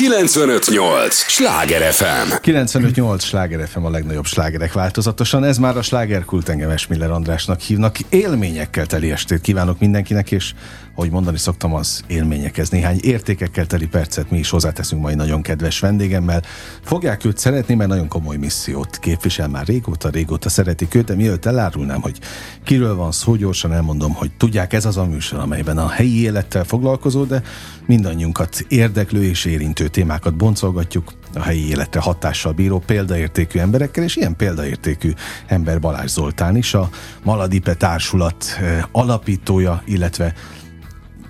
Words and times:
958! 0.00 1.14
Sláger 1.14 1.92
FM! 1.92 2.34
958! 2.40 3.24
Sláger 3.24 3.68
FM 3.68 3.84
a 3.84 3.90
legnagyobb 3.90 4.24
slágerek 4.24 4.72
változatosan. 4.72 5.44
Ez 5.44 5.58
már 5.58 5.76
a 5.76 5.82
slágerkult 5.82 6.48
engem 6.48 6.70
Esmiller 6.70 7.10
Andrásnak 7.10 7.60
hívnak. 7.60 7.98
Élményekkel 7.98 8.86
teli 8.86 9.10
estét 9.10 9.40
kívánok 9.40 9.78
mindenkinek, 9.78 10.30
és 10.30 10.52
ahogy 10.94 11.10
mondani 11.10 11.38
szoktam, 11.38 11.74
az 11.74 12.02
élményekhez 12.06 12.68
néhány 12.68 12.98
értékekkel 13.02 13.66
teli 13.66 13.86
percet 13.86 14.30
mi 14.30 14.38
is 14.38 14.50
hozzáteszünk 14.50 15.02
mai 15.02 15.14
nagyon 15.14 15.42
kedves 15.42 15.80
vendégemmel. 15.80 16.42
Fogják 16.84 17.24
őt 17.24 17.38
szeretni, 17.38 17.74
mert 17.74 17.88
nagyon 17.88 18.08
komoly 18.08 18.36
missziót 18.36 18.98
képvisel 18.98 19.48
már 19.48 19.66
régóta, 19.66 20.08
régóta 20.08 20.48
szeretik 20.48 20.94
őt, 20.94 21.04
de 21.04 21.14
mielőtt 21.14 21.44
elárulnám, 21.44 22.00
hogy 22.00 22.18
kiről 22.64 22.94
van 22.94 23.12
szó, 23.12 23.34
gyorsan 23.34 23.72
elmondom, 23.72 24.12
hogy 24.12 24.30
tudják, 24.36 24.72
ez 24.72 24.84
az 24.84 24.96
a 24.96 25.04
műsor, 25.04 25.38
amelyben 25.38 25.78
a 25.78 25.88
helyi 25.88 26.22
élettel 26.22 26.64
foglalkozó, 26.64 27.24
de 27.24 27.42
mindannyiunkat 27.86 28.64
érdeklő 28.68 29.22
és 29.22 29.44
érintő 29.44 29.88
témákat 29.90 30.36
boncolgatjuk, 30.36 31.12
a 31.34 31.42
helyi 31.42 31.68
életre 31.68 32.00
hatással 32.00 32.52
bíró 32.52 32.78
példaértékű 32.78 33.58
emberekkel, 33.58 34.04
és 34.04 34.16
ilyen 34.16 34.36
példaértékű 34.36 35.12
ember 35.46 35.80
Balázs 35.80 36.10
Zoltán 36.10 36.56
is, 36.56 36.74
a 36.74 36.88
Maladipe 37.22 37.74
Társulat 37.74 38.44
alapítója, 38.92 39.82
illetve 39.84 40.34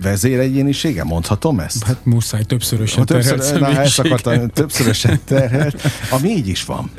vezéregyénisége, 0.01 1.03
mondhatom 1.03 1.59
ezt? 1.59 1.83
Hát 1.83 2.05
muszáj, 2.05 2.43
többszörösen 2.43 3.05
többször, 3.05 3.39
terhelt 3.39 3.75
na, 3.75 3.81
ezt 3.81 3.99
akartam, 3.99 4.47
többszörösen 4.47 5.19
terhelt, 5.25 5.81
ami 6.11 6.29
így 6.29 6.47
is 6.47 6.65
van, 6.65 6.91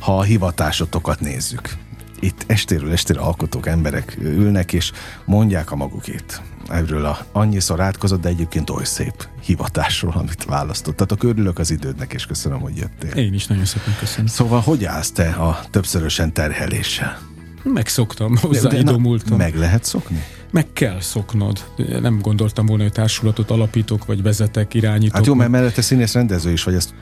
ha 0.00 0.18
a 0.18 0.22
hivatásotokat 0.22 1.20
nézzük. 1.20 1.76
Itt 2.20 2.44
estéről 2.46 2.92
estére 2.92 3.20
alkotók, 3.20 3.66
emberek 3.66 4.16
ülnek, 4.20 4.72
és 4.72 4.92
mondják 5.24 5.70
a 5.70 5.76
magukét. 5.76 6.42
Erről 6.68 7.04
a 7.04 7.18
annyiszor 7.32 7.80
átkozott, 7.80 8.20
de 8.20 8.28
egyébként 8.28 8.70
oly 8.70 8.84
szép 8.84 9.28
hivatásról, 9.44 10.12
amit 10.16 10.44
választottatok. 10.44 11.22
Örülök 11.22 11.58
az 11.58 11.70
idődnek, 11.70 12.12
és 12.12 12.26
köszönöm, 12.26 12.60
hogy 12.60 12.76
jöttél. 12.76 13.10
Én 13.24 13.34
is 13.34 13.46
nagyon 13.46 13.64
szépen 13.64 13.96
köszönöm. 13.98 14.26
Szóval 14.26 14.60
hogy 14.60 14.84
állsz 14.84 15.10
te 15.10 15.30
a 15.30 15.60
többszörösen 15.70 16.32
terheléssel? 16.32 17.18
Megszoktam, 17.72 18.36
hozzáidomultam. 18.36 19.36
Meg 19.36 19.54
lehet 19.54 19.84
szokni? 19.84 20.22
meg 20.56 20.66
kell 20.72 21.00
szoknod. 21.00 21.64
Nem 22.00 22.18
gondoltam 22.20 22.66
volna, 22.66 22.82
hogy 22.82 22.92
társulatot 22.92 23.50
alapítok, 23.50 24.04
vagy 24.06 24.22
vezetek, 24.22 24.74
irányítok. 24.74 25.14
Hát 25.14 25.26
jó, 25.26 25.34
mert 25.34 25.50
mellette 25.50 25.82
színész 25.82 26.12
rendező 26.12 26.52
is 26.52 26.62
vagy, 26.62 26.74
ezt 26.74 26.94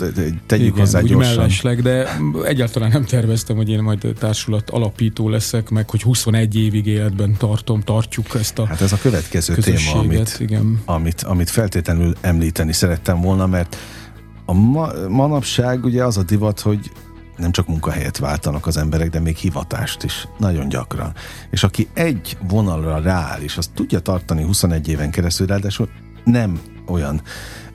tegyük 0.46 0.66
Igen, 0.66 0.78
hozzá 0.78 1.00
gyorsan. 1.00 1.36
mellesleg, 1.36 1.82
de 1.82 2.18
egyáltalán 2.44 2.90
nem 2.90 3.04
terveztem, 3.04 3.56
hogy 3.56 3.68
én 3.68 3.82
majd 3.82 4.06
társulat 4.18 4.70
alapító 4.70 5.28
leszek, 5.28 5.70
meg 5.70 5.90
hogy 5.90 6.02
21 6.02 6.56
évig 6.56 6.86
életben 6.86 7.36
tartom, 7.38 7.80
tartjuk 7.80 8.34
ezt 8.34 8.58
a 8.58 8.66
Hát 8.66 8.80
ez 8.80 8.92
a 8.92 8.98
következő 9.02 9.54
téma, 9.54 9.94
amit, 9.94 10.36
igen. 10.38 10.82
Amit, 10.84 11.22
amit 11.22 11.50
feltétlenül 11.50 12.14
említeni 12.20 12.72
szerettem 12.72 13.20
volna, 13.20 13.46
mert 13.46 13.76
a 14.44 14.52
ma, 14.52 14.88
manapság 15.08 15.84
ugye 15.84 16.04
az 16.04 16.16
a 16.16 16.22
divat, 16.22 16.60
hogy 16.60 16.90
nem 17.36 17.50
csak 17.52 17.66
munkahelyet 17.66 18.18
váltanak 18.18 18.66
az 18.66 18.76
emberek, 18.76 19.10
de 19.10 19.20
még 19.20 19.36
hivatást 19.36 20.02
is 20.02 20.28
nagyon 20.38 20.68
gyakran. 20.68 21.14
És 21.50 21.64
aki 21.64 21.88
egy 21.94 22.36
vonalra 22.48 23.00
rááll, 23.00 23.40
és 23.40 23.56
azt 23.56 23.70
tudja 23.74 24.00
tartani 24.00 24.42
21 24.42 24.88
éven 24.88 25.10
keresztül, 25.10 25.46
ráadásul 25.46 25.88
nem 26.24 26.60
olyan 26.86 27.22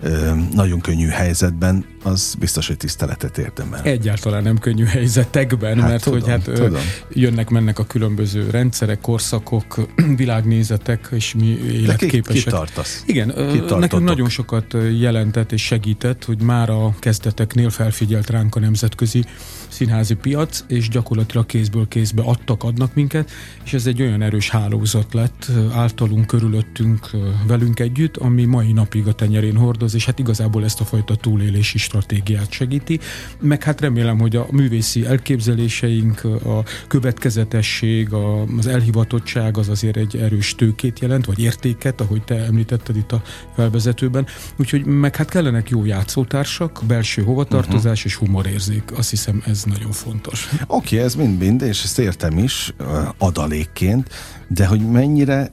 ö, 0.01 0.33
nagyon 0.53 0.79
könnyű 0.79 1.07
helyzetben, 1.07 1.85
az 2.03 2.35
biztos, 2.39 2.67
hogy 2.67 2.77
tiszteletet 2.77 3.37
érdemel. 3.37 3.81
Egyáltalán 3.83 4.43
nem 4.43 4.57
könnyű 4.57 4.83
helyzetekben, 4.83 5.79
hát 5.79 5.89
mert 5.89 6.03
tudom, 6.03 6.19
hogy 6.19 6.29
hát 6.29 6.43
tudom. 6.43 6.81
jönnek-mennek 7.09 7.79
a 7.79 7.85
különböző 7.85 8.49
rendszerek, 8.49 9.01
korszakok, 9.01 9.87
világnézetek 10.15 11.07
és 11.11 11.33
mi 11.33 11.45
életképesek. 11.45 12.43
kitartasz? 12.43 13.03
Igen, 13.05 13.33
nekünk 13.79 14.03
nagyon 14.03 14.29
sokat 14.29 14.75
jelentett 14.99 15.51
és 15.51 15.61
segített, 15.61 16.25
hogy 16.25 16.41
már 16.41 16.69
a 16.69 16.95
kezdeteknél 16.99 17.69
felfigyelt 17.69 18.29
ránk 18.29 18.55
a 18.55 18.59
nemzetközi 18.59 19.23
színházi 19.67 20.13
piac, 20.13 20.63
és 20.67 20.89
gyakorlatilag 20.89 21.45
kézből 21.45 21.87
kézbe 21.87 22.21
adtak, 22.21 22.63
adnak 22.63 22.93
minket, 22.93 23.31
és 23.63 23.73
ez 23.73 23.85
egy 23.85 24.01
olyan 24.01 24.21
erős 24.21 24.49
hálózat 24.49 25.13
lett 25.13 25.51
általunk, 25.73 26.25
körülöttünk, 26.25 27.09
velünk 27.47 27.79
együtt, 27.79 28.17
ami 28.17 28.45
mai 28.45 28.71
napig 28.71 29.07
a 29.07 29.13
tenyerén 29.13 29.55
hordoz, 29.55 29.88
és 29.93 30.05
hát 30.05 30.19
igazából 30.19 30.63
ezt 30.63 30.81
a 30.81 30.85
fajta 30.85 31.15
túlélési 31.15 31.77
stratégiát 31.77 32.51
segíti, 32.51 32.99
meg 33.39 33.63
hát 33.63 33.81
remélem, 33.81 34.19
hogy 34.19 34.35
a 34.35 34.47
művészi 34.51 35.05
elképzeléseink, 35.05 36.23
a 36.23 36.63
következetesség, 36.87 38.13
az 38.57 38.67
elhivatottság 38.67 39.57
az 39.57 39.69
azért 39.69 39.97
egy 39.97 40.17
erős 40.17 40.55
tőkét 40.55 40.99
jelent, 40.99 41.25
vagy 41.25 41.39
értéket, 41.39 42.01
ahogy 42.01 42.23
te 42.23 42.35
említetted 42.35 42.95
itt 42.95 43.11
a 43.11 43.21
felvezetőben. 43.55 44.27
Úgyhogy 44.55 44.85
meg 44.85 45.15
hát 45.15 45.29
kellenek 45.29 45.69
jó 45.69 45.85
játszótársak, 45.85 46.81
belső 46.87 47.21
hovatartozás 47.21 47.83
uh-huh. 47.83 48.05
és 48.05 48.15
humorérzék. 48.15 48.83
Azt 48.97 49.09
hiszem 49.09 49.43
ez 49.45 49.63
nagyon 49.63 49.91
fontos. 49.91 50.49
Oké, 50.67 50.95
okay, 50.95 50.99
ez 50.99 51.15
mind-mind, 51.15 51.61
és 51.61 51.83
ezt 51.83 51.99
értem 51.99 52.37
is 52.37 52.73
adalékként, 53.17 54.09
de 54.47 54.65
hogy 54.65 54.89
mennyire 54.89 55.51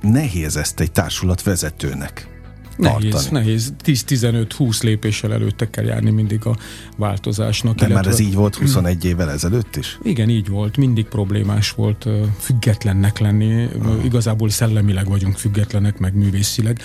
nehéz 0.00 0.56
ezt 0.56 0.80
egy 0.80 0.92
társulat 0.92 1.42
vezetőnek 1.42 2.33
Nehéz, 2.76 3.12
tartani. 3.12 3.38
nehéz. 3.38 3.72
10-15-20 3.84 4.82
lépéssel 4.82 5.32
előtte 5.32 5.70
kell 5.70 5.84
járni 5.84 6.10
mindig 6.10 6.46
a 6.46 6.56
változásnak. 6.96 7.74
De 7.74 7.86
illetve... 7.86 8.02
már 8.02 8.12
ez 8.12 8.18
így 8.18 8.34
volt 8.34 8.54
21 8.54 9.04
évvel 9.04 9.30
ezelőtt 9.30 9.76
is? 9.76 9.98
Igen, 10.02 10.28
így 10.28 10.48
volt. 10.48 10.76
Mindig 10.76 11.04
problémás 11.04 11.70
volt 11.70 12.08
függetlennek 12.38 13.18
lenni. 13.18 13.64
Uh. 13.64 14.04
Igazából 14.04 14.48
szellemileg 14.48 15.08
vagyunk 15.08 15.36
függetlenek, 15.36 15.98
meg 15.98 16.14
művészileg, 16.14 16.78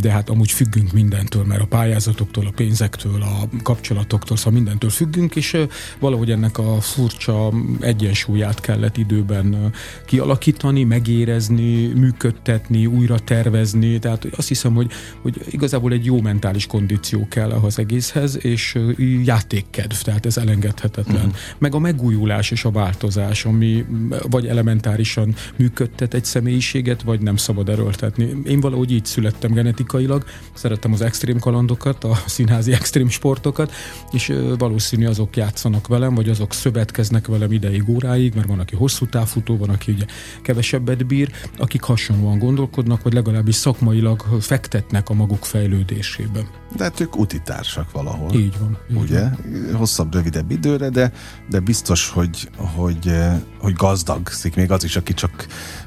de 0.00 0.10
hát 0.10 0.28
amúgy 0.28 0.50
függünk 0.50 0.92
mindentől, 0.92 1.44
mert 1.44 1.60
a 1.60 1.66
pályázatoktól, 1.66 2.46
a 2.46 2.52
pénzektől, 2.56 3.22
a 3.22 3.48
kapcsolatoktól, 3.62 4.36
szóval 4.36 4.52
mindentől 4.52 4.90
függünk, 4.90 5.36
és 5.36 5.56
valahogy 5.98 6.30
ennek 6.30 6.58
a 6.58 6.80
furcsa 6.80 7.52
egyensúlyát 7.80 8.60
kellett 8.60 8.96
időben 8.96 9.72
kialakítani, 10.06 10.84
megérezni, 10.84 11.86
működtetni, 11.86 12.86
újra 12.86 13.18
tervezni. 13.18 13.98
Tehát 13.98 14.26
azt 14.36 14.48
hiszem, 14.48 14.74
hogy, 14.74 14.92
hogy 15.22 15.33
hogy 15.34 15.52
igazából 15.54 15.92
egy 15.92 16.04
jó 16.04 16.20
mentális 16.20 16.66
kondíció 16.66 17.26
kell 17.28 17.50
az 17.50 17.78
egészhez, 17.78 18.44
és 18.44 18.78
játékkedv, 19.24 19.94
tehát 19.94 20.26
ez 20.26 20.36
elengedhetetlen. 20.36 21.16
Uh-huh. 21.16 21.34
Meg 21.58 21.74
a 21.74 21.78
megújulás 21.78 22.50
és 22.50 22.64
a 22.64 22.70
változás, 22.70 23.44
ami 23.44 23.84
vagy 24.30 24.46
elementárisan 24.46 25.34
működtet 25.56 26.14
egy 26.14 26.24
személyiséget, 26.24 27.02
vagy 27.02 27.20
nem 27.20 27.36
szabad 27.36 27.68
erőltetni. 27.68 28.28
Én 28.44 28.60
valahogy 28.60 28.92
így 28.92 29.04
születtem 29.04 29.52
genetikailag, 29.52 30.24
szerettem 30.54 30.92
az 30.92 31.00
extrém 31.00 31.38
kalandokat, 31.38 32.04
a 32.04 32.22
színházi 32.26 32.72
extrém 32.80 33.08
sportokat, 33.08 33.72
és 34.12 34.32
valószínű 34.58 35.06
azok 35.06 35.36
játszanak 35.36 35.86
velem, 35.86 36.14
vagy 36.14 36.28
azok 36.28 36.52
szövetkeznek 36.52 37.26
velem 37.26 37.52
ideig, 37.52 37.88
óráig, 37.88 38.34
mert 38.34 38.46
van, 38.46 38.58
aki 38.58 38.76
hosszú 38.76 39.06
távfutó, 39.06 39.56
van, 39.56 39.68
aki 39.68 39.92
ugye 39.92 40.04
kevesebbet 40.42 41.06
bír, 41.06 41.32
akik 41.58 41.82
hasonlóan 41.82 42.38
gondolkodnak, 42.38 43.02
vagy 43.02 43.12
legalábbis 43.12 43.54
szakmailag 43.54 44.20
fektetnek 44.40 45.08
a 45.08 45.14
maguk 45.24 45.44
fejlődésében. 45.44 46.46
De 46.76 46.84
hát 46.84 47.00
ők 47.00 47.16
utitársak 47.16 47.90
valahol. 47.92 48.32
Így 48.32 48.58
van. 48.58 48.78
Így 48.90 48.96
ugye? 48.96 49.20
Van. 49.20 49.74
Hosszabb, 49.74 50.14
rövidebb 50.14 50.50
időre, 50.50 50.88
de, 50.88 51.12
de 51.48 51.60
biztos, 51.60 52.08
hogy, 52.08 52.50
hogy, 52.56 53.12
hogy 53.58 53.72
gazdagszik 53.72 54.54
még 54.54 54.70
az 54.70 54.84
is, 54.84 54.96
aki 54.96 55.14
csak 55.14 55.46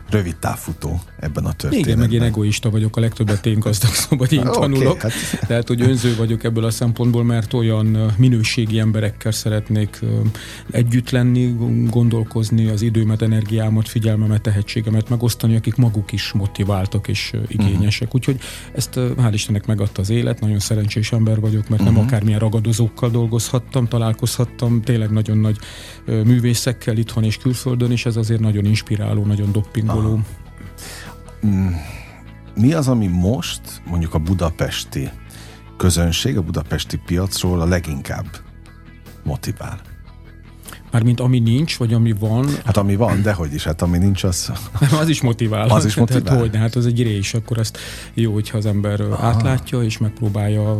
rövid 0.10 0.36
távfutó 0.36 1.02
ebben 1.20 1.46
a 1.46 1.54
történetben. 1.54 1.80
Igen, 1.80 1.98
meg 1.98 2.12
én 2.12 2.22
egoista 2.22 2.70
vagyok, 2.70 2.98
a 2.98 3.00
legtöbbet 3.00 3.46
én 3.46 3.60
gazdag 3.60 3.92
szóval 4.10 4.28
én 4.28 4.40
okay, 4.40 4.52
tanulok. 4.52 5.02
Hát. 5.02 5.12
Tehát, 5.48 5.68
hogy 5.68 5.82
önző 5.82 6.16
vagyok 6.16 6.44
ebből 6.44 6.64
a 6.64 6.70
szempontból, 6.70 7.24
mert 7.24 7.54
olyan 7.54 8.14
minőségi 8.18 8.80
emberekkel 8.80 9.32
szeretnék 9.32 10.00
együtt 10.72 11.10
lenni, 11.10 11.56
gondolkozni, 11.90 12.68
az 12.68 12.82
időmet, 12.82 13.22
energiámat, 13.22 13.88
figyelmemet, 13.88 14.42
tehetségemet 14.42 15.10
megosztani, 15.10 15.56
akik 15.56 15.76
maguk 15.76 16.12
is 16.12 16.32
motiváltak 16.32 17.08
és 17.08 17.34
igényesek. 17.48 18.14
Uh-huh. 18.14 18.16
Úgyhogy 18.16 18.40
ezt 18.74 18.94
hál' 18.96 19.32
Istennek 19.34 19.66
megadta 19.66 20.02
az 20.02 20.10
élet, 20.10 20.40
nagyon 20.40 20.60
szerencsés 20.60 21.12
ember 21.12 21.40
vagyok, 21.40 21.70
mert 21.70 21.82
uh-huh. 21.82 21.86
nem 21.86 21.94
mhm. 21.94 22.08
akármilyen 22.08 22.40
ragadozókkal 22.40 23.10
dolgozhattam, 23.10 23.88
találkozhattam, 23.88 24.82
tényleg 24.82 25.10
nagyon 25.10 25.38
nagy 25.38 25.58
művészekkel 26.06 26.98
itthon 26.98 27.24
és 27.24 27.38
külföldön, 27.38 27.92
és 27.92 28.06
ez 28.06 28.16
azért 28.16 28.40
nagyon 28.40 28.66
inspiráló, 28.66 29.26
nagyon 29.26 29.52
doppingoló 29.52 29.97
Angolul. 29.98 30.26
Mm. 31.46 31.74
Mi 32.56 32.74
az, 32.74 32.88
ami 32.88 33.08
most 33.08 33.82
mondjuk 33.86 34.14
a 34.14 34.20
budapesti 34.20 35.10
közönség, 35.78 36.38
a 36.38 36.42
budapesti 36.42 36.98
piacról 37.06 37.62
a 37.62 37.66
leginkább 37.66 38.26
motivál? 39.24 39.82
Mármint 40.98 41.20
ami 41.20 41.40
nincs, 41.40 41.78
vagy 41.78 41.94
ami 41.94 42.14
van. 42.20 42.48
Hát 42.66 42.78
ami 42.78 42.96
van, 42.96 43.22
de 43.22 43.34
hogy 43.34 43.54
is, 43.54 43.64
hát 43.64 43.82
ami 43.82 43.98
nincs, 43.98 44.24
az... 44.24 44.52
az 45.02 45.10
is 45.10 45.22
motivál. 45.22 45.70
Az 45.70 45.86
is 45.86 45.96
motivál. 45.96 46.22
Tehát, 46.22 46.40
hogy, 46.40 46.56
hát 46.56 46.76
az 46.76 46.86
egy 46.86 47.04
rés, 47.04 47.34
akkor 47.34 47.58
azt 47.58 47.78
jó, 48.14 48.34
hogyha 48.34 48.58
az 48.58 48.66
ember 48.66 49.02
Aha. 49.02 49.26
átlátja, 49.26 49.84
és 49.84 49.98
megpróbálja 49.98 50.78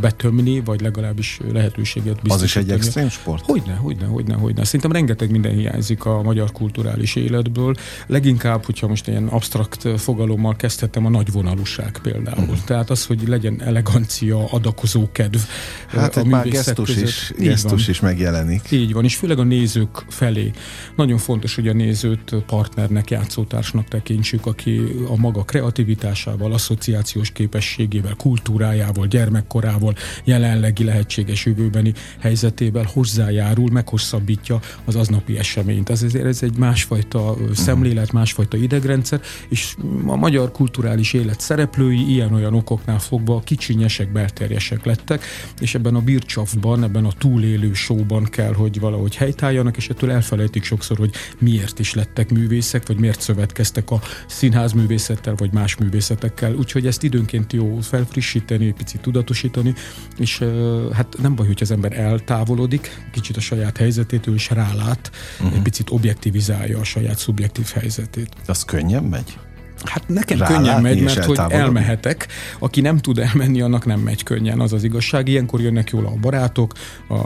betömni, 0.00 0.60
vagy 0.60 0.80
legalábbis 0.80 1.40
lehetőséget 1.52 2.22
biztosítani. 2.22 2.40
Az 2.40 2.42
is 2.42 2.56
egy 2.56 2.70
extrém 2.70 3.08
sport? 3.08 3.44
Hogyne, 3.44 3.74
hogyne, 3.74 4.06
hogyne, 4.06 4.34
hogyne. 4.34 4.64
Szerintem 4.64 4.92
rengeteg 4.92 5.30
minden 5.30 5.52
hiányzik 5.52 6.04
a 6.04 6.22
magyar 6.22 6.52
kulturális 6.52 7.14
életből. 7.16 7.74
Leginkább, 8.06 8.64
hogyha 8.64 8.88
most 8.88 9.08
ilyen 9.08 9.26
absztrakt 9.26 10.00
fogalommal 10.00 10.56
kezdhetem, 10.56 11.06
a 11.06 11.08
nagyvonalúság 11.08 11.98
például. 12.02 12.42
Uh-huh. 12.42 12.64
Tehát 12.64 12.90
az, 12.90 13.06
hogy 13.06 13.28
legyen 13.28 13.62
elegancia, 13.62 14.44
adakozó 14.50 15.08
kedv. 15.12 15.38
Hát 15.86 16.16
egy 16.16 16.50
gesztus 16.50 16.88
között. 16.88 17.08
is, 17.08 17.32
gesztus 17.38 17.88
is 17.88 18.00
megjelenik. 18.00 18.70
Így 18.70 18.92
van, 18.92 19.04
és 19.04 19.16
főleg 19.16 19.38
a 19.40 19.44
nézők 19.44 20.04
felé. 20.08 20.50
Nagyon 20.96 21.18
fontos, 21.18 21.54
hogy 21.54 21.68
a 21.68 21.72
nézőt 21.72 22.34
partnernek, 22.46 23.10
játszótársnak 23.10 23.88
tekintsük, 23.88 24.46
aki 24.46 24.80
a 25.08 25.16
maga 25.16 25.42
kreativitásával, 25.42 26.52
asszociációs 26.52 27.30
képességével, 27.30 28.14
kultúrájával, 28.14 29.06
gyermekkorával, 29.06 29.94
jelenlegi 30.24 30.84
lehetséges 30.84 31.46
jövőbeni 31.46 31.92
helyzetével 32.18 32.88
hozzájárul, 32.92 33.70
meghosszabbítja 33.70 34.60
az 34.84 34.96
aznapi 34.96 35.38
eseményt. 35.38 35.90
Ez, 35.90 36.02
ez 36.14 36.42
egy 36.42 36.56
másfajta 36.56 37.36
szemlélet, 37.54 38.12
másfajta 38.12 38.56
idegrendszer, 38.56 39.20
és 39.48 39.76
a 40.06 40.16
magyar 40.16 40.52
kulturális 40.52 41.12
élet 41.12 41.40
szereplői 41.40 42.10
ilyen-olyan 42.10 42.54
okoknál 42.54 42.98
fogva 42.98 43.40
kicsinyesek, 43.40 44.12
belterjesek 44.12 44.84
lettek, 44.84 45.24
és 45.60 45.74
ebben 45.74 45.94
a 45.94 46.00
bircsafban, 46.00 46.82
ebben 46.82 47.04
a 47.04 47.12
túlélő 47.18 47.72
showban 47.72 48.24
kell, 48.24 48.52
hogy 48.52 48.80
valahogy 48.80 49.16
helytálljanak, 49.20 49.76
és 49.76 49.88
ettől 49.88 50.10
elfelejtik 50.10 50.64
sokszor, 50.64 50.98
hogy 50.98 51.14
miért 51.38 51.78
is 51.78 51.94
lettek 51.94 52.30
művészek, 52.30 52.86
vagy 52.86 52.98
miért 52.98 53.20
szövetkeztek 53.20 53.90
a 53.90 54.00
színház 54.26 54.72
művészettel, 54.72 55.34
vagy 55.34 55.52
más 55.52 55.76
művészetekkel. 55.76 56.54
Úgyhogy 56.54 56.86
ezt 56.86 57.02
időnként 57.02 57.52
jó 57.52 57.78
felfrissíteni, 57.80 58.72
picit 58.72 59.00
tudatosítani, 59.00 59.74
és 60.18 60.44
hát 60.92 61.16
nem 61.22 61.34
baj, 61.34 61.46
hogy 61.46 61.58
az 61.60 61.70
ember 61.70 61.98
eltávolodik 61.98 63.08
kicsit 63.12 63.36
a 63.36 63.40
saját 63.40 63.76
helyzetétől, 63.76 64.34
és 64.34 64.50
rálát, 64.50 65.10
uh-huh. 65.40 65.56
egy 65.56 65.62
picit 65.62 65.90
objektivizálja 65.90 66.78
a 66.78 66.84
saját 66.84 67.18
szubjektív 67.18 67.66
helyzetét. 67.74 68.28
Az 68.46 68.64
könnyen 68.64 69.04
megy? 69.04 69.38
Hát 69.84 70.08
nekem 70.08 70.38
Rá 70.38 70.46
könnyen 70.46 70.82
megy, 70.82 71.02
mert 71.02 71.24
hogy 71.24 71.38
elmehetek. 71.48 72.28
Aki 72.58 72.80
nem 72.80 72.98
tud 72.98 73.18
elmenni, 73.18 73.60
annak 73.60 73.86
nem 73.86 74.00
megy 74.00 74.22
könnyen, 74.22 74.60
az 74.60 74.72
az 74.72 74.84
igazság. 74.84 75.28
Ilyenkor 75.28 75.60
jönnek 75.60 75.90
jól 75.90 76.06
a 76.06 76.12
barátok, 76.20 76.72
a 77.08 77.16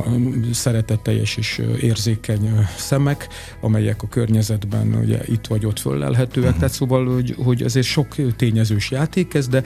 szeretetteljes 0.53 1.37
és 1.37 1.63
érzékeny 1.81 2.67
szemek, 2.77 3.29
amelyek 3.61 4.03
a 4.03 4.09
környezetben 4.09 4.95
ugye 5.03 5.19
itt 5.27 5.47
vagy 5.47 5.67
ott 5.67 5.79
föllelhetőek. 5.79 6.47
Uh-huh. 6.47 6.59
Tehát 6.59 6.75
szóval, 6.75 7.15
hogy, 7.15 7.35
hogy 7.45 7.63
azért 7.63 7.87
sok 7.87 8.37
tényezős 8.37 8.91
játék 8.91 9.35
ez, 9.35 9.49
de 9.49 9.63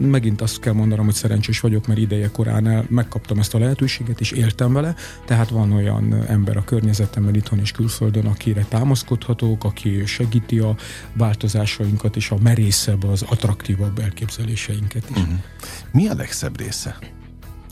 megint 0.00 0.40
azt 0.40 0.60
kell 0.60 0.72
mondanom, 0.72 1.04
hogy 1.04 1.14
szerencsés 1.14 1.60
vagyok, 1.60 1.86
mert 1.86 2.00
ideje 2.00 2.30
korán 2.32 2.68
el 2.68 2.84
megkaptam 2.88 3.38
ezt 3.38 3.54
a 3.54 3.58
lehetőséget, 3.58 4.20
és 4.20 4.30
éltem 4.30 4.72
vele. 4.72 4.94
Tehát 5.24 5.48
van 5.48 5.72
olyan 5.72 6.24
ember 6.28 6.56
a 6.56 6.64
környezetemben 6.64 7.34
itthon 7.34 7.58
és 7.58 7.72
külföldön, 7.72 8.26
akire 8.26 8.66
támaszkodhatók, 8.68 9.64
aki 9.64 10.02
segíti 10.06 10.58
a 10.58 10.76
változásainkat, 11.12 11.95
vágyainkat 11.96 12.16
és 12.16 12.30
a 12.30 12.36
merészebb, 12.42 13.04
az 13.04 13.22
attraktívabb 13.22 13.98
elképzeléseinket 13.98 15.10
is. 15.10 15.16
Uh-huh. 15.16 15.38
Mi 15.92 16.08
a 16.08 16.14
legszebb 16.14 16.58
része? 16.58 16.98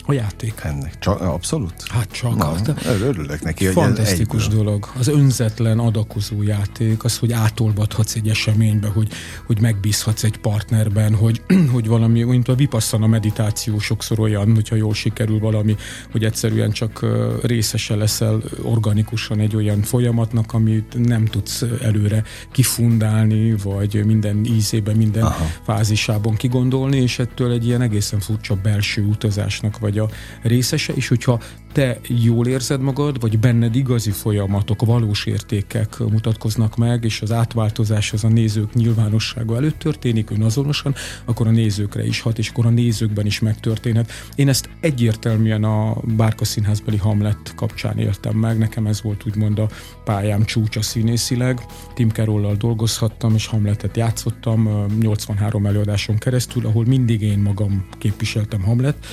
A 0.06 0.12
játék. 0.12 0.60
Ennek. 0.62 0.98
Csak, 0.98 1.20
abszolút? 1.20 1.74
Hát 1.88 2.12
csak. 2.12 2.36
Na, 2.36 2.44
hát, 2.44 2.84
örülök 2.84 3.42
neki. 3.42 3.66
Fantasztikus 3.66 4.48
dolog. 4.48 4.88
Az 4.98 5.08
önzetlen 5.08 5.78
adakozó 5.78 6.42
játék, 6.42 7.04
az, 7.04 7.18
hogy 7.18 7.32
átolvadhatsz 7.32 8.14
egy 8.14 8.28
eseménybe, 8.28 8.88
hogy, 8.88 9.08
hogy 9.46 9.60
megbízhatsz 9.60 10.24
egy 10.24 10.36
partnerben, 10.36 11.14
hogy, 11.14 11.42
hogy 11.72 11.86
valami, 11.86 12.22
mint 12.22 12.48
a 12.48 12.54
vipasszana 12.54 13.06
meditáció 13.06 13.78
sokszor 13.78 14.20
olyan, 14.20 14.54
hogyha 14.54 14.76
jól 14.76 14.94
sikerül 14.94 15.38
valami, 15.38 15.76
hogy 16.12 16.24
egyszerűen 16.24 16.70
csak 16.70 17.06
részese 17.42 17.94
leszel 17.94 18.42
organikusan 18.62 19.40
egy 19.40 19.56
olyan 19.56 19.82
folyamatnak, 19.82 20.52
amit 20.52 21.06
nem 21.06 21.24
tudsz 21.24 21.64
előre 21.82 22.22
kifundálni, 22.52 23.54
vagy 23.62 24.04
minden 24.04 24.44
ízében, 24.44 24.96
minden 24.96 25.22
Aha. 25.22 25.46
fázisában 25.62 26.34
kigondolni, 26.34 26.96
és 26.96 27.18
ettől 27.18 27.52
egy 27.52 27.66
ilyen 27.66 27.82
egészen 27.82 28.20
furcsa 28.20 28.54
belső 28.54 29.02
utazásnak 29.02 29.78
vagy 29.78 29.93
vagy 29.94 30.10
a 30.42 30.48
részese, 30.48 30.92
és 30.92 31.08
hogyha 31.08 31.40
te 31.72 31.98
jól 32.08 32.46
érzed 32.46 32.80
magad, 32.80 33.20
vagy 33.20 33.38
benned 33.38 33.74
igazi 33.74 34.10
folyamatok, 34.10 34.84
valós 34.84 35.26
értékek 35.26 35.98
mutatkoznak 35.98 36.76
meg, 36.76 37.04
és 37.04 37.20
az 37.22 37.32
átváltozás 37.32 38.12
az 38.12 38.24
a 38.24 38.28
nézők 38.28 38.74
nyilvánossága 38.74 39.56
előtt 39.56 39.78
történik 39.78 40.30
önazonosan, 40.30 40.94
akkor 41.24 41.46
a 41.46 41.50
nézőkre 41.50 42.06
is 42.06 42.20
hat, 42.20 42.38
és 42.38 42.48
akkor 42.48 42.66
a 42.66 42.70
nézőkben 42.70 43.26
is 43.26 43.40
megtörténhet. 43.40 44.10
Én 44.34 44.48
ezt 44.48 44.68
egyértelműen 44.80 45.64
a 45.64 45.96
Bárka 46.16 46.44
Színházbeli 46.44 46.96
Hamlet 46.96 47.54
kapcsán 47.56 47.98
éltem 47.98 48.36
meg, 48.36 48.58
nekem 48.58 48.86
ez 48.86 49.02
volt 49.02 49.26
úgymond 49.26 49.58
a 49.58 49.68
pályám 50.04 50.44
csúcsa 50.44 50.82
színészileg. 50.82 51.60
Tim 51.94 52.08
Carrollal 52.08 52.54
dolgozhattam, 52.54 53.34
és 53.34 53.46
Hamletet 53.46 53.96
játszottam 53.96 54.86
83 55.00 55.66
előadáson 55.66 56.18
keresztül, 56.18 56.66
ahol 56.66 56.84
mindig 56.84 57.22
én 57.22 57.38
magam 57.38 57.86
képviseltem 57.98 58.62
Hamlet 58.62 59.06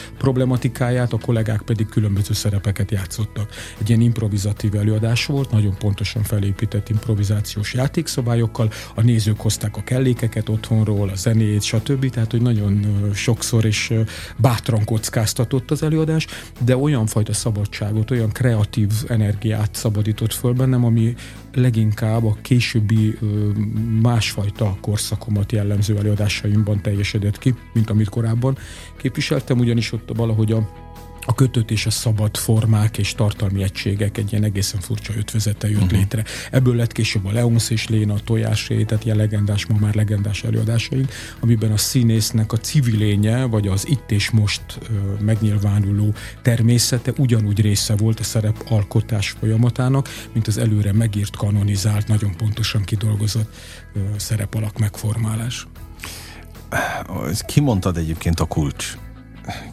problematikáját, 0.72 1.14
a 1.14 1.18
kollégák 1.18 1.62
pedig 1.62 1.90
különböző 1.90 2.34
szerepeket 2.34 2.92
játszottak. 2.92 3.50
Egy 3.80 3.90
ilyen 3.90 4.02
improvizatív 4.02 4.76
előadás 4.76 5.26
volt, 5.26 5.52
nagyon 5.52 5.76
pontosan 5.78 6.24
felépített 6.24 6.90
improvizációs 6.90 7.74
játékszabályokkal, 7.74 8.72
a 8.96 9.02
nézők 9.02 9.40
hozták 9.40 9.78
a 9.78 9.84
kellékeket 9.84 10.50
otthonról, 10.50 11.10
a 11.10 11.16
zenét, 11.16 11.62
stb. 11.62 12.10
Tehát, 12.10 12.32
hogy 12.32 12.42
nagyon 12.42 12.86
sokszor 13.14 13.66
és 13.66 13.94
bátran 14.38 14.84
kockáztatott 14.84 15.72
az 15.72 15.84
előadás, 15.84 16.28
de 16.66 16.78
olyan 16.78 17.06
fajta 17.06 17.34
szabadságot, 17.34 18.12
olyan 18.12 18.32
kreatív 18.32 18.92
energiát 19.08 19.76
szabadított 19.76 20.34
föl 20.34 20.54
bennem, 20.54 20.86
ami 20.86 21.16
leginkább 21.54 22.26
a 22.26 22.38
későbbi 22.42 23.18
másfajta 24.02 24.78
korszakomat 24.82 25.52
jellemző 25.52 25.98
előadásaimban 25.98 26.82
teljesedett 26.82 27.38
ki, 27.38 27.56
mint 27.74 27.90
amit 27.90 28.10
korábban 28.10 28.58
képviseltem, 28.98 29.60
ugyanis 29.60 29.92
ott 29.92 30.12
valahogy 30.16 30.52
a 30.52 30.70
a 31.26 31.34
kötött 31.34 31.72
és 31.72 31.86
a 31.86 31.90
szabad 31.90 32.38
formák 32.38 32.98
és 32.98 33.14
tartalmi 33.14 33.64
egységek 33.64 34.18
egy 34.18 34.32
ilyen 34.32 34.44
egészen 34.44 34.80
furcsa 34.80 35.14
ötvözete 35.18 35.70
jött 35.70 35.82
uh-huh. 35.82 35.98
létre. 35.98 36.24
Ebből 36.52 36.76
lett 36.76 36.92
később 36.92 37.26
a 37.26 37.32
Leonsz 37.32 37.70
és 37.70 37.88
Léna, 37.88 38.14
a 38.14 38.20
Tojásé, 38.24 38.84
tehát 38.84 39.06
ilyen 39.06 39.18
legendás, 39.18 39.66
ma 39.66 39.78
már 39.80 39.96
legendás 39.96 40.44
előadásaink, 40.44 41.12
amiben 41.40 41.72
a 41.72 41.78
színésznek 41.78 42.52
a 42.52 42.58
civilénye, 42.58 43.44
vagy 43.44 43.68
az 43.68 43.88
itt 43.88 44.12
és 44.12 44.30
most 44.30 44.62
ö, 44.82 45.24
megnyilvánuló 45.24 46.14
természete 46.42 47.14
ugyanúgy 47.18 47.62
része 47.62 47.96
volt 47.96 48.20
a 48.20 48.24
szerep 48.24 48.64
alkotás 48.70 49.30
folyamatának, 49.30 50.10
mint 50.34 50.48
az 50.48 50.58
előre 50.58 50.94
megírt, 50.94 51.36
kanonizált, 51.36 52.08
nagyon 52.08 52.36
pontosan 52.38 52.84
kidolgozott 52.84 53.56
ö, 53.94 54.00
szerepalak 54.18 54.80
megformálás. 54.80 55.68
Kimondtad 57.46 57.98
egyébként 57.98 58.40
a 58.40 58.46
kulcs 58.46 58.98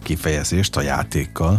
kifejezést 0.02 0.76
a 0.76 0.82
játékkal, 0.82 1.58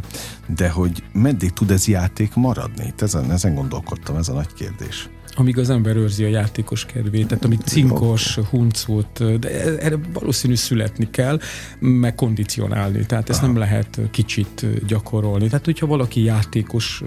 de 0.56 0.70
hogy 0.70 1.04
meddig 1.12 1.52
tud 1.52 1.72
ez 1.72 1.88
játék 1.88 2.34
maradni? 2.34 2.94
Ezen, 2.98 3.32
ezen 3.32 3.56
gondolkodtam, 3.56 4.16
ez 4.16 4.30
a 4.30 4.34
nagy 4.34 4.54
kérdés 4.54 5.10
amíg 5.40 5.58
az 5.58 5.70
ember 5.70 5.96
őrzi 5.96 6.24
a 6.24 6.28
játékos 6.28 6.86
kedvét, 6.86 7.28
tehát 7.28 7.46
amíg 7.46 7.60
cinkos, 7.60 8.36
huncut, 8.36 9.40
de 9.40 9.50
e- 9.50 9.86
erre 9.86 10.00
valószínű 10.14 10.56
születni 10.56 11.10
kell, 11.12 11.40
meg 11.80 12.16
kondicionálni, 12.16 13.06
tehát 13.06 13.30
ezt 13.30 13.40
Aha. 13.40 13.48
nem 13.48 13.58
lehet 13.58 14.00
kicsit 14.12 14.86
gyakorolni. 14.88 15.48
Tehát, 15.48 15.66
hogyha 15.66 15.86
valaki 15.86 16.24
játékos 16.24 17.04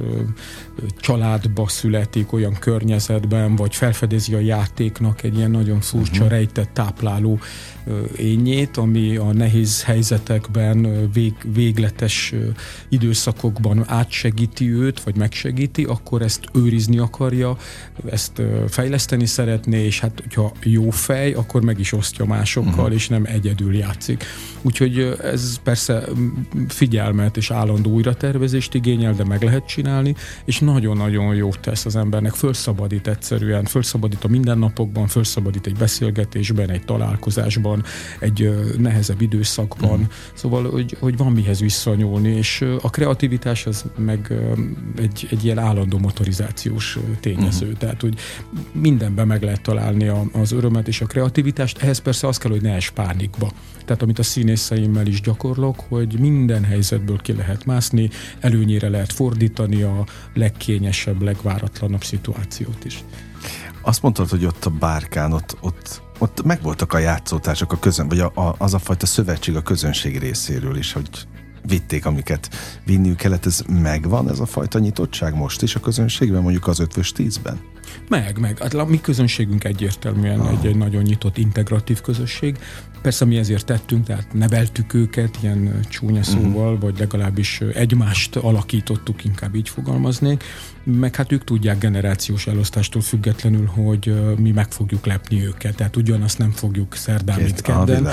családba 1.00 1.68
születik, 1.68 2.32
olyan 2.32 2.56
környezetben, 2.61 3.56
vagy 3.56 3.75
felfedezi 3.75 4.35
a 4.35 4.40
játéknak 4.40 5.23
egy 5.23 5.37
ilyen 5.37 5.50
nagyon 5.50 5.80
furcsa, 5.80 6.12
uh-huh. 6.12 6.28
rejtett 6.28 6.71
tápláló 6.73 7.38
ényét, 8.16 8.76
ami 8.76 9.16
a 9.16 9.32
nehéz 9.32 9.82
helyzetekben, 9.82 11.08
vég, 11.12 11.34
végletes 11.54 12.34
időszakokban 12.88 13.84
átsegíti 13.86 14.72
őt, 14.72 15.02
vagy 15.02 15.16
megsegíti, 15.16 15.84
akkor 15.84 16.22
ezt 16.22 16.40
őrizni 16.54 16.98
akarja, 16.98 17.56
ezt 18.10 18.42
fejleszteni 18.68 19.26
szeretné, 19.26 19.84
és 19.84 20.00
hát 20.00 20.20
hogyha 20.20 20.52
jó 20.62 20.90
fej, 20.90 21.32
akkor 21.32 21.62
meg 21.62 21.78
is 21.78 21.92
osztja 21.92 22.24
másokkal, 22.24 22.72
uh-huh. 22.72 22.94
és 22.94 23.08
nem 23.08 23.24
egyedül 23.24 23.74
játszik. 23.76 24.24
Úgyhogy 24.62 25.16
ez 25.22 25.58
persze 25.62 26.04
figyelmet 26.68 27.36
és 27.36 27.50
állandó 27.50 27.90
újratervezést 27.90 28.74
igényel, 28.74 29.14
de 29.14 29.24
meg 29.24 29.42
lehet 29.42 29.66
csinálni, 29.66 30.14
és 30.44 30.58
nagyon-nagyon 30.58 31.34
jót 31.34 31.60
tesz 31.60 31.84
az 31.84 31.96
embernek, 31.96 32.32
fölszabadít 32.32 33.06
egyszerűen, 33.08 33.64
fölszabadít 33.64 34.24
a 34.24 34.28
mindennapokban, 34.28 35.06
fölszabadít 35.06 35.66
egy 35.66 35.76
beszélgetésben, 35.76 36.70
egy 36.70 36.84
találkozásban, 36.84 37.72
korban, 37.73 37.85
egy 38.19 38.75
nehezebb 38.79 39.21
időszakban, 39.21 39.99
mm. 39.99 40.02
szóval, 40.35 40.71
hogy, 40.71 40.97
hogy 41.00 41.17
van 41.17 41.33
mihez 41.33 41.61
visszanyúlni, 41.61 42.29
és 42.29 42.64
a 42.81 42.91
kreativitás 42.91 43.67
az 43.67 43.85
meg 43.97 44.33
egy, 44.97 45.29
egy 45.31 45.45
ilyen 45.45 45.59
állandó 45.59 45.99
motorizációs 45.99 46.99
tényező, 47.21 47.67
mm. 47.67 47.73
tehát, 47.73 48.00
hogy 48.00 48.14
mindenben 48.73 49.26
meg 49.26 49.43
lehet 49.43 49.62
találni 49.62 50.09
a, 50.09 50.25
az 50.33 50.52
örömet 50.52 50.88
és 50.88 51.00
a 51.00 51.07
kreativitást, 51.07 51.83
ehhez 51.83 51.99
persze 51.99 52.26
az 52.26 52.38
kell, 52.38 52.50
hogy 52.50 52.62
ne 52.62 52.75
es 52.75 52.91
pánikba. 52.91 53.52
Tehát 53.85 54.02
amit 54.02 54.19
a 54.19 54.23
színészeimmel 54.23 55.07
is 55.07 55.21
gyakorlok, 55.21 55.81
hogy 55.88 56.19
minden 56.19 56.64
helyzetből 56.64 57.19
ki 57.19 57.33
lehet 57.33 57.64
mászni, 57.64 58.11
előnyére 58.41 58.88
lehet 58.88 59.12
fordítani 59.12 59.83
a 59.83 60.07
legkényesebb, 60.35 61.23
legváratlanabb 61.23 62.05
szituációt 62.05 62.85
is. 62.85 63.05
Azt 63.83 64.02
mondtad, 64.02 64.29
hogy 64.29 64.45
ott 64.45 64.64
a 64.64 64.71
bárkán, 64.71 65.33
ott, 65.33 65.57
ott, 65.61 66.02
ott 66.23 66.43
megvoltak 66.45 66.93
a 66.93 66.99
játszótársak 66.99 67.73
a 67.73 67.79
közön, 67.79 68.09
vagy 68.09 68.21
a, 68.21 68.33
a, 68.35 68.55
az 68.59 68.75
a 68.75 68.79
fajta 68.79 69.07
szövetség 69.07 69.57
a 69.57 69.62
közönség 69.62 70.19
részéről 70.19 70.76
is, 70.76 70.93
hogy 70.93 71.09
vitték, 71.67 72.07
amiket 72.07 72.49
vinniük 72.85 73.17
kellett. 73.17 73.47
Ez 73.47 73.62
megvan, 73.69 74.31
ez 74.31 74.38
a 74.38 74.47
fajta 74.47 74.79
nyitottság 74.79 75.35
most 75.35 75.62
is 75.62 75.75
a 75.75 75.81
közönségben, 75.81 76.43
mondjuk 76.43 76.67
az 76.67 76.79
ötvös 76.79 77.12
tízben? 77.12 77.61
Meg, 78.09 78.38
meg. 78.38 78.59
Hát 78.59 78.75
a 78.75 78.85
mi 78.85 79.00
közönségünk 79.00 79.64
egyértelműen 79.64 80.41
oh. 80.41 80.50
egy, 80.50 80.67
egy 80.67 80.76
nagyon 80.76 81.02
nyitott, 81.02 81.38
integratív 81.38 82.00
közösség. 82.00 82.59
Persze 83.02 83.25
mi 83.25 83.37
ezért 83.37 83.67
tettünk, 83.67 84.07
tehát 84.07 84.33
neveltük 84.33 84.95
őket 84.95 85.38
ilyen 85.41 85.81
csúnya 85.88 86.23
szóval, 86.23 86.75
mm. 86.75 86.79
vagy 86.79 86.99
legalábbis 86.99 87.61
egymást 87.61 88.37
alakítottuk, 88.37 89.25
inkább 89.25 89.55
így 89.55 89.69
fogalmaznék 89.69 90.45
meg 90.84 91.16
hát 91.16 91.32
ők 91.32 91.44
tudják 91.44 91.78
generációs 91.78 92.46
elosztástól 92.46 93.02
függetlenül, 93.02 93.66
hogy 93.66 94.14
mi 94.38 94.50
meg 94.50 94.72
fogjuk 94.72 95.06
lepni 95.06 95.44
őket, 95.46 95.76
tehát 95.76 95.96
ugyanazt 95.96 96.38
nem 96.38 96.50
fogjuk 96.50 96.94
szerdán, 96.94 97.40
mint 97.40 97.60
kedden. 97.60 98.08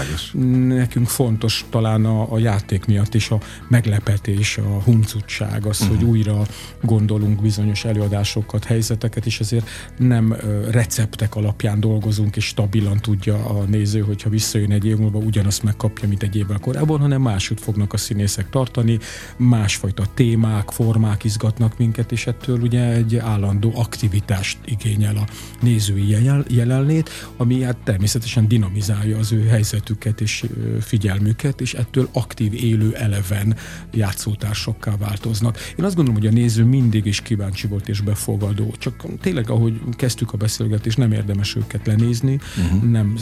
Nekünk 0.68 1.08
fontos 1.08 1.66
talán 1.70 2.06
a, 2.06 2.34
a 2.34 2.40
játék 2.40 2.86
miatt 2.86 3.14
is 3.14 3.30
a 3.30 3.40
meglepetés, 3.68 4.58
a 4.58 4.82
huncutság, 4.84 5.66
az, 5.66 5.82
uh-huh. 5.82 5.96
hogy 5.96 6.06
mhm. 6.06 6.16
újra 6.16 6.46
gondolunk 6.82 7.42
bizonyos 7.42 7.86
előadásokat, 7.86 8.64
helyzeteket, 8.64 9.26
és 9.26 9.40
ezért 9.40 9.70
nem 9.98 10.36
receptek 10.72 11.36
alapján 11.36 11.80
dolgozunk, 11.80 12.36
és 12.36 12.46
stabilan 12.46 13.00
tudja 13.00 13.46
a 13.46 13.64
néző, 13.64 14.00
hogyha 14.00 14.30
visszajön 14.30 14.72
egy 14.72 14.86
év 14.86 14.98
múlva, 14.98 15.18
ugyanazt 15.18 15.64
megkapja, 15.64 16.08
mint 16.08 16.24
egy 16.24 16.36
évvel 16.36 16.60
korábban, 16.60 17.00
hanem 17.00 17.22
máshogy 17.22 17.60
fognak 17.60 17.94
a 17.94 17.98
színészek 17.98 18.50
tartani, 18.50 19.00
másfajta 19.38 20.04
témák, 20.14 20.72
formák 20.72 21.24
izgatnak 21.24 21.78
minket, 21.78 22.12
és 22.12 22.28
ettől 22.28 22.59
ettől 22.60 22.80
ugye 22.80 22.94
egy 22.94 23.16
állandó 23.16 23.72
aktivitást 23.76 24.58
igényel 24.66 25.16
a 25.16 25.28
nézői 25.62 26.18
jelenlét, 26.48 27.10
ami 27.38 27.64
hát 27.64 27.78
természetesen 27.78 28.48
dinamizálja 28.48 29.18
az 29.18 29.32
ő 29.32 29.46
helyzetüket 29.46 30.22
és 30.22 30.46
figyelmüket, 30.82 31.62
és 31.62 31.74
ettől 31.74 32.10
aktív, 32.14 32.54
élő, 32.54 32.94
eleven 32.96 33.56
játszótársakká 33.94 34.98
változnak. 34.98 35.58
Én 35.78 35.86
azt 35.86 35.96
gondolom, 35.96 36.22
hogy 36.22 36.30
a 36.30 36.32
néző 36.32 36.64
mindig 36.64 37.06
is 37.06 37.22
kíváncsi 37.22 37.68
volt 37.68 37.90
és 37.90 38.02
befogadó. 38.02 38.74
Csak 38.78 39.06
tényleg, 39.22 39.50
ahogy 39.50 39.80
kezdtük 39.92 40.34
a 40.34 40.38
beszélgetést, 40.38 40.98
nem 40.98 41.12
érdemes 41.12 41.56
őket 41.56 41.88
lenézni, 41.88 42.40
uh-huh. 42.58 42.92
nem, 42.92 43.18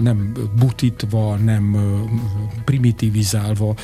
nem 0.00 0.32
butítva, 0.58 1.36
nem 1.36 1.76
primitivizálva 2.64 3.74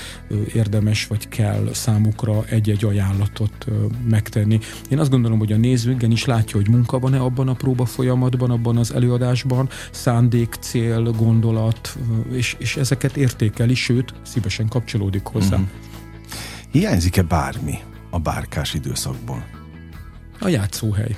érdemes 0.54 1.06
vagy 1.06 1.28
kell 1.28 1.68
számukra 1.72 2.44
egy-egy 2.44 2.84
ajánlatot 2.84 3.66
megtenni 4.08 4.41
tenni. 4.42 4.58
Én 4.88 4.98
azt 4.98 5.10
gondolom, 5.10 5.38
hogy 5.38 5.52
a 5.52 5.56
néző 5.56 5.96
is 6.00 6.24
látja, 6.24 6.56
hogy 6.56 6.68
munka 6.68 6.98
van-e 6.98 7.18
abban 7.18 7.48
a 7.48 7.54
próba 7.54 7.84
folyamatban, 7.84 8.50
abban 8.50 8.76
az 8.76 8.94
előadásban, 8.94 9.68
szándék, 9.90 10.56
cél, 10.60 11.02
gondolat, 11.02 11.96
és, 12.32 12.56
és 12.58 12.76
ezeket 12.76 13.16
értékeli, 13.16 13.74
sőt, 13.74 14.14
szívesen 14.22 14.68
kapcsolódik 14.68 15.24
hozzá. 15.24 15.56
Mm. 15.56 15.62
Hiányzik-e 16.70 17.22
bármi 17.22 17.78
a 18.10 18.18
bárkás 18.18 18.74
időszakból? 18.74 19.44
A 20.40 20.48
játszóhely. 20.48 21.16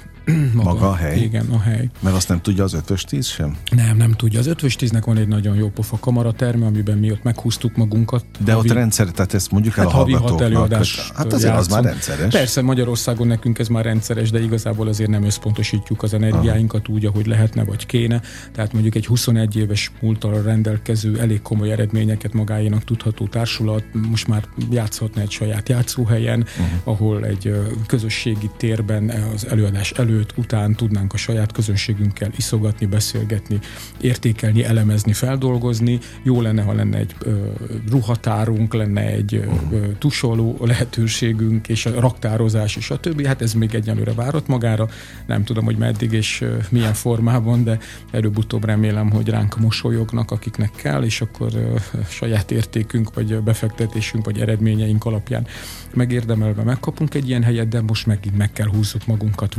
Maga, 0.54 0.72
Maga 0.72 0.88
a 0.88 0.94
hely? 0.94 1.18
Igen, 1.18 1.46
a 1.50 1.58
hely. 1.58 1.88
Mert 2.00 2.16
azt 2.16 2.28
nem 2.28 2.40
tudja 2.40 2.64
az 2.64 2.74
ötvös 2.74 3.02
tíz 3.02 3.26
sem? 3.26 3.56
Nem, 3.70 3.96
nem 3.96 4.12
tudja. 4.12 4.38
Az 4.38 4.46
ötvös 4.46 4.76
tíznek 4.76 5.04
van 5.04 5.16
egy 5.16 5.28
nagyon 5.28 5.56
jó 5.56 5.68
pofa 5.68 5.98
kamaraterme, 5.98 6.66
amiben 6.66 6.98
mi 6.98 7.10
ott 7.10 7.22
meghúztuk 7.22 7.76
magunkat. 7.76 8.24
De 8.44 8.52
havi, 8.52 8.68
ott 8.68 8.74
rendszer, 8.74 9.10
tehát 9.10 9.34
ezt 9.34 9.50
mondjuk 9.50 9.74
hát 9.74 9.84
el 9.84 9.90
a 9.90 9.94
havi 9.94 10.12
hat 10.12 10.40
előadás 10.40 11.10
Hát 11.14 11.32
azért 11.32 11.56
az 11.56 11.68
már 11.68 11.82
rendszeres. 11.82 12.34
Persze, 12.34 12.62
Magyarországon 12.62 13.26
nekünk 13.26 13.58
ez 13.58 13.68
már 13.68 13.84
rendszeres, 13.84 14.30
de 14.30 14.42
igazából 14.42 14.88
azért 14.88 15.10
nem 15.10 15.24
összpontosítjuk 15.24 16.02
az 16.02 16.14
energiáinkat 16.14 16.88
úgy, 16.88 17.04
ahogy 17.04 17.26
lehetne 17.26 17.64
vagy 17.64 17.86
kéne. 17.86 18.20
Tehát 18.52 18.72
mondjuk 18.72 18.94
egy 18.94 19.06
21 19.06 19.56
éves 19.56 19.90
múltal 20.00 20.42
rendelkező, 20.42 21.18
elég 21.20 21.42
komoly 21.42 21.70
eredményeket 21.70 22.32
magáénak 22.32 22.84
tudható 22.84 23.26
társulat 23.26 23.84
most 23.92 24.28
már 24.28 24.44
játszhatna 24.70 25.20
egy 25.20 25.30
saját 25.30 25.68
játszóhelyen, 25.68 26.40
uh-huh. 26.40 26.66
ahol 26.84 27.24
egy 27.26 27.54
közösségi 27.86 28.50
térben 28.56 29.10
az 29.34 29.46
előadás 29.46 29.90
elő 29.90 30.13
előtt, 30.14 30.32
után 30.36 30.74
tudnánk 30.74 31.12
a 31.12 31.16
saját 31.16 31.52
közönségünkkel 31.52 32.30
iszogatni, 32.36 32.86
beszélgetni, 32.86 33.58
értékelni, 34.00 34.64
elemezni, 34.64 35.12
feldolgozni. 35.12 35.98
Jó 36.22 36.40
lenne, 36.40 36.62
ha 36.62 36.72
lenne 36.72 36.98
egy 36.98 37.14
ö, 37.18 37.46
ruhatárunk, 37.90 38.74
lenne 38.74 39.00
egy 39.00 39.34
ö, 39.34 39.88
tusoló 39.98 40.58
lehetőségünk, 40.60 41.68
és 41.68 41.86
a 41.86 42.00
raktározás, 42.00 42.76
és 42.76 42.90
a 42.90 43.00
többi. 43.00 43.26
Hát 43.26 43.42
ez 43.42 43.52
még 43.54 43.74
egyenlőre 43.74 44.12
várat 44.12 44.46
magára. 44.46 44.88
Nem 45.26 45.44
tudom, 45.44 45.64
hogy 45.64 45.76
meddig 45.76 46.12
és 46.12 46.44
milyen 46.70 46.94
formában, 46.94 47.64
de 47.64 47.78
előbb-utóbb 48.10 48.64
remélem, 48.64 49.10
hogy 49.10 49.28
ránk 49.28 49.58
mosolyognak, 49.58 50.30
akiknek 50.30 50.70
kell, 50.76 51.02
és 51.02 51.20
akkor 51.20 51.50
ö, 51.54 51.76
saját 52.08 52.50
értékünk, 52.50 53.14
vagy 53.14 53.42
befektetésünk, 53.42 54.24
vagy 54.24 54.40
eredményeink 54.40 55.04
alapján 55.04 55.46
megérdemelve 55.94 56.62
megkapunk 56.62 57.14
egy 57.14 57.28
ilyen 57.28 57.42
helyet, 57.42 57.68
de 57.68 57.80
most 57.80 58.06
megint 58.06 58.36
meg 58.36 58.52
kell 58.52 58.68
húzzuk 58.68 59.06
magunkat 59.06 59.54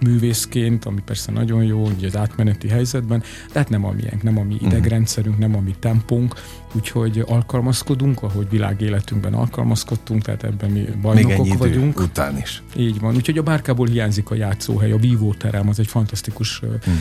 vendégművészként, 0.00 0.84
ami 0.84 1.00
persze 1.04 1.32
nagyon 1.32 1.64
jó, 1.64 1.86
ugye 1.86 2.06
az 2.06 2.16
átmeneti 2.16 2.68
helyzetben, 2.68 3.22
de 3.52 3.58
hát 3.58 3.68
nem 3.68 3.84
a 3.84 3.90
miénk, 3.90 4.22
nem 4.22 4.38
a 4.38 4.42
mi 4.42 4.54
mhm. 4.54 4.66
idegrendszerünk, 4.66 5.38
nem 5.38 5.56
a 5.56 5.60
mi 5.60 5.74
tempónk, 5.78 6.34
úgyhogy 6.72 7.24
alkalmazkodunk, 7.26 8.22
ahogy 8.22 8.46
világéletünkben 8.50 9.34
alkalmazkodtunk, 9.34 10.22
tehát 10.22 10.44
ebben 10.44 10.70
mi 10.70 10.84
bajnokok 11.02 11.46
Még 11.46 11.58
vagyunk. 11.58 12.00
után 12.00 12.38
is. 12.38 12.62
Így 12.76 13.00
van, 13.00 13.14
úgyhogy 13.14 13.38
a 13.38 13.42
bárkából 13.42 13.86
hiányzik 13.86 14.30
a 14.30 14.34
játszóhely, 14.34 14.92
a 14.92 14.96
vívóterem 14.96 15.68
az 15.68 15.78
egy 15.78 15.86
fantasztikus 15.86 16.60
uh-huh. 16.60 16.94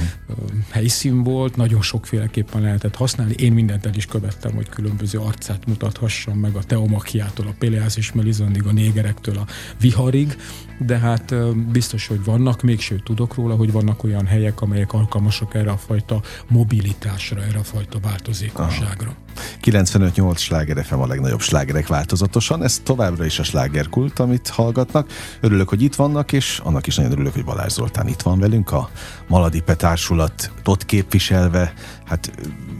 helyszín 0.69 1.23
volt, 1.23 1.55
nagyon 1.55 1.81
sokféleképpen 1.81 2.61
lehetett 2.61 2.95
használni. 2.95 3.33
Én 3.37 3.53
mindent 3.53 3.85
el 3.85 3.93
is 3.95 4.05
követtem, 4.05 4.53
hogy 4.55 4.69
különböző 4.69 5.19
arcát 5.19 5.67
mutathassam 5.67 6.37
meg 6.37 6.55
a 6.55 6.63
Teomakiától, 6.63 7.47
a 7.47 7.53
Peleász 7.59 7.97
és 7.97 8.11
Melizondig, 8.11 8.65
a 8.65 8.71
négerektől 8.71 9.37
a 9.37 9.45
viharig, 9.79 10.37
de 10.85 10.97
hát 10.97 11.35
biztos, 11.71 12.07
hogy 12.07 12.23
vannak, 12.23 12.61
még 12.61 12.79
sőt 12.79 13.03
tudok 13.03 13.35
róla, 13.35 13.55
hogy 13.55 13.71
vannak 13.71 14.03
olyan 14.03 14.25
helyek, 14.25 14.61
amelyek 14.61 14.93
alkalmasak 14.93 15.53
erre 15.53 15.71
a 15.71 15.77
fajta 15.77 16.21
mobilitásra, 16.47 17.41
erre 17.41 17.59
a 17.59 17.63
fajta 17.63 17.99
változékonyságra. 17.99 19.15
95-8 19.63 20.37
sláger 20.37 20.85
FM 20.85 20.99
a 20.99 21.07
legnagyobb 21.07 21.41
slágerek 21.41 21.87
változatosan, 21.87 22.63
ez 22.63 22.79
továbbra 22.83 23.25
is 23.25 23.39
a 23.39 23.43
slágerkult, 23.43 24.19
amit 24.19 24.47
hallgatnak. 24.47 25.11
Örülök, 25.41 25.69
hogy 25.69 25.81
itt 25.81 25.95
vannak, 25.95 26.31
és 26.31 26.59
annak 26.63 26.87
is 26.87 26.95
nagyon 26.95 27.11
örülök, 27.11 27.33
hogy 27.33 27.45
Balázs 27.45 27.73
Zoltán 27.73 28.07
itt 28.07 28.21
van 28.21 28.39
velünk, 28.39 28.71
a 28.71 28.89
Maladipe 29.27 29.75
társulat 29.75 30.51
képviselve. 30.85 31.73
Hát 32.05 32.31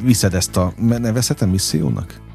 viszed 0.04 0.34
ezt 0.34 0.58
a, 0.58 0.74
nevezhetem 0.78 1.50
missziónak? 1.50 2.29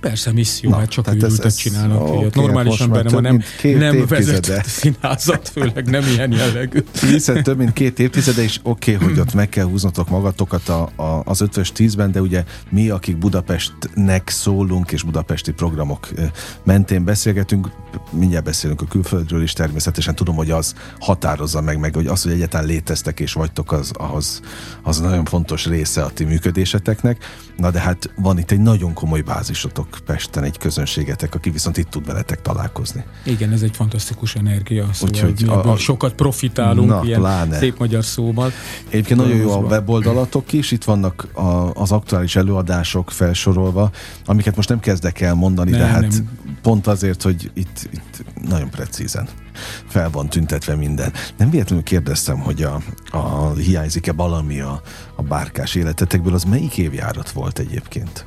Persze, 0.00 0.32
misszió, 0.32 0.70
Na, 0.70 0.76
hát 0.76 0.88
csak 0.88 1.08
őrültet 1.08 1.44
ez, 1.44 1.56
csinálnak 1.56 2.00
okay, 2.00 2.18
ilyet. 2.18 2.34
Normális 2.34 2.80
emberem, 2.80 3.20
nem, 3.20 3.42
nem 3.62 4.06
vezetett 4.06 4.66
színházat, 4.66 5.48
főleg 5.48 5.90
nem 5.90 6.02
ilyen 6.02 6.32
jellegű. 6.32 6.84
Hiszen 7.00 7.42
több 7.42 7.58
mint 7.58 7.72
két 7.72 7.98
évtizede, 7.98 8.42
és 8.42 8.60
oké, 8.62 8.94
okay, 8.94 9.08
hogy 9.08 9.18
ott 9.18 9.34
meg 9.34 9.48
kell 9.48 9.64
húznotok 9.64 10.08
magatokat 10.08 10.68
a, 10.68 10.90
a, 10.96 11.22
az 11.24 11.40
ötvös 11.40 11.72
tízben, 11.72 12.12
de 12.12 12.20
ugye 12.20 12.44
mi, 12.70 12.88
akik 12.88 13.16
Budapestnek 13.18 14.28
szólunk, 14.28 14.92
és 14.92 15.02
budapesti 15.02 15.52
programok 15.52 16.08
mentén 16.64 17.04
beszélgetünk, 17.04 17.70
mindjárt 18.10 18.44
beszélünk 18.44 18.80
a 18.80 18.86
külföldről 18.86 19.42
is, 19.42 19.52
természetesen 19.52 20.14
tudom, 20.14 20.36
hogy 20.36 20.50
az 20.50 20.74
határozza 20.98 21.60
meg, 21.60 21.78
meg 21.78 21.94
hogy 21.94 22.06
az, 22.06 22.22
hogy 22.22 22.32
egyáltalán 22.32 22.66
léteztek 22.66 23.20
és 23.20 23.32
vagytok, 23.32 23.72
az, 23.72 23.92
az, 24.14 24.40
az 24.82 25.00
nagyon 25.00 25.24
fontos 25.24 25.66
része 25.66 26.02
a 26.02 26.10
ti 26.10 26.24
működéseteknek. 26.24 27.24
Na 27.56 27.70
de 27.70 27.80
hát 27.80 28.10
van 28.16 28.38
itt 28.38 28.50
egy 28.50 28.60
nagyon 28.60 28.92
komoly 28.92 29.20
bázisotok 29.20 29.87
Pesten 30.06 30.44
egy 30.44 30.58
közönségetek, 30.58 31.34
aki 31.34 31.50
viszont 31.50 31.76
itt 31.76 31.90
tud 31.90 32.06
veletek 32.06 32.42
találkozni. 32.42 33.04
Igen, 33.24 33.52
ez 33.52 33.62
egy 33.62 33.76
fantasztikus 33.76 34.34
energia, 34.34 34.88
szóval 34.92 35.14
Úgyhogy 35.14 35.48
a, 35.48 35.70
a, 35.70 35.76
sokat 35.76 36.14
profitálunk 36.14 36.88
na, 36.88 37.00
ilyen 37.04 37.20
pláne. 37.20 37.56
szép 37.56 37.78
magyar 37.78 38.04
szóval. 38.04 38.52
Egyébként 38.88 39.20
nagyon 39.20 39.36
jó 39.36 39.50
a 39.50 39.58
weboldalatok 39.58 40.52
is, 40.52 40.70
itt 40.70 40.84
vannak 40.84 41.28
a, 41.32 41.72
az 41.74 41.92
aktuális 41.92 42.36
előadások 42.36 43.10
felsorolva, 43.10 43.90
amiket 44.26 44.56
most 44.56 44.68
nem 44.68 44.80
kezdek 44.80 45.20
el 45.20 45.34
mondani, 45.34 45.70
nem, 45.70 45.80
de 45.80 45.86
hát 45.86 46.00
nem. 46.00 46.28
pont 46.62 46.86
azért, 46.86 47.22
hogy 47.22 47.50
itt, 47.54 47.88
itt 47.92 48.24
nagyon 48.48 48.70
precízen 48.70 49.28
fel 49.86 50.10
van 50.10 50.28
tüntetve 50.28 50.74
minden. 50.74 51.12
Nem 51.36 51.50
véletlenül 51.50 51.84
kérdeztem, 51.84 52.38
hogy 52.38 52.62
a, 52.62 52.80
a 53.10 53.52
hiányzik-e 53.54 54.12
valami 54.12 54.60
a, 54.60 54.82
a 55.16 55.22
bárkás 55.22 55.74
életetekből, 55.74 56.34
az 56.34 56.44
melyik 56.44 56.78
évjárat 56.78 57.30
volt 57.30 57.58
egyébként? 57.58 58.26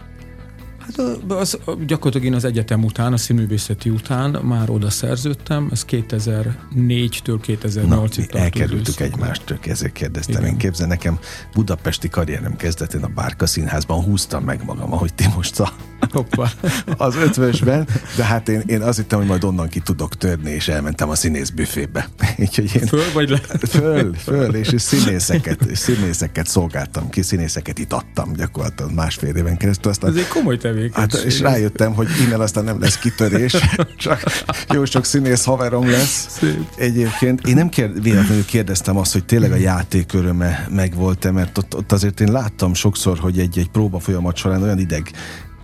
Hát 0.98 1.32
az, 1.32 1.58
gyakorlatilag 1.86 2.28
én 2.28 2.34
az 2.34 2.44
egyetem 2.44 2.84
után, 2.84 3.14
a 3.14 3.18
színművészeti 3.18 3.90
után 3.90 4.32
már 4.32 4.70
oda 4.70 4.90
szerződtem, 4.90 5.70
ez 5.72 5.86
2004-től 5.90 7.40
2008-ig 7.48 8.36
Elkerültük 8.36 9.00
egymást, 9.00 9.60
ezért 9.68 9.94
kérdeztem. 9.94 10.42
Igen. 10.42 10.52
Én 10.52 10.58
képzel, 10.58 10.88
nekem 10.88 11.20
budapesti 11.54 12.10
karrierem 12.10 12.56
kezdetén 12.56 13.04
a 13.04 13.08
Bárka 13.08 13.46
Színházban 13.46 14.04
húztam 14.04 14.44
meg 14.44 14.64
magam, 14.66 14.94
ahogy 14.94 15.14
ti 15.14 15.26
most 15.36 15.60
a, 15.60 15.74
Hoppa. 16.12 16.50
az 17.06 17.16
ötvösben, 17.16 17.88
de 18.16 18.24
hát 18.24 18.50
én, 18.50 18.64
én 18.66 18.82
azt 18.82 18.98
hittem, 18.98 19.20
hogy 19.20 19.28
majd 19.28 19.44
onnan 19.44 19.70
ki 19.70 19.80
tudok 19.80 20.16
törni, 20.16 20.52
és 20.52 20.68
elmentem 20.68 21.10
a 21.10 21.16
színész 21.16 21.50
büfébe. 21.50 22.10
Úgyhogy 22.38 22.76
én, 22.76 22.86
föl 22.88 23.12
vagy 23.14 23.30
le? 23.30 23.38
Föl, 23.70 24.14
föl, 24.26 24.56
és 24.56 24.74
színészeket, 24.78 25.76
színészeket 25.76 26.48
szolgáltam 26.48 27.10
ki, 27.10 27.22
színészeket 27.22 27.80
itattam 27.80 28.34
gyakorlatilag 28.34 28.92
másfél 28.92 29.36
éven 29.36 29.58
keresztül. 29.58 29.92
Aztán, 29.92 30.10
Ez 30.10 30.16
egy 30.16 30.28
komoly 30.28 30.58
tevékenység. 30.58 30.81
Hát, 30.94 31.14
és 31.14 31.40
rájöttem, 31.40 31.94
hogy 31.94 32.08
innen 32.26 32.40
aztán 32.40 32.64
nem 32.64 32.80
lesz 32.80 32.98
kitörés, 32.98 33.56
csak 33.98 34.24
jó 34.74 34.86
sok 34.86 35.06
színész 35.06 35.44
haverom 35.44 35.90
lesz. 35.90 36.26
Szép. 36.30 36.68
Egyébként 36.78 37.48
én 37.48 37.56
nem 37.56 37.70
kérd, 37.70 38.02
véletlenül 38.02 38.46
kérdeztem 38.46 38.98
azt, 38.98 39.14
hogy 39.14 39.26
tényleg 39.26 39.52
a 39.52 39.56
játék 39.56 40.14
öröme 40.14 40.68
megvolt-e, 40.70 41.32
mert 41.32 41.58
ott, 41.58 41.76
ott 41.76 41.92
azért 41.92 42.20
én 42.20 42.32
láttam 42.32 42.74
sokszor, 42.74 43.20
hogy 43.20 43.40
egy, 43.40 43.58
egy 43.58 43.70
próba 43.70 44.00
folyamat 44.00 44.36
során 44.36 44.64
olyan 44.64 44.80
ideg 44.80 45.12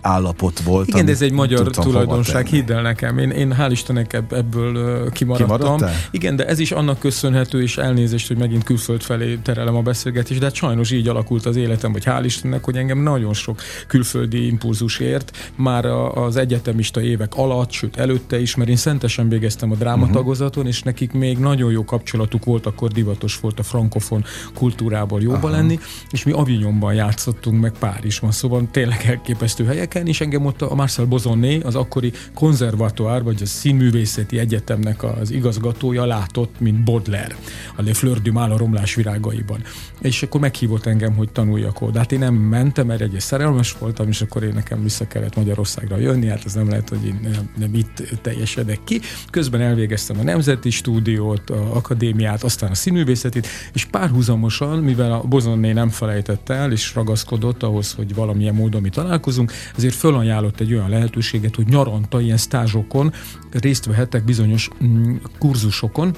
állapot 0.08 0.60
volt. 0.60 0.88
Igen, 0.88 1.04
de 1.04 1.12
ez 1.12 1.22
egy 1.22 1.32
magyar 1.32 1.68
tulajdonság, 1.68 2.46
hidd 2.46 2.72
el 2.72 2.82
nekem. 2.82 3.18
Én, 3.18 3.30
én 3.30 3.54
hál' 3.58 3.68
Istennek 3.70 4.12
ebből 4.12 5.10
kimaradtam. 5.10 5.80
Igen, 6.10 6.36
de 6.36 6.46
ez 6.46 6.58
is 6.58 6.72
annak 6.72 6.98
köszönhető, 6.98 7.62
és 7.62 7.76
elnézést, 7.76 8.28
hogy 8.28 8.36
megint 8.36 8.64
külföld 8.64 9.02
felé 9.02 9.38
terelem 9.42 9.76
a 9.76 9.82
beszélgetést, 9.82 10.38
de 10.38 10.46
hát 10.46 10.54
sajnos 10.54 10.90
így 10.90 11.08
alakult 11.08 11.46
az 11.46 11.56
életem, 11.56 11.92
hogy 11.92 12.02
hál' 12.06 12.22
Istennek, 12.24 12.64
hogy 12.64 12.76
engem 12.76 12.98
nagyon 12.98 13.34
sok 13.34 13.60
külföldi 13.86 14.46
impulzus 14.46 14.98
ért, 14.98 15.52
már 15.54 15.84
az 16.14 16.36
egyetemista 16.36 17.00
évek 17.00 17.34
alatt, 17.34 17.70
sőt 17.70 17.96
előtte 17.96 18.40
is, 18.40 18.56
mert 18.56 18.68
én 18.70 18.76
szentesen 18.76 19.28
végeztem 19.28 19.70
a 19.70 19.74
drámatagozaton, 19.74 20.62
uh-huh. 20.62 20.76
és 20.76 20.82
nekik 20.82 21.12
még 21.12 21.38
nagyon 21.38 21.70
jó 21.70 21.84
kapcsolatuk 21.84 22.44
volt, 22.44 22.66
akkor 22.66 22.90
divatos 22.90 23.40
volt 23.40 23.58
a 23.58 23.62
frankofon 23.62 24.24
kultúrából 24.54 25.20
jóba 25.20 25.36
Aha. 25.36 25.50
lenni, 25.50 25.78
és 26.10 26.24
mi 26.24 26.32
Avignonban 26.32 26.94
játszottunk, 26.94 27.60
meg 27.60 27.72
Párizsban, 27.78 28.30
szóval 28.30 28.68
tényleg 28.70 29.04
elképesztő 29.06 29.64
helyek, 29.64 29.94
éveken, 29.98 30.06
és 30.06 30.20
engem 30.20 30.46
ott 30.46 30.62
a 30.62 30.74
Marcel 30.74 31.04
Bozonné, 31.04 31.60
az 31.60 31.74
akkori 31.74 32.12
konzervatoire, 32.34 33.20
vagy 33.20 33.42
a 33.42 33.46
színművészeti 33.46 34.38
egyetemnek 34.38 35.02
az 35.02 35.30
igazgatója 35.30 36.04
látott, 36.04 36.60
mint 36.60 36.84
Baudelaire, 36.84 37.36
a 37.76 37.82
Le 37.82 37.94
Fleur 37.94 38.22
du 38.22 38.32
Mal 38.32 38.52
a 38.52 38.56
romlás 38.56 38.94
virágaiban. 38.94 39.62
És 40.00 40.22
akkor 40.22 40.40
meghívott 40.40 40.86
engem, 40.86 41.14
hogy 41.14 41.30
tanuljak 41.30 41.80
oda. 41.80 41.98
Hát 41.98 42.12
én 42.12 42.18
nem 42.18 42.34
mentem, 42.34 42.86
mert 42.86 43.00
egy 43.00 43.20
szerelmes 43.20 43.76
voltam, 43.78 44.08
és 44.08 44.20
akkor 44.20 44.42
én 44.42 44.52
nekem 44.54 44.82
vissza 44.82 45.06
kellett 45.06 45.36
Magyarországra 45.36 45.96
jönni, 45.96 46.26
hát 46.26 46.44
ez 46.44 46.54
nem 46.54 46.68
lehet, 46.68 46.88
hogy 46.88 47.06
én 47.06 47.18
nem, 47.22 47.50
nem 47.58 47.74
itt 47.74 48.02
teljesedek 48.22 48.78
ki. 48.84 49.00
Közben 49.30 49.60
elvégeztem 49.60 50.18
a 50.18 50.22
Nemzeti 50.22 50.70
Stúdiót, 50.70 51.50
a 51.50 51.76
akadémiát, 51.76 52.42
aztán 52.42 52.70
a 52.70 52.74
színművészetit, 52.74 53.46
és 53.72 53.84
párhuzamosan, 53.84 54.78
mivel 54.78 55.12
a 55.12 55.20
Bozonné 55.20 55.72
nem 55.72 55.88
felejtett 55.88 56.48
el, 56.48 56.72
és 56.72 56.94
ragaszkodott 56.94 57.62
ahhoz, 57.62 57.92
hogy 57.92 58.14
valamilyen 58.14 58.54
módon 58.54 58.80
mi 58.80 58.88
találkozunk, 58.88 59.52
ezért 59.78 59.94
fölajánlott 59.94 60.60
egy 60.60 60.72
olyan 60.72 60.88
lehetőséget, 60.88 61.54
hogy 61.54 61.66
nyaranta 61.66 62.20
ilyen 62.20 62.36
stázsokon 62.36 63.12
részt 63.50 63.84
vehetek 63.84 64.24
bizonyos 64.24 64.68
mm, 64.84 65.16
kurzusokon, 65.38 66.14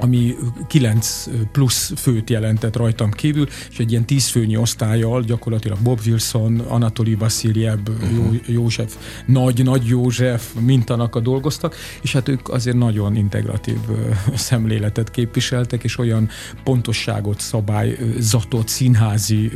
ami 0.00 0.34
9 0.66 1.26
plusz 1.52 1.92
főt 1.96 2.30
jelentett 2.30 2.76
rajtam 2.76 3.10
kívül, 3.10 3.46
és 3.70 3.78
egy 3.78 3.90
ilyen 3.90 4.04
10 4.04 4.28
főnyi 4.28 4.56
osztályjal 4.56 5.22
gyakorlatilag 5.22 5.78
Bob 5.78 6.00
Wilson, 6.06 6.58
Anatoli 6.58 7.14
Vasiljev, 7.14 7.78
uh-huh. 7.88 8.34
József, 8.46 8.96
Nagy, 9.26 9.64
Nagy 9.64 9.86
József 9.86 10.54
mintanaka 10.60 11.20
dolgoztak, 11.20 11.76
és 12.02 12.12
hát 12.12 12.28
ők 12.28 12.48
azért 12.48 12.76
nagyon 12.76 13.16
integratív 13.16 13.78
szemléletet 14.34 15.10
képviseltek, 15.10 15.84
és 15.84 15.98
olyan 15.98 16.28
pontosságot, 16.64 17.40
szabályzatot, 17.40 18.68
színházi 18.68 19.50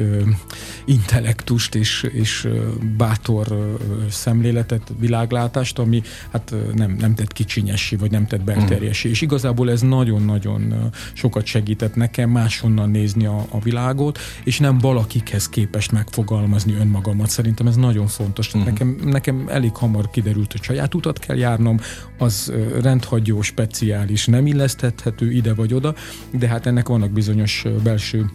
intellektust 0.85 1.75
és, 1.75 2.07
és 2.13 2.49
bátor 2.97 3.77
szemléletet, 4.11 4.93
világlátást, 4.99 5.79
ami 5.79 6.03
hát 6.33 6.55
nem, 6.75 6.97
nem 6.99 7.15
tett 7.15 7.33
kicsinyesi, 7.33 7.97
vagy 7.97 8.11
nem 8.11 8.27
tett 8.27 8.45
belterjesi. 8.45 8.99
Uh-huh. 8.99 9.13
És 9.13 9.21
igazából 9.21 9.71
ez 9.71 9.81
nagyon 9.81 10.23
nagyon 10.35 10.91
sokat 11.12 11.45
segített 11.45 11.95
nekem 11.95 12.31
máshonnan 12.31 12.91
nézni 12.91 13.26
a, 13.26 13.47
a 13.50 13.61
világot, 13.61 14.19
és 14.45 14.59
nem 14.59 14.79
valakikhez 14.79 15.49
képest 15.49 15.93
megfogalmazni 15.93 16.75
önmagamat. 16.75 17.29
Szerintem 17.29 17.67
ez 17.67 17.76
nagyon 17.76 18.07
fontos. 18.07 18.47
Uh-huh. 18.47 18.64
Nekem, 18.64 18.99
nekem 19.05 19.45
elég 19.49 19.76
hamar 19.76 20.11
kiderült, 20.11 20.53
hogy 20.53 20.62
saját 20.62 20.95
utat 20.95 21.19
kell 21.19 21.37
járnom, 21.37 21.81
az 22.19 22.53
rendhagyó, 22.83 23.43
speciális, 23.43 24.26
nem 24.26 24.47
illeszthethető 24.47 25.33
ide 25.33 25.55
vagy 25.55 25.75
oda, 25.75 25.95
de 26.30 26.49
hát 26.49 26.67
ennek 26.67 26.89
vannak 26.89 27.11
bizonyos 27.11 27.65
belső 27.82 28.30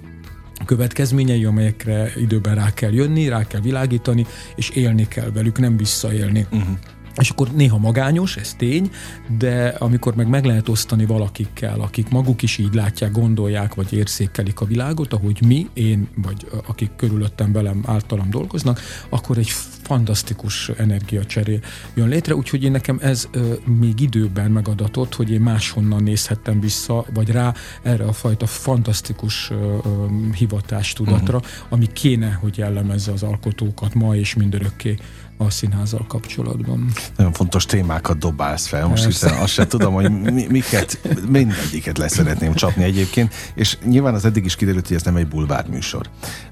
következményei, 0.65 1.45
amelyekre 1.45 2.11
időben 2.15 2.55
rá 2.55 2.73
kell 2.73 2.93
jönni, 2.93 3.27
rá 3.27 3.47
kell 3.47 3.61
világítani, 3.61 4.25
és 4.55 4.69
élni 4.69 5.07
kell 5.07 5.31
velük, 5.31 5.59
nem 5.59 5.77
visszaélni. 5.77 6.45
Uh-huh. 6.51 6.77
És 7.17 7.29
akkor 7.29 7.51
néha 7.51 7.77
magányos, 7.77 8.35
ez 8.37 8.53
tény, 8.53 8.91
de 9.37 9.67
amikor 9.67 10.15
meg 10.15 10.27
meg 10.27 10.45
lehet 10.45 10.69
osztani 10.69 11.05
valakikkel, 11.05 11.79
akik 11.79 12.09
maguk 12.09 12.41
is 12.41 12.57
így 12.57 12.73
látják, 12.73 13.11
gondolják, 13.11 13.75
vagy 13.75 13.93
érzékelik 13.93 14.59
a 14.59 14.65
világot, 14.65 15.13
ahogy 15.13 15.45
mi, 15.45 15.67
én, 15.73 16.07
vagy 16.15 16.47
akik 16.67 16.89
körülöttem 16.95 17.51
velem, 17.51 17.83
általam 17.85 18.29
dolgoznak, 18.29 18.81
akkor 19.09 19.37
egy 19.37 19.49
fantasztikus 19.83 20.69
energiacseré 20.69 21.59
jön 21.93 22.07
létre, 22.07 22.35
úgyhogy 22.35 22.63
én 22.63 22.71
nekem 22.71 22.97
ez 23.01 23.27
ö, 23.31 23.53
még 23.65 23.99
időben 23.99 24.51
megadatott, 24.51 25.15
hogy 25.15 25.31
én 25.31 25.41
máshonnan 25.41 26.03
nézhettem 26.03 26.59
vissza, 26.59 27.05
vagy 27.13 27.29
rá 27.29 27.53
erre 27.81 28.03
a 28.03 28.13
fajta 28.13 28.45
fantasztikus 28.45 29.49
ö, 29.49 29.55
ö, 29.55 30.05
hivatástudatra, 30.33 31.37
uh-huh. 31.37 31.51
ami 31.69 31.87
kéne, 31.93 32.31
hogy 32.31 32.57
jellemezze 32.57 33.11
az 33.11 33.23
alkotókat 33.23 33.93
ma 33.93 34.15
és 34.15 34.33
mindörökké 34.33 34.97
a 35.41 35.49
színházzal 35.49 36.05
kapcsolatban. 36.07 36.91
Nagyon 37.15 37.33
fontos 37.33 37.65
témákat 37.65 38.17
dobálsz 38.17 38.67
fel, 38.67 38.87
most 38.87 39.03
Persze. 39.03 39.27
hiszen 39.27 39.43
azt 39.43 39.53
sem 39.53 39.67
tudom, 39.67 39.93
hogy 39.93 40.21
mi, 40.21 40.45
miket, 40.49 40.99
mindegyiket 41.27 41.97
leszeretném 41.97 42.53
csapni 42.53 42.83
egyébként, 42.83 43.33
és 43.55 43.77
nyilván 43.85 44.13
az 44.13 44.25
eddig 44.25 44.45
is 44.45 44.55
kiderült, 44.55 44.87
hogy 44.87 44.95
ez 44.95 45.03
nem 45.03 45.15
egy 45.15 45.27
bulvár 45.27 45.67
műsor, 45.67 46.09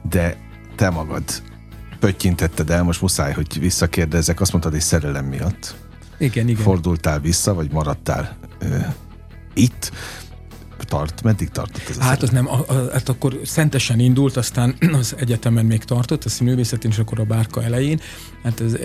de 0.10 0.38
te 0.76 0.89
magad 0.89 1.23
pöttyintetted 2.00 2.69
el, 2.69 2.84
most 2.84 3.02
muszáj, 3.02 3.34
hogy 3.34 3.60
visszakérdezzek, 3.60 4.41
azt 4.41 4.52
mondtad, 4.52 4.71
hogy 4.71 4.82
szerelem 4.82 5.26
miatt. 5.26 5.76
Igen, 6.17 6.47
igen. 6.47 6.63
Fordultál 6.63 7.19
vissza, 7.19 7.54
vagy 7.54 7.71
maradtál 7.71 8.38
ö, 8.60 8.78
itt 9.54 9.91
tart? 10.88 11.23
Meddig 11.23 11.50
tartott 11.50 11.89
ez? 11.89 11.97
Hát 11.97 12.23
az 12.23 12.30
nem, 12.30 12.47
a, 12.47 12.63
a, 12.67 12.91
hát 12.91 13.10
akkor 13.10 13.39
szentesen 13.45 14.00
indult, 14.00 14.38
aztán 14.38 14.76
az 15.00 15.15
egyetemen 15.19 15.65
még 15.65 15.84
tartott, 15.84 16.23
a 16.23 16.30
színművészetén, 16.30 16.91
és 16.91 16.97
akkor 16.97 17.19
a 17.19 17.23
bárka 17.23 17.63
elején. 17.63 18.00
Hát 18.43 18.62
ez 18.62 18.78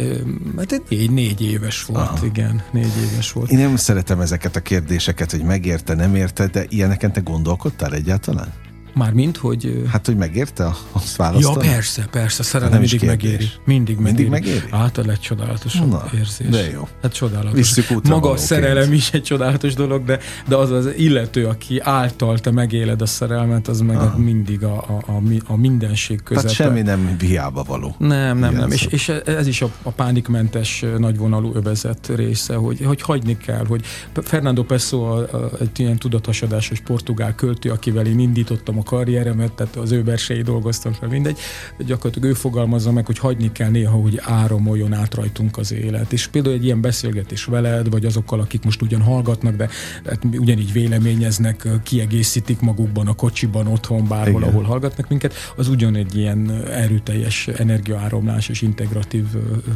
hát 0.57 0.83
négy, 0.89 1.11
négy 1.11 1.43
éves 1.43 1.85
volt, 1.85 2.09
Aha. 2.09 2.27
igen, 2.27 2.63
négy 2.71 2.93
éves 3.13 3.33
volt. 3.33 3.51
Én 3.51 3.59
nem 3.59 3.77
szeretem 3.77 4.21
ezeket 4.21 4.57
a 4.57 4.61
kérdéseket, 4.61 5.31
hogy 5.31 5.43
megérte, 5.43 5.95
nem 5.95 6.15
érte, 6.15 6.47
de 6.47 6.65
ilyeneken 6.69 7.13
te 7.13 7.21
gondolkodtál 7.21 7.95
egyáltalán? 7.95 8.53
Mármint, 8.95 9.37
hogy... 9.37 9.83
Hát, 9.89 10.07
hogy 10.07 10.17
megérte 10.17 10.75
azt 10.93 11.17
választani? 11.17 11.67
Ja, 11.67 11.73
persze, 11.73 12.09
persze, 12.11 12.43
szerelem 12.43 12.81
mindig 12.81 13.01
kérdés. 13.01 13.31
megéri. 13.31 13.51
Mindig, 13.65 13.99
mindig 13.99 14.29
megéri. 14.29 14.59
megéri? 14.59 14.73
Hát 14.73 14.99
a 14.99 15.03
legcsodálatos 15.07 15.75
Na, 15.75 16.05
érzés. 16.15 16.49
De 16.49 16.71
jó. 16.71 16.89
Hát 17.03 17.13
csodálatos. 17.13 17.89
Maga 18.03 18.31
a 18.31 18.37
szerelem 18.37 18.93
is 18.93 19.13
egy 19.13 19.23
csodálatos 19.23 19.75
dolog, 19.75 20.05
de, 20.05 20.19
de 20.49 20.57
az 20.57 20.71
az 20.71 20.89
illető, 20.97 21.47
aki 21.47 21.81
által 21.81 22.39
te 22.39 22.51
megéled 22.51 23.03
a 23.03 23.07
szerelmet, 23.07 23.69
az 23.69 23.81
meg 23.81 23.97
Aha. 23.97 24.19
mindig 24.19 24.65
a, 24.65 24.77
a, 24.77 25.13
a, 25.13 25.23
a 25.47 25.57
mindenség 25.57 26.23
közepe. 26.23 26.49
Tehát 26.49 26.57
semmi 26.57 26.83
nem 26.83 27.17
hiába 27.21 27.63
való. 27.63 27.95
Nem, 27.99 28.39
nem, 28.39 28.55
nem. 28.55 28.71
És, 28.71 28.87
és 28.91 29.09
ez 29.09 29.47
is 29.47 29.63
a, 29.63 29.71
a 29.83 29.91
pánikmentes 29.91 30.85
nagyvonalú 30.99 31.55
övezet 31.55 32.11
része, 32.17 32.55
hogy, 32.55 32.81
hogy 32.85 33.03
hagyni 33.03 33.37
kell, 33.37 33.65
hogy 33.67 33.85
Fernando 34.23 34.63
Pessoa, 34.63 35.29
egy 35.61 35.81
ilyen 35.81 35.99
tudatosadásos 35.99 36.81
portugál 36.81 37.35
költő, 37.35 37.71
akivel 37.71 38.07
én 38.07 38.19
indítottam 38.19 38.79
a 38.79 38.82
a 38.83 38.91
karrieremet, 38.91 39.53
tehát 39.53 39.77
az 39.77 39.93
ő 39.93 40.05
versei 40.05 40.43
dolgoztam 40.43 40.93
fel, 40.93 41.09
mindegy. 41.09 41.39
Gyakorlatilag 41.79 42.31
ő 42.31 42.35
fogalmazza 42.35 42.93
meg, 42.93 43.07
hogy 43.07 43.19
hagyni 43.19 43.53
kell 43.53 43.71
néha, 43.71 43.97
hogy 43.97 44.21
áramoljon 44.23 44.93
át 44.93 45.15
rajtunk 45.15 45.59
az 45.59 45.73
élet. 45.73 46.13
És 46.13 46.27
például 46.27 46.55
egy 46.55 46.65
ilyen 46.65 46.81
beszélgetés 46.81 47.45
veled, 47.45 47.91
vagy 47.91 48.05
azokkal, 48.05 48.41
akik 48.41 48.65
most 48.65 48.83
ugyan 48.83 49.03
hallgatnak, 49.03 49.57
de 49.57 49.69
hát 50.07 50.25
ugyanígy 50.39 50.73
véleményeznek, 50.73 51.69
kiegészítik 51.83 52.61
magukban 52.61 53.07
a 53.07 53.13
kocsiban, 53.15 53.67
otthon, 53.67 54.09
bárhol, 54.09 54.41
Igen. 54.41 54.53
ahol 54.53 54.63
hallgatnak 54.63 55.09
minket, 55.09 55.35
az 55.57 55.69
ugyan 55.69 55.95
egy 55.95 56.17
ilyen 56.17 56.67
erőteljes 56.67 57.49
energiaáramlás 57.49 58.49
és 58.49 58.63
integratív 58.63 59.25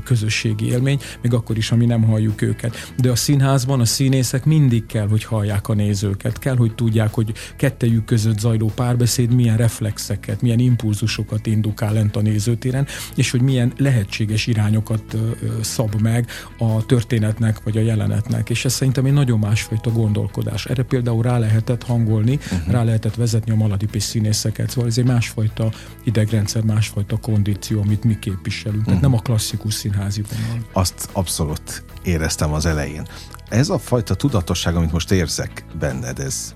közösségi 0.04 0.66
élmény, 0.66 0.98
még 1.22 1.34
akkor 1.34 1.56
is, 1.56 1.70
ami 1.70 1.86
nem 1.86 2.02
halljuk 2.02 2.42
őket. 2.42 2.92
De 2.96 3.10
a 3.10 3.16
színházban 3.16 3.80
a 3.80 3.84
színészek 3.84 4.44
mindig 4.44 4.86
kell, 4.86 5.08
hogy 5.08 5.24
hallják 5.24 5.68
a 5.68 5.74
nézőket, 5.74 6.38
kell, 6.38 6.56
hogy 6.56 6.74
tudják, 6.74 7.14
hogy 7.14 7.32
kettejük 7.56 8.04
között 8.04 8.38
zajló 8.38 8.72
párbeszéd 8.96 9.34
milyen 9.34 9.56
reflexeket, 9.56 10.42
milyen 10.42 10.58
impulzusokat 10.58 11.46
indukál 11.46 11.92
lent 11.92 12.16
a 12.16 12.20
nézőtéren, 12.20 12.86
és 13.14 13.30
hogy 13.30 13.40
milyen 13.40 13.72
lehetséges 13.76 14.46
irányokat 14.46 15.16
szab 15.60 16.00
meg 16.00 16.28
a 16.58 16.86
történetnek 16.86 17.62
vagy 17.62 17.76
a 17.76 17.80
jelenetnek. 17.80 18.50
És 18.50 18.64
ez 18.64 18.72
szerintem 18.72 19.04
egy 19.04 19.12
nagyon 19.12 19.38
másfajta 19.38 19.90
gondolkodás. 19.90 20.66
Erre 20.66 20.82
például 20.82 21.22
rá 21.22 21.38
lehetett 21.38 21.82
hangolni, 21.82 22.34
uh-huh. 22.34 22.72
rá 22.72 22.82
lehetett 22.82 23.14
vezetni 23.14 23.52
a 23.52 23.54
maladipis 23.56 24.02
színészeket. 24.02 24.70
Szóval 24.70 24.88
ez 24.88 24.98
egy 24.98 25.04
másfajta 25.04 25.70
idegrendszer, 26.04 26.62
másfajta 26.62 27.16
kondíció, 27.16 27.80
amit 27.80 28.04
mi 28.04 28.18
képviselünk. 28.18 28.76
Uh-huh. 28.78 28.86
Tehát 28.86 29.02
nem 29.02 29.14
a 29.14 29.20
klasszikus 29.20 29.74
színházi 29.74 30.22
vonal. 30.30 30.66
Azt 30.72 31.08
abszolút 31.12 31.84
éreztem 32.02 32.52
az 32.52 32.66
elején. 32.66 33.06
Ez 33.48 33.68
a 33.68 33.78
fajta 33.78 34.14
tudatosság, 34.14 34.76
amit 34.76 34.92
most 34.92 35.10
érzek 35.10 35.64
benned, 35.78 36.18
ez 36.18 36.54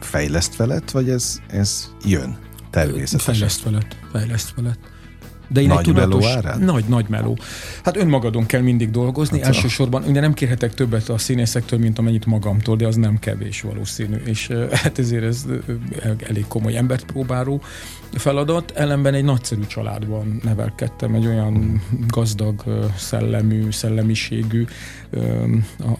fejleszt 0.00 0.56
veled, 0.56 0.90
vagy 0.92 1.10
ez, 1.10 1.40
ez 1.46 1.90
jön 2.04 2.38
természetesen? 2.70 3.34
Fejleszt 3.34 3.62
veled, 3.62 3.86
fejleszt 4.12 4.54
veled. 4.54 4.78
De 5.52 5.60
én 5.60 5.68
nagy 5.68 5.78
egy 5.78 5.84
tudatos, 5.84 6.24
meló 6.24 6.36
árán? 6.36 6.60
Nagy, 6.60 6.84
nagy 6.84 7.08
meló. 7.08 7.38
Hát 7.84 7.96
önmagadon 7.96 8.46
kell 8.46 8.60
mindig 8.60 8.90
dolgozni. 8.90 9.38
Hát 9.38 9.46
Elsősorban, 9.46 10.02
ugye 10.02 10.20
nem 10.20 10.34
kérhetek 10.34 10.74
többet 10.74 11.08
a 11.08 11.18
színészektől, 11.18 11.78
mint 11.78 11.98
amennyit 11.98 12.26
magamtól, 12.26 12.76
de 12.76 12.86
az 12.86 12.96
nem 12.96 13.18
kevés 13.18 13.60
valószínű. 13.60 14.16
És 14.16 14.52
hát 14.82 14.98
ezért 14.98 15.24
ez 15.24 15.44
elég 16.28 16.44
komoly 16.48 16.76
embert 16.76 17.04
próbáló 17.04 17.60
feladat. 18.12 18.70
Ellenben 18.70 19.14
egy 19.14 19.24
nagyszerű 19.24 19.66
családban 19.66 20.40
nevelkedtem, 20.42 21.14
egy 21.14 21.26
olyan 21.26 21.82
gazdag, 22.06 22.64
szellemű, 22.96 23.70
szellemiségű, 23.70 24.64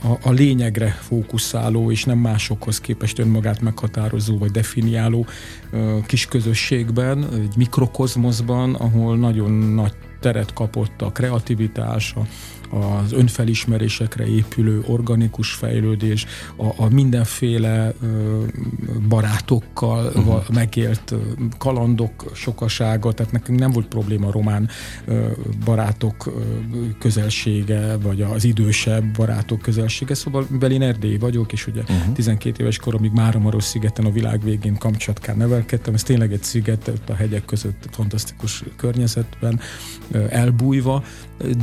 a, 0.03 0.19
a, 0.23 0.31
lényegre 0.31 0.89
fókuszáló, 0.89 1.91
és 1.91 2.05
nem 2.05 2.19
másokhoz 2.19 2.81
képest 2.81 3.19
önmagát 3.19 3.61
meghatározó 3.61 4.39
vagy 4.39 4.51
definiáló 4.51 5.27
kis 6.07 6.27
közösségben, 6.27 7.29
egy 7.33 7.57
mikrokozmoszban, 7.57 8.75
ahol 8.75 9.17
nagyon 9.17 9.51
nagy 9.51 9.93
teret 10.21 10.53
kapott 10.53 11.03
a 11.03 11.13
kreativitás, 11.13 12.15
a, 12.17 12.21
az 12.71 13.13
önfelismerésekre 13.13 14.27
épülő 14.27 14.83
organikus 14.87 15.53
fejlődés, 15.53 16.27
a, 16.57 16.65
a 16.77 16.89
mindenféle 16.89 17.93
barátokkal 19.09 20.07
uh-huh. 20.07 20.49
megélt 20.53 21.15
kalandok 21.59 22.31
sokasága, 22.35 23.13
tehát 23.13 23.33
nekünk 23.33 23.59
nem 23.59 23.71
volt 23.71 23.87
probléma 23.87 24.27
a 24.27 24.33
román 24.33 24.69
barátok 25.65 26.33
közelsége, 26.99 27.97
vagy 27.97 28.23
az 28.23 28.45
idősebb 28.45 29.05
barátok 29.17 29.61
közelsége, 29.61 30.15
szóval 30.15 30.47
mivel 30.51 30.71
én 30.71 30.83
erdélyi 30.83 31.19
vagyok, 31.19 31.53
és 31.53 31.67
ugye 31.67 31.81
uh-huh. 31.81 32.13
12 32.13 32.63
éves 32.63 32.79
koromig 32.79 33.13
Máramaros 33.13 33.65
szigeten 33.65 34.05
a 34.05 34.11
világ 34.11 34.43
végén 34.43 34.77
Kamcsatkán 34.77 35.37
nevelkedtem, 35.37 35.95
ez 35.95 36.03
tényleg 36.03 36.33
egy 36.33 36.43
sziget 36.43 36.93
a 37.09 37.13
hegyek 37.13 37.45
között 37.45 37.89
fantasztikus 37.91 38.65
környezetben 38.77 39.61
elbújva, 40.29 41.05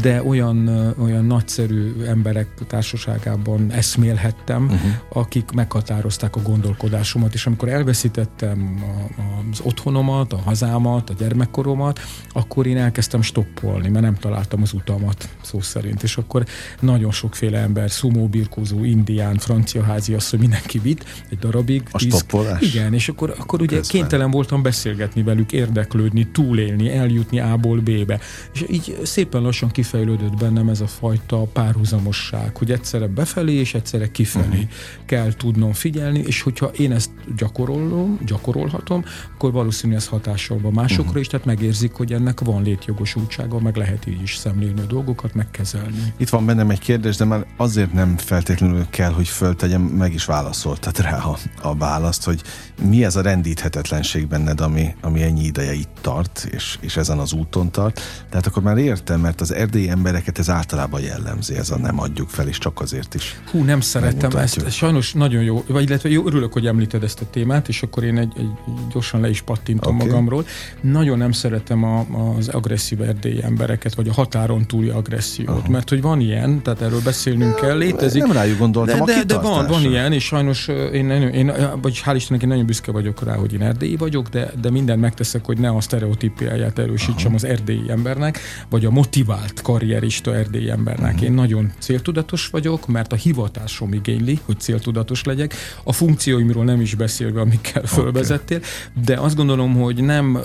de 0.02 0.24
olyan, 0.24 0.68
olyan 1.02 1.26
nagyszerű 1.26 1.94
emberek 2.06 2.48
társaságában 2.68 3.72
eszmélhettem, 3.72 4.64
uh-huh. 4.64 4.92
akik 5.10 5.52
meghatározták 5.52 6.36
a 6.36 6.42
gondolkodásomat, 6.42 7.34
és 7.34 7.46
amikor 7.46 7.70
elveszítettem 7.70 8.84
a, 9.18 9.22
az 9.52 9.60
otthonomat, 9.64 10.34
a 10.34 10.38
hazámat, 10.38 11.10
a 11.10 11.14
gyermekkoromat, 11.18 12.00
akkor 12.30 12.68
én 12.68 12.78
elkezdtem 12.78 13.22
stoppolni, 13.22 13.90
mert 13.90 14.06
nem 14.06 14.16
találtam 14.16 14.62
az 14.62 14.74
utamat, 14.74 15.30
szó 15.42 15.62
szerint, 15.62 16.04
és 16.04 16.18
akkor 16.18 16.46
nagyon 16.80 17.12
sokféle 17.12 17.60
ember, 17.60 17.92
szumóbirkózó, 17.92 18.84
indián, 18.84 19.38
francia 19.38 19.84
házi, 19.84 20.16
hogy 20.30 20.40
mindenki 20.40 20.80
vitt 20.80 21.06
egy 21.30 21.40
darabig. 21.40 21.84
A 21.92 21.98
tíz, 21.98 22.16
stoppolás? 22.16 22.62
Igen, 22.62 22.94
és 22.94 23.10
akkor, 23.10 23.36
akkor 23.38 23.62
ugye 23.62 23.78
Közben. 23.78 24.00
kénytelen 24.02 24.32
voltam 24.32 24.62
beszélgetni 24.62 25.24
velük, 25.24 25.52
érdeklődni, 25.52 26.28
túlélni, 26.32 26.90
eljutni 26.90 27.40
A-ból 27.40 27.80
B-be. 27.80 28.20
És 28.54 28.66
így 28.70 28.98
szépen 29.04 29.42
lassan 29.42 29.67
lassan 29.68 29.84
kifejlődött 29.84 30.38
bennem 30.38 30.70
ez 30.70 30.82
a 30.82 30.88
fajta 30.88 31.38
párhuzamosság, 31.38 32.58
hogy 32.58 32.72
egyszerre 32.72 33.08
befelé 33.08 33.54
és 33.54 33.74
egyszerre 33.74 34.12
kifelé 34.12 34.46
uh-huh. 34.46 34.70
kell 35.06 35.34
tudnom 35.34 35.74
figyelni, 35.74 36.20
és 36.20 36.42
hogyha 36.42 36.68
én 36.68 36.92
ezt 36.92 37.10
gyakorolom, 37.36 38.20
gyakorolhatom, 38.26 39.04
akkor 39.34 39.52
valószínű 39.52 39.96
ez 39.96 40.08
hatással 40.08 40.60
van 40.62 40.74
másokra 40.74 41.04
uh-huh. 41.04 41.20
is, 41.20 41.28
tehát 41.28 41.46
megérzik, 41.46 41.94
hogy 41.94 42.14
ennek 42.14 42.40
van 42.40 42.64
létjogosultsága, 42.64 43.60
meg 43.60 43.76
lehet 43.76 44.08
így 44.08 44.22
is 44.22 44.36
szemlélni 44.36 44.80
a 44.80 44.86
dolgokat, 44.86 45.34
megkezelni. 45.34 46.14
Itt 46.18 46.30
van 46.30 46.46
bennem 46.46 46.70
egy 46.70 46.80
kérdés, 46.80 47.16
de 47.16 47.26
már 47.26 47.46
azért 47.58 47.94
nem 47.94 48.18
feltétlenül 48.18 48.86
kell, 48.90 49.12
hogy 49.12 49.28
föltegyem, 49.28 49.82
meg 49.82 50.14
is 50.14 50.26
válaszoltad 50.26 51.00
rá 51.00 51.18
a, 51.18 51.38
a 51.62 51.76
választ, 51.76 52.24
hogy 52.24 52.42
mi 52.82 53.04
ez 53.04 53.16
a 53.16 53.22
rendíthetetlenség 53.22 54.28
benned, 54.28 54.62
ami, 54.62 54.96
ami 55.02 55.22
ennyi 55.22 55.44
ideje 55.44 55.74
itt 55.74 55.98
tart, 56.02 56.48
és, 56.52 56.78
és 56.82 56.98
ezen 56.98 57.20
az 57.20 57.34
úton 57.34 57.72
tart. 57.72 58.02
Tehát 58.30 58.48
akkor 58.48 58.64
már 58.64 58.78
értem, 58.78 59.20
mert 59.20 59.42
az 59.42 59.54
erdélyi 59.54 59.90
embereket 59.90 60.40
ez 60.40 60.50
általában 60.50 61.02
jellemzi, 61.02 61.56
ez 61.56 61.70
a 61.70 61.78
nem 61.78 62.00
adjuk 62.00 62.30
fel, 62.30 62.48
és 62.48 62.58
csak 62.58 62.82
azért 62.82 63.14
is. 63.14 63.40
Hú, 63.52 63.64
nem 63.64 63.82
szerettem 63.82 64.32
ezt. 64.36 64.72
Sajnos 64.72 65.14
nagyon 65.14 65.44
jó, 65.44 65.64
vagy 65.68 65.84
illetve 65.84 66.10
jó, 66.10 66.26
örülök, 66.26 66.54
hogy 66.54 66.66
említed 66.66 67.04
ezt 67.04 67.17
a 67.22 67.30
témát, 67.30 67.68
és 67.68 67.82
akkor 67.82 68.04
én 68.04 68.18
egy, 68.18 68.34
egy 68.38 68.50
gyorsan 68.92 69.22
le 69.22 69.30
is 69.30 69.42
pattintom 69.42 69.96
okay. 69.96 70.08
magamról. 70.08 70.46
Nagyon 70.82 71.18
nem 71.18 71.32
szeretem 71.32 71.84
a, 71.84 72.06
az 72.38 72.48
agresszív 72.48 73.02
erdélyi 73.02 73.44
embereket, 73.44 73.96
vagy 73.96 74.08
a 74.08 74.14
határon 74.14 74.66
túli 74.66 74.90
agressziót, 74.90 75.50
uh-huh. 75.50 75.70
mert 75.70 75.90
hogy 75.90 76.02
van 76.02 76.20
ilyen, 76.20 76.62
tehát 76.62 76.82
erről 76.82 77.02
beszélnünk 77.04 77.56
kell, 77.56 77.78
létezik. 77.78 78.22
Nem 78.22 78.32
rájuk 78.32 78.58
gondoltam, 78.58 79.06
de, 79.06 79.14
de, 79.14 79.24
de 79.24 79.40
van, 79.40 79.68
van 79.68 79.84
ilyen, 79.84 80.14
és 80.14 80.24
sajnos 80.24 80.68
én, 80.68 81.10
én, 81.10 81.22
én, 81.22 81.52
vagy 81.82 82.02
hál' 82.06 82.16
Istennek 82.16 82.42
én 82.42 82.50
nagyon 82.50 82.66
büszke 82.66 82.92
vagyok 82.92 83.24
rá, 83.24 83.36
hogy 83.36 83.54
én 83.54 83.62
erdélyi 83.62 83.96
vagyok, 83.96 84.28
de, 84.28 84.52
de 84.62 84.70
mindent 84.70 85.02
megteszek, 85.02 85.46
hogy 85.46 85.58
ne 85.58 85.70
a 85.70 85.82
sztereotípiáját 85.82 86.80
erősítsem 86.80 87.34
uh-huh. 87.34 87.34
az 87.34 87.44
erdélyi 87.44 87.90
embernek, 87.90 88.40
vagy 88.70 88.86
a 88.86 88.90
motivál 88.90 89.38
vált 89.38 89.62
karrierista 89.62 90.36
erdélyi 90.36 90.70
embernek. 90.70 91.14
Uh-huh. 91.14 91.28
Én 91.28 91.34
nagyon 91.34 91.72
céltudatos 91.80 92.48
vagyok, 92.48 92.88
mert 92.88 93.14
a 93.14 93.16
hivatásom 93.16 93.94
igényli, 93.94 94.40
hogy 94.46 94.60
céltudatos 94.60 95.24
legyek. 95.24 95.54
A 95.84 95.94
funkcióimról 95.94 96.64
nem 96.64 96.82
is 96.82 96.96
beszélve, 97.08 97.42
amikkel 97.42 97.82
okay. 97.82 98.04
fölvezettél, 98.04 98.60
de 99.06 99.16
azt 99.16 99.36
gondolom, 99.36 99.76
hogy 99.76 100.04
nem 100.04 100.40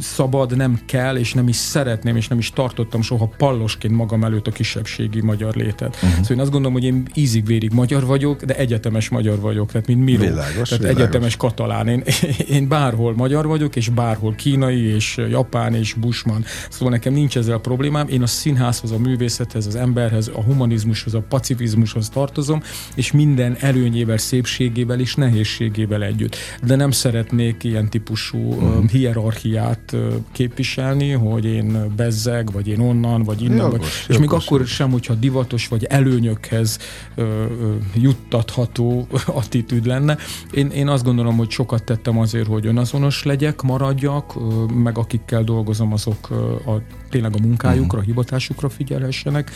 szabad, 0.00 0.56
nem 0.56 0.80
kell, 0.86 1.16
és 1.16 1.32
nem 1.32 1.48
is 1.48 1.56
szeretném, 1.56 2.16
és 2.16 2.28
nem 2.28 2.38
is 2.38 2.50
tartottam 2.50 3.02
soha 3.02 3.30
pallosként 3.36 3.94
magam 3.94 4.24
előtt 4.24 4.46
a 4.46 4.50
kisebbségi 4.50 5.20
magyar 5.20 5.54
létet. 5.54 5.94
Uh-huh. 5.94 6.10
Szóval 6.10 6.36
én 6.36 6.40
azt 6.40 6.50
gondolom, 6.50 6.72
hogy 6.72 6.84
én 6.84 7.08
ízig-vérig 7.14 7.72
magyar 7.72 8.06
vagyok, 8.06 8.42
de 8.44 8.56
egyetemes 8.56 9.08
magyar 9.08 9.40
vagyok, 9.40 9.70
tehát 9.72 9.86
mint 9.86 10.04
Miro. 10.04 10.20
Világos, 10.20 10.68
tehát 10.68 10.78
világos. 10.78 11.00
egyetemes 11.00 11.36
katalán. 11.36 11.88
Én, 11.88 12.02
én 12.56 12.68
bárhol 12.68 13.14
magyar 13.14 13.46
vagyok, 13.46 13.76
és 13.76 13.88
bárhol 13.88 14.34
kínai, 14.34 14.82
és 14.82 15.16
japán, 15.30 15.74
és 15.74 15.92
busman. 15.92 16.44
Szóval 16.70 16.90
nekem 16.90 17.12
nincs 17.12 17.36
ezzel 17.36 17.58
problémám. 17.58 18.08
Én 18.08 18.22
a 18.22 18.26
színházhoz, 18.26 18.90
a 18.90 18.98
művészethez, 18.98 19.66
az 19.66 19.76
emberhez, 19.76 20.28
a 20.28 20.42
humanizmushoz, 20.42 21.14
a 21.14 21.20
pacifizmushoz 21.28 22.08
tartozom, 22.08 22.62
és 22.94 23.12
minden 23.12 23.56
előnyével, 23.60 24.16
szépségével 24.16 25.00
és 25.00 25.14
nehézségével 25.14 25.91
együtt. 26.00 26.36
De 26.62 26.76
nem 26.76 26.90
szeretnék 26.90 27.64
ilyen 27.64 27.88
típusú 27.88 28.38
uh-huh. 28.38 28.90
hierarchiát 28.90 29.96
képviselni, 30.32 31.10
hogy 31.10 31.44
én 31.44 31.92
bezzeg, 31.96 32.52
vagy 32.52 32.68
én 32.68 32.80
onnan, 32.80 33.22
vagy 33.22 33.42
innen, 33.42 33.56
jogos, 33.56 33.70
vagy, 33.70 33.80
jogos, 33.80 34.06
és 34.08 34.18
még 34.18 34.28
jogos. 34.28 34.46
akkor 34.46 34.66
sem, 34.66 34.90
hogyha 34.90 35.14
divatos 35.14 35.68
vagy 35.68 35.84
előnyökhez 35.84 36.78
ö, 37.14 37.22
ö, 37.22 37.74
juttatható 37.94 39.06
attitűd 39.26 39.86
lenne. 39.86 40.16
Én, 40.50 40.66
én 40.66 40.88
azt 40.88 41.04
gondolom, 41.04 41.36
hogy 41.36 41.50
sokat 41.50 41.84
tettem 41.84 42.18
azért, 42.18 42.46
hogy 42.46 42.66
önazonos 42.66 43.22
legyek, 43.22 43.62
maradjak, 43.62 44.34
ö, 44.36 44.64
meg 44.74 44.98
akikkel 44.98 45.44
dolgozom, 45.44 45.92
azok 45.92 46.30
a 46.66 47.01
tényleg 47.12 47.34
a 47.34 47.42
munkájukra, 47.42 47.98
a 47.98 48.02
hivatásukra 48.02 48.68
figyelhessenek, 48.68 49.50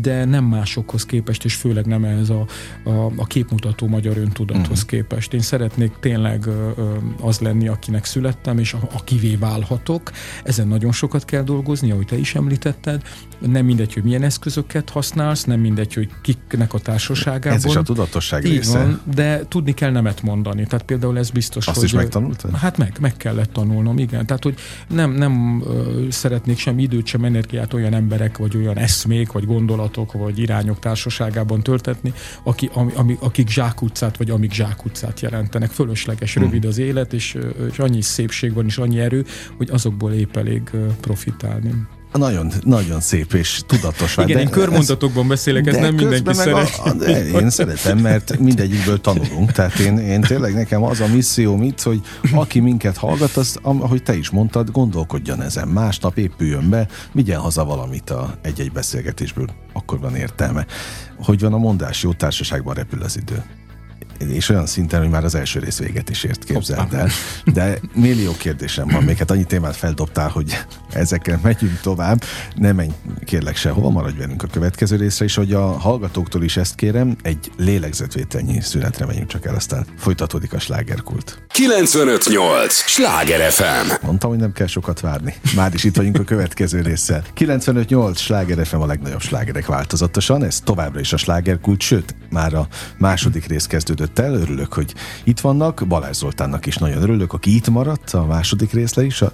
de 0.00 0.24
nem 0.24 0.44
másokhoz 0.44 1.04
képest, 1.04 1.44
és 1.44 1.54
főleg 1.54 1.86
nem 1.86 2.04
ez 2.04 2.30
a, 2.30 2.46
a, 2.84 3.12
a 3.16 3.26
képmutató 3.26 3.86
magyar 3.86 4.16
öntudathoz 4.16 4.68
uh-huh. 4.68 4.88
képest. 4.88 5.32
Én 5.32 5.40
szeretnék 5.40 5.92
tényleg 6.00 6.48
az 7.20 7.38
lenni, 7.38 7.68
akinek 7.68 8.04
születtem, 8.04 8.58
és 8.58 8.76
akivé 8.94 9.36
válhatok. 9.36 10.10
Ezen 10.44 10.68
nagyon 10.68 10.92
sokat 10.92 11.24
kell 11.24 11.42
dolgozni, 11.42 11.90
ahogy 11.90 12.06
te 12.06 12.16
is 12.16 12.34
említetted. 12.34 13.02
Nem 13.38 13.64
mindegy, 13.64 13.94
hogy 13.94 14.02
milyen 14.02 14.22
eszközöket 14.22 14.90
használsz, 14.90 15.44
nem 15.44 15.60
mindegy, 15.60 15.94
hogy 15.94 16.10
kiknek 16.22 16.74
a 16.74 16.78
társaságában. 16.78 17.58
Ez 17.58 17.64
is 17.64 17.76
a 17.76 17.82
tudatosság 17.82 18.44
Így 18.44 18.52
része. 18.52 18.78
Van, 18.78 19.00
de 19.14 19.44
tudni 19.48 19.74
kell 19.74 19.90
nemet 19.90 20.22
mondani. 20.22 20.66
Tehát 20.66 20.84
például 20.84 21.18
ez 21.18 21.30
biztos, 21.30 21.66
Azt 21.66 21.76
hogy... 21.76 21.84
is 21.84 21.92
megtanultad? 21.92 22.56
Hát 22.56 22.78
meg, 22.78 22.96
meg 23.00 23.16
kellett 23.16 23.52
tanulnom, 23.52 23.98
igen. 23.98 24.26
Tehát, 24.26 24.42
hogy 24.42 24.54
nem, 24.88 25.10
nem 25.10 25.62
szeretnék 26.10 26.58
sem 26.58 26.78
időt, 27.02 27.06
sem 27.06 27.24
energiát 27.24 27.72
olyan 27.72 27.94
emberek, 27.94 28.38
vagy 28.38 28.56
olyan 28.56 28.78
eszmék, 28.78 29.32
vagy 29.32 29.46
gondolatok, 29.46 30.12
vagy 30.12 30.38
irányok 30.38 30.78
társaságában 30.78 31.62
töltetni, 31.62 32.12
aki, 32.42 32.70
ami, 32.72 32.92
ami, 32.94 33.16
akik 33.20 33.48
zsákutcát, 33.48 34.16
vagy 34.16 34.30
amik 34.30 34.52
zsákutcát 34.52 35.20
jelentenek. 35.20 35.70
Fölösleges, 35.70 36.34
hmm. 36.34 36.42
rövid 36.42 36.64
az 36.64 36.78
élet, 36.78 37.12
és, 37.12 37.38
és 37.70 37.78
annyi 37.78 38.00
szépség 38.00 38.52
van, 38.52 38.66
és 38.66 38.78
annyi 38.78 39.00
erő, 39.00 39.24
hogy 39.56 39.70
azokból 39.70 40.12
épp 40.12 40.36
elég 40.36 40.70
profitálni. 41.00 41.70
Nagyon, 42.12 42.52
nagyon 42.64 43.00
szép 43.00 43.32
és 43.32 43.60
tudatos. 43.66 44.16
Igen, 44.16 44.38
én 44.38 44.50
körmondatokban 44.50 45.28
beszélek, 45.28 45.66
ez 45.66 45.76
nem 45.76 45.94
mindenki 45.94 46.34
szeret. 46.34 46.80
A, 46.84 46.92
de 46.92 47.26
én 47.26 47.50
szeretem, 47.50 47.98
mert 47.98 48.38
mindegyikből 48.38 49.00
tanulunk. 49.00 49.52
Tehát 49.52 49.78
én, 49.78 49.98
én 49.98 50.20
tényleg 50.20 50.54
nekem 50.54 50.82
az 50.82 51.00
a 51.00 51.06
misszióm 51.06 51.62
itt, 51.62 51.82
hogy 51.82 52.00
aki 52.32 52.60
minket 52.60 52.96
hallgat, 52.96 53.36
az, 53.36 53.58
ahogy 53.62 54.02
te 54.02 54.16
is 54.16 54.30
mondtad, 54.30 54.70
gondolkodjon 54.70 55.42
ezen. 55.42 55.68
Másnap 55.68 56.18
épüljön 56.18 56.68
be, 56.70 56.88
vigyen 57.12 57.40
haza 57.40 57.64
valamit 57.64 58.10
a 58.10 58.34
egy-egy 58.42 58.72
beszélgetésből. 58.72 59.48
Akkor 59.72 60.00
van 60.00 60.16
értelme. 60.16 60.66
Hogy 61.18 61.40
van 61.40 61.52
a 61.52 61.58
mondás, 61.58 62.02
jó 62.02 62.12
társaságban 62.12 62.74
repül 62.74 63.02
az 63.02 63.16
idő 63.16 63.44
és 64.30 64.48
olyan 64.48 64.66
szinten, 64.66 65.00
hogy 65.00 65.10
már 65.10 65.24
az 65.24 65.34
első 65.34 65.60
rész 65.60 65.78
véget 65.78 66.10
is 66.10 66.24
ért, 66.24 66.44
képzeld 66.44 66.94
el. 66.94 67.08
De 67.44 67.78
millió 67.94 68.32
kérdésem 68.36 68.88
van, 68.88 69.02
még 69.02 69.16
hát 69.16 69.30
annyi 69.30 69.44
témát 69.44 69.76
feldobtál, 69.76 70.28
hogy 70.28 70.64
ezekkel 70.92 71.38
megyünk 71.42 71.80
tovább. 71.80 72.22
Ne 72.54 72.72
menj 72.72 72.90
kérlek 73.24 73.56
sehova, 73.56 73.90
maradj 73.90 74.18
velünk 74.18 74.42
a 74.42 74.46
következő 74.46 74.96
részre, 74.96 75.24
és 75.24 75.34
hogy 75.34 75.52
a 75.52 75.66
hallgatóktól 75.66 76.42
is 76.42 76.56
ezt 76.56 76.74
kérem, 76.74 77.16
egy 77.22 77.50
lélegzetvételnyi 77.56 78.60
szünetre 78.60 79.06
megyünk 79.06 79.28
csak 79.28 79.46
el, 79.46 79.54
aztán 79.54 79.86
folytatódik 79.98 80.52
a 80.52 80.58
slágerkult. 80.58 81.42
958! 81.46 82.74
Sláger 82.74 83.50
FM! 83.50 84.06
Mondtam, 84.06 84.30
hogy 84.30 84.38
nem 84.38 84.52
kell 84.52 84.66
sokat 84.66 85.00
várni. 85.00 85.34
Már 85.54 85.74
is 85.74 85.84
itt 85.84 85.96
vagyunk 85.96 86.18
a 86.18 86.24
következő 86.24 86.80
résszel. 86.80 87.24
958! 87.34 88.18
Sláger 88.20 88.66
FM 88.66 88.76
a 88.76 88.86
legnagyobb 88.86 89.20
slágerek 89.20 89.66
változatosan, 89.66 90.44
ez 90.44 90.60
továbbra 90.60 91.00
is 91.00 91.12
a 91.12 91.16
slágerkult, 91.16 91.80
sőt, 91.80 92.14
már 92.30 92.54
a 92.54 92.68
második 92.98 93.46
rész 93.46 93.66
kezdődött 93.66 94.11
kezdődött 94.12 94.18
el, 94.18 94.48
örülök, 94.48 94.72
hogy 94.72 94.94
itt 95.24 95.40
vannak. 95.40 95.84
Balázs 95.88 96.16
Zoltánnak 96.16 96.66
is 96.66 96.76
nagyon 96.76 97.02
örülök, 97.02 97.32
aki 97.32 97.54
itt 97.54 97.68
maradt 97.68 98.10
a 98.10 98.26
második 98.26 98.72
részle 98.72 99.04
is, 99.04 99.22
a, 99.22 99.32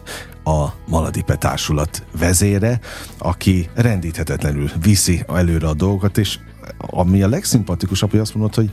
a 0.50 0.72
Maladipe 0.88 1.36
társulat 1.36 2.02
vezére, 2.18 2.80
aki 3.18 3.68
rendíthetetlenül 3.74 4.70
viszi 4.82 5.24
előre 5.28 5.68
a 5.68 5.74
dolgokat, 5.74 6.18
és 6.18 6.38
ami 6.78 7.22
a 7.22 7.28
legszimpatikusabb, 7.28 8.10
hogy 8.10 8.20
azt 8.20 8.34
mondod, 8.34 8.54
hogy 8.54 8.70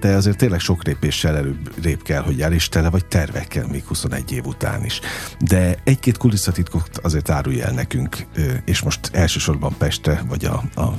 te 0.00 0.16
azért 0.16 0.36
tényleg 0.36 0.60
sok 0.60 0.84
lépéssel 0.84 1.36
előbb 1.36 2.02
kell, 2.02 2.22
hogy 2.22 2.40
el, 2.40 2.52
és 2.52 2.68
tele 2.68 2.90
vagy 2.90 3.06
tervekkel 3.06 3.66
még 3.66 3.84
21 3.84 4.32
év 4.32 4.46
után 4.46 4.84
is. 4.84 5.00
De 5.40 5.76
egy-két 5.84 6.16
kulisszatitkot 6.16 6.98
azért 7.02 7.30
árulj 7.30 7.60
el 7.60 7.72
nekünk, 7.72 8.26
és 8.64 8.80
most 8.80 9.10
elsősorban 9.12 9.74
Pestre, 9.78 10.22
vagy 10.28 10.44
a, 10.44 10.62
a, 10.74 10.94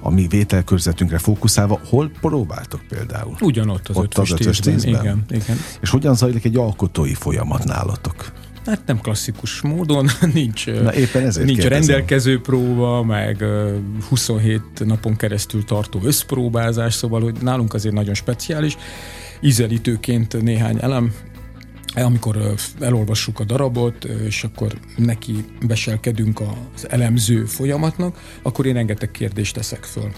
a 0.00 0.10
mi 0.10 0.26
vételkörzetünkre 0.26 1.18
fókuszálva, 1.18 1.80
hol 1.88 2.10
próbáltok 2.20 2.80
például? 2.88 3.36
Ugyanott 3.40 3.88
az, 3.88 3.96
Ott 3.96 4.18
ötös 4.18 4.60
Igen, 4.64 5.24
igen. 5.28 5.56
És 5.80 5.90
hogyan 5.90 6.14
zajlik 6.14 6.44
egy 6.44 6.56
alkotói 6.56 7.14
folyamat 7.14 7.64
nálatok? 7.64 8.32
Hát 8.66 8.80
nem 8.86 9.00
klasszikus 9.00 9.60
módon, 9.60 10.08
nincs, 10.32 10.66
Na, 10.66 10.94
éppen 10.94 11.26
ezért 11.26 11.46
nincs 11.46 11.64
rendelkező 11.64 12.40
próba, 12.40 13.02
meg 13.02 13.44
27 14.08 14.60
napon 14.84 15.16
keresztül 15.16 15.64
tartó 15.64 16.00
összpróbázás, 16.02 16.94
szóval 16.94 17.20
hogy 17.20 17.36
nálunk 17.42 17.74
azért 17.74 17.94
nagyon 17.94 18.14
speciális. 18.14 18.76
Ízelítőként 19.40 20.42
néhány 20.42 20.78
elem, 20.80 21.14
amikor 21.94 22.54
elolvassuk 22.80 23.40
a 23.40 23.44
darabot, 23.44 24.04
és 24.04 24.44
akkor 24.44 24.72
neki 24.96 25.44
beselkedünk 25.66 26.40
az 26.74 26.90
elemző 26.90 27.44
folyamatnak, 27.44 28.18
akkor 28.42 28.66
én 28.66 28.74
rengeteg 28.74 29.10
kérdést 29.10 29.54
teszek 29.54 29.84
föl 29.84 30.10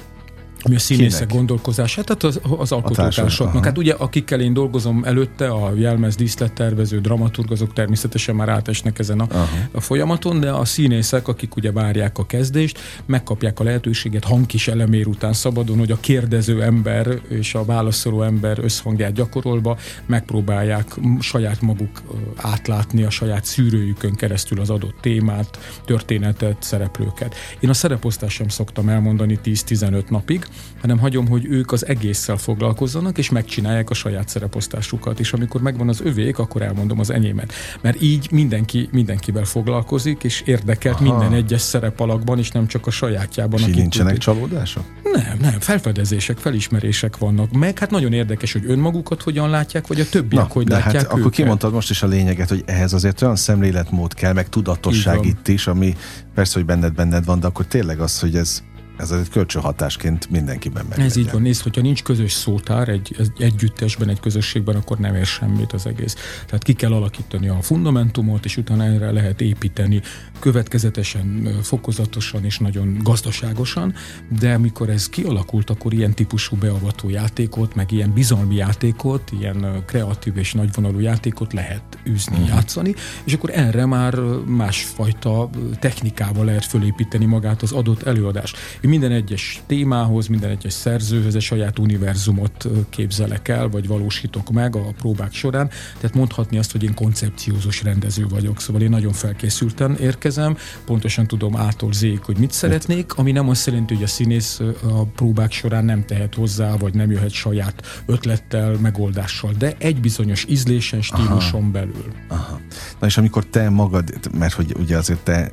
ami 0.62 0.74
a 0.74 0.78
színészek 0.78 1.18
Kinek? 1.18 1.34
gondolkozását, 1.34 2.04
tehát 2.04 2.22
az, 2.22 2.40
az 2.58 2.72
alkotótársaknak. 2.72 3.64
Hát 3.64 3.78
ugye 3.78 3.92
akikkel 3.92 4.40
én 4.40 4.52
dolgozom 4.52 5.04
előtte, 5.04 5.48
a 5.48 5.72
jelmez 5.74 6.16
díszlettervező, 6.16 7.00
dramaturg, 7.00 7.52
azok 7.52 7.72
természetesen 7.72 8.34
már 8.34 8.48
átesnek 8.48 8.98
ezen 8.98 9.20
a, 9.20 9.48
a 9.72 9.80
folyamaton, 9.80 10.40
de 10.40 10.50
a 10.50 10.64
színészek, 10.64 11.28
akik 11.28 11.56
ugye 11.56 11.72
várják 11.72 12.18
a 12.18 12.26
kezdést, 12.26 12.78
megkapják 13.06 13.60
a 13.60 13.64
lehetőséget 13.64 14.24
hangkis 14.24 14.68
elemér 14.68 15.06
után 15.06 15.32
szabadon, 15.32 15.78
hogy 15.78 15.90
a 15.90 16.00
kérdező 16.00 16.62
ember 16.62 17.20
és 17.28 17.54
a 17.54 17.64
válaszoló 17.64 18.22
ember 18.22 18.58
összhangját 18.58 19.12
gyakorolva 19.12 19.78
megpróbálják 20.06 20.94
saját 21.20 21.60
maguk 21.60 22.02
átlátni 22.36 23.02
a 23.02 23.10
saját 23.10 23.44
szűrőjükön 23.44 24.14
keresztül 24.14 24.60
az 24.60 24.70
adott 24.70 24.96
témát, 25.00 25.58
történetet, 25.84 26.56
szereplőket. 26.60 27.34
Én 27.60 27.70
a 27.70 27.74
szereposztást 27.74 28.36
sem 28.36 28.48
szoktam 28.48 28.88
elmondani 28.88 29.38
10-15 29.44 30.08
napig, 30.08 30.46
hanem 30.80 30.98
hagyom, 30.98 31.28
hogy 31.28 31.46
ők 31.46 31.72
az 31.72 31.86
egésszel 31.86 32.36
foglalkozzanak, 32.36 33.18
és 33.18 33.30
megcsinálják 33.30 33.90
a 33.90 33.94
saját 33.94 34.28
szereposztásukat, 34.28 35.20
és 35.20 35.32
amikor 35.32 35.60
megvan 35.60 35.88
az 35.88 36.00
övék, 36.00 36.38
akkor 36.38 36.62
elmondom 36.62 36.98
az 37.00 37.10
enyémet. 37.10 37.52
Mert 37.80 38.02
így 38.02 38.28
mindenki 38.30 38.88
mindenkivel 38.92 39.44
foglalkozik, 39.44 40.24
és 40.24 40.42
érdekelt 40.44 41.00
Aha. 41.00 41.04
minden 41.04 41.38
egyes 41.38 41.60
szerepalakban, 41.60 42.38
és 42.38 42.50
nem 42.50 42.66
csak 42.66 42.86
a 42.86 42.90
sajátjában. 42.90 43.60
És 43.60 43.64
nincsenek 43.64 44.14
tudjuk. 44.14 44.36
csalódások? 44.36 44.84
Nem, 45.12 45.36
nem, 45.40 45.60
felfedezések, 45.60 46.38
felismerések 46.38 47.18
vannak. 47.18 47.52
Meg 47.52 47.78
hát 47.78 47.90
nagyon 47.90 48.12
érdekes, 48.12 48.52
hogy 48.52 48.62
önmagukat 48.66 49.22
hogyan 49.22 49.50
látják, 49.50 49.86
vagy 49.86 50.00
a 50.00 50.08
többiek 50.08 50.42
Na, 50.42 50.52
hogy 50.52 50.66
de 50.66 50.74
látják 50.74 50.94
hát 50.94 51.04
őket. 51.04 51.18
akkor 51.18 51.30
kimondtad 51.30 51.72
most 51.72 51.90
is 51.90 52.02
a 52.02 52.06
lényeget, 52.06 52.48
hogy 52.48 52.62
ehhez 52.66 52.92
azért 52.92 53.22
olyan 53.22 53.36
szemléletmód 53.36 54.14
kell, 54.14 54.32
meg 54.32 54.48
tudatosság 54.48 55.24
itt 55.24 55.48
is, 55.48 55.66
ami 55.66 55.96
persze, 56.34 56.52
hogy 56.54 56.64
benned 56.64 56.94
benned 56.94 57.24
van, 57.24 57.40
de 57.40 57.46
akkor 57.46 57.66
tényleg 57.66 58.00
az, 58.00 58.20
hogy 58.20 58.36
ez 58.36 58.62
ez 58.98 59.10
egy 59.10 59.28
kölcsönhatásként 59.28 60.30
mindenkiben 60.30 60.86
meg. 60.88 60.98
Ez 60.98 61.16
így 61.16 61.30
van, 61.30 61.42
nézd, 61.42 61.62
hogyha 61.62 61.80
nincs 61.80 62.02
közös 62.02 62.32
szótár 62.32 62.88
egy, 62.88 63.16
egy 63.18 63.32
együttesben, 63.38 64.08
egy 64.08 64.20
közösségben, 64.20 64.76
akkor 64.76 64.98
nem 64.98 65.14
ér 65.14 65.26
semmit 65.26 65.72
az 65.72 65.86
egész. 65.86 66.14
Tehát 66.46 66.62
ki 66.62 66.72
kell 66.72 66.92
alakítani 66.92 67.48
a 67.48 67.62
fundamentumot, 67.62 68.44
és 68.44 68.56
utána 68.56 68.84
erre 68.84 69.10
lehet 69.10 69.40
építeni 69.40 70.00
következetesen, 70.38 71.48
fokozatosan 71.62 72.44
és 72.44 72.58
nagyon 72.58 72.98
gazdaságosan, 73.02 73.94
de 74.38 74.54
amikor 74.54 74.88
ez 74.88 75.08
kialakult, 75.08 75.70
akkor 75.70 75.92
ilyen 75.92 76.14
típusú 76.14 76.56
beavató 76.56 77.08
játékot, 77.08 77.74
meg 77.74 77.92
ilyen 77.92 78.12
bizalmi 78.12 78.54
játékot, 78.54 79.30
ilyen 79.40 79.82
kreatív 79.86 80.36
és 80.36 80.52
nagyvonalú 80.52 80.98
játékot 80.98 81.52
lehet 81.52 81.82
űzni, 82.06 82.34
uh-huh. 82.34 82.48
játszani, 82.48 82.94
és 83.24 83.32
akkor 83.32 83.50
erre 83.54 83.86
már 83.86 84.14
másfajta 84.46 85.50
technikával 85.80 86.44
lehet 86.44 86.64
fölépíteni 86.64 87.24
magát 87.24 87.62
az 87.62 87.72
adott 87.72 88.02
előadást 88.02 88.56
minden 88.88 89.12
egyes 89.12 89.62
témához, 89.66 90.26
minden 90.26 90.50
egyes 90.50 90.72
szerzőhöz 90.72 91.34
egy 91.34 91.42
saját 91.42 91.78
univerzumot 91.78 92.68
képzelek 92.88 93.48
el, 93.48 93.68
vagy 93.68 93.86
valósítok 93.86 94.50
meg 94.50 94.76
a 94.76 94.92
próbák 94.98 95.32
során. 95.32 95.70
Tehát 96.00 96.16
mondhatni 96.16 96.58
azt, 96.58 96.72
hogy 96.72 96.82
én 96.82 96.94
koncepciózus 96.94 97.82
rendező 97.82 98.26
vagyok. 98.28 98.60
Szóval 98.60 98.82
én 98.82 98.90
nagyon 98.90 99.12
felkészülten 99.12 99.96
érkezem, 99.96 100.56
pontosan 100.84 101.26
tudom 101.26 101.56
ától 101.56 101.92
zék, 101.92 102.22
hogy 102.22 102.36
mit 102.38 102.52
szeretnék, 102.52 103.14
ami 103.14 103.32
nem 103.32 103.48
azt 103.48 103.66
jelenti, 103.66 103.94
hogy 103.94 104.02
a 104.02 104.06
színész 104.06 104.60
a 104.82 105.04
próbák 105.04 105.52
során 105.52 105.84
nem 105.84 106.04
tehet 106.04 106.34
hozzá, 106.34 106.76
vagy 106.76 106.94
nem 106.94 107.10
jöhet 107.10 107.30
saját 107.30 108.02
ötlettel, 108.06 108.76
megoldással, 108.80 109.52
de 109.58 109.74
egy 109.78 110.00
bizonyos 110.00 110.44
ízlésen, 110.48 111.02
stíluson 111.02 111.60
Aha. 111.60 111.70
belül. 111.70 112.12
Aha. 112.28 112.60
Na 113.00 113.06
és 113.06 113.18
amikor 113.18 113.44
te 113.44 113.70
magad, 113.70 114.10
mert 114.38 114.54
hogy 114.54 114.74
ugye 114.78 114.96
azért 114.96 115.20
te 115.20 115.52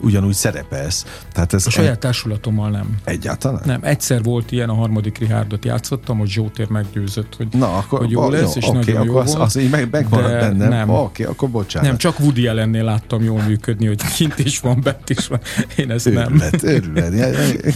ugyanúgy 0.00 0.34
szerepelsz. 0.34 1.04
Tehát 1.32 1.52
ez 1.52 1.66
a 1.66 1.70
saját 1.70 1.98
társulatommal 1.98 2.70
nem. 2.70 2.96
Egyáltalán? 3.04 3.62
Nem, 3.64 3.80
egyszer 3.82 4.22
volt 4.22 4.52
ilyen, 4.52 4.68
a 4.68 4.74
harmadik 4.74 5.18
Richardot 5.18 5.64
játszottam, 5.64 6.18
hogy 6.18 6.28
Zsótér 6.28 6.68
meggyőzött, 6.68 7.34
hogy, 7.36 7.48
Na, 7.50 7.76
akkor, 7.76 7.98
hogy 7.98 8.10
jó 8.10 8.28
lesz, 8.28 8.54
jó, 8.54 8.60
és 8.60 8.66
okay, 8.66 8.78
nagyon 8.78 8.94
akkor 8.94 9.06
jó 9.06 9.16
az, 9.16 9.34
volt. 9.34 9.46
Az 9.46 9.56
így 9.56 9.70
meg, 9.70 9.88
megmaradt 9.90 10.40
bennem. 10.40 10.68
Nem. 10.68 10.90
Oké, 10.90 11.22
okay, 11.22 11.34
akkor 11.34 11.48
bocsánat. 11.48 11.88
Nem, 11.88 11.98
csak 11.98 12.20
Woody 12.20 12.46
ellennél 12.46 12.84
láttam 12.84 13.22
jól 13.22 13.42
működni, 13.42 13.86
hogy 13.86 14.02
kint 14.14 14.38
is 14.38 14.60
van, 14.60 14.80
bent 14.82 15.10
is 15.10 15.26
van. 15.26 15.40
Én 15.76 15.90
ezt 15.90 16.06
őrület, 16.06 16.62
nem. 16.62 16.72
Őrület, 16.72 17.74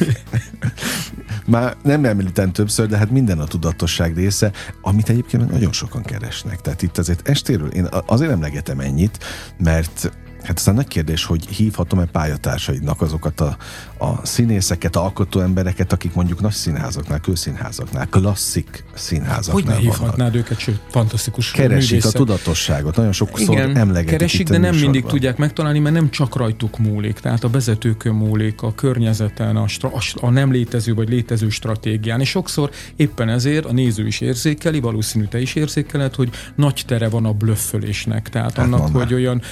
Már 1.47 1.77
nem 1.83 2.05
említem 2.05 2.53
többször, 2.53 2.87
de 2.87 2.97
hát 2.97 3.11
minden 3.11 3.39
a 3.39 3.45
tudatosság 3.45 4.15
része, 4.17 4.51
amit 4.83 5.09
egyébként 5.09 5.51
nagyon 5.51 5.73
sokan 5.73 6.03
keresnek. 6.03 6.61
Tehát 6.61 6.83
itt 6.83 6.99
azért 6.99 7.29
estéről, 7.29 7.69
én 7.69 7.89
azért 8.07 8.31
emlegetem 8.31 8.81
ennyit, 8.81 9.19
mert 9.59 10.13
Hát 10.43 10.57
aztán 10.57 10.75
nagy 10.75 10.89
kérdés, 10.89 11.25
hogy 11.25 11.47
hívhatom-e 11.47 12.05
pályatársaidnak 12.05 13.01
azokat 13.01 13.41
a, 13.41 13.57
a 13.99 14.27
színészeket, 14.27 14.97
alkotó 14.97 15.41
embereket, 15.41 15.93
akik 15.93 16.15
mondjuk 16.15 16.41
nagy 16.41 16.53
színházaknál, 16.53 17.21
kőszínházaknál, 17.21 18.07
klasszik 18.07 18.85
színházaknál 18.95 19.55
Hogy 19.55 19.65
ne 19.65 19.77
hívhatnád 19.77 20.35
őket, 20.35 20.59
sőt, 20.59 20.81
fantasztikus 20.89 21.51
Keresik 21.51 21.91
művészek. 21.91 22.15
a 22.15 22.19
tudatosságot, 22.19 22.97
nagyon 22.97 23.13
sokszor 23.13 23.55
Igen, 23.55 23.77
emlegetik 23.77 24.11
keresik, 24.11 24.49
de 24.49 24.59
nem 24.59 24.77
mindig 24.77 25.05
tudják 25.05 25.37
megtalálni, 25.37 25.79
mert 25.79 25.95
nem 25.95 26.11
csak 26.11 26.37
rajtuk 26.37 26.79
múlik, 26.79 27.19
tehát 27.19 27.45
a 27.45 27.51
vezetőkön 27.51 28.15
múlik, 28.15 28.63
a 28.63 28.75
környezeten, 28.75 29.57
a, 29.57 29.69
stra- 29.69 29.95
a 30.21 30.31
nem 30.31 30.53
létező 30.53 30.95
vagy 30.95 31.09
létező 31.09 31.49
stratégián, 31.49 32.21
és 32.21 32.29
sokszor 32.29 32.71
éppen 32.97 33.29
ezért 33.29 33.65
a 33.65 33.73
néző 33.73 34.07
is 34.07 34.21
érzékeli, 34.21 34.81
valószínű 34.81 35.25
te 35.25 35.41
is 35.41 35.55
érzékeled, 35.55 36.15
hogy 36.15 36.31
nagy 36.55 36.83
tere 36.87 37.09
van 37.09 37.25
a 37.25 37.33
blöffölésnek, 37.33 38.29
tehát 38.29 38.57
hát 38.57 38.67
annak, 38.67 38.97
hogy 38.97 39.15
olyan 39.15 39.43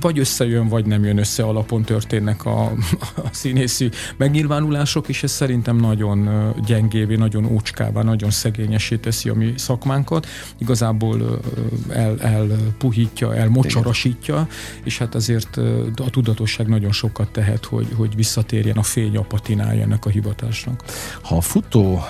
vagy 0.00 0.18
összejön, 0.28 0.68
vagy 0.68 0.86
nem 0.86 1.04
jön 1.04 1.18
össze 1.18 1.42
alapon 1.42 1.82
történnek 1.82 2.44
a, 2.44 2.62
a 3.26 3.28
színészi 3.30 3.90
megnyilvánulások, 4.16 5.08
és 5.08 5.22
ez 5.22 5.30
szerintem 5.30 5.76
nagyon 5.76 6.52
gyengévé, 6.66 7.14
nagyon 7.14 7.44
ócskává, 7.46 8.02
nagyon 8.02 8.30
szegényesé 8.30 8.96
teszi 8.96 9.28
a 9.28 9.34
mi 9.34 9.52
szakmánkat. 9.56 10.26
Igazából 10.58 11.40
el, 11.88 12.20
elpuhítja, 12.20 13.34
elmocsarasítja, 13.34 14.48
és 14.84 14.98
hát 14.98 15.14
azért 15.14 15.56
a 15.96 16.10
tudatosság 16.10 16.68
nagyon 16.68 16.92
sokat 16.92 17.30
tehet, 17.30 17.64
hogy, 17.64 17.88
hogy 17.96 18.16
visszatérjen 18.16 18.76
a 18.76 18.82
fény 18.82 19.16
a 19.16 19.22
patinája 19.22 19.82
ennek 19.82 20.04
a 20.04 20.08
hivatásnak. 20.08 20.84
Ha 21.22 21.36
a 21.36 21.40
futó 21.40 22.00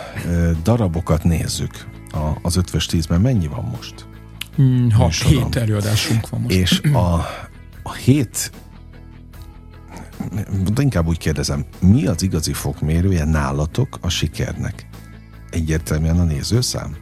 darabokat 0.63 1.23
nézzük, 1.25 1.87
az 2.43 2.57
ötvös 2.57 2.87
tízben 2.87 3.21
mennyi 3.21 3.47
van 3.47 3.65
most? 3.77 4.07
Hmm, 4.59 4.91
ha 4.91 5.09
hét 5.09 5.57
előadásunk 5.57 6.29
van 6.29 6.41
most. 6.41 6.55
És 6.55 6.81
a, 6.81 7.27
a 7.89 7.93
hét 7.93 8.51
de 10.75 10.83
inkább 10.83 11.07
úgy 11.07 11.19
kérdezem, 11.19 11.65
mi 11.81 12.07
az 12.07 12.23
igazi 12.23 12.53
fokmérője 12.53 13.25
nálatok 13.25 13.99
a 14.01 14.09
sikernek? 14.09 14.87
Egyértelműen 15.51 16.19
a 16.19 16.25
nézőszám? 16.25 16.97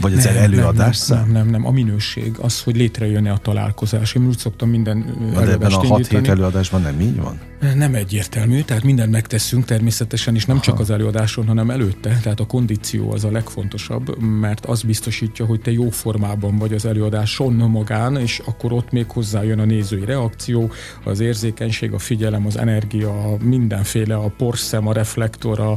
Vagy 0.00 0.12
az 0.12 0.24
nem, 0.24 0.36
előadás 0.36 1.06
nem, 1.06 1.18
nem, 1.18 1.32
nem, 1.32 1.48
nem, 1.48 1.66
a 1.66 1.70
minőség, 1.70 2.36
az, 2.40 2.62
hogy 2.62 2.76
létrejönne 2.76 3.32
a 3.32 3.38
találkozás. 3.38 4.14
Én 4.14 4.26
úgy 4.26 4.38
szoktam 4.38 4.68
minden 4.68 5.16
Na, 5.34 5.44
de 5.44 5.52
ebben 5.52 5.72
a 5.72 5.80
6-7 5.80 6.26
előadásban 6.26 6.80
nem 6.80 7.00
így 7.00 7.16
van? 7.16 7.40
Nem 7.74 7.94
egyértelmű, 7.94 8.60
tehát 8.62 8.82
mindent 8.82 9.10
megteszünk 9.10 9.64
természetesen, 9.64 10.34
és 10.34 10.44
nem 10.44 10.56
Aha. 10.56 10.64
csak 10.64 10.80
az 10.80 10.90
előadáson, 10.90 11.46
hanem 11.46 11.70
előtte. 11.70 12.18
Tehát 12.22 12.40
a 12.40 12.46
kondíció 12.46 13.12
az 13.12 13.24
a 13.24 13.30
legfontosabb, 13.30 14.18
mert 14.18 14.66
az 14.66 14.82
biztosítja, 14.82 15.46
hogy 15.46 15.60
te 15.60 15.70
jó 15.72 15.90
formában 15.90 16.58
vagy 16.58 16.72
az 16.72 16.84
előadáson 16.84 17.52
magán, 17.52 18.16
és 18.16 18.42
akkor 18.44 18.72
ott 18.72 18.90
még 18.90 19.10
hozzájön 19.10 19.58
a 19.58 19.64
nézői 19.64 20.04
reakció, 20.04 20.70
az 21.04 21.20
érzékenység, 21.20 21.92
a 21.92 21.98
figyelem, 21.98 22.46
az 22.46 22.56
energia, 22.56 23.36
mindenféle, 23.42 24.14
a 24.14 24.32
porszem, 24.36 24.86
a 24.86 24.92
reflektor, 24.92 25.60
a, 25.60 25.76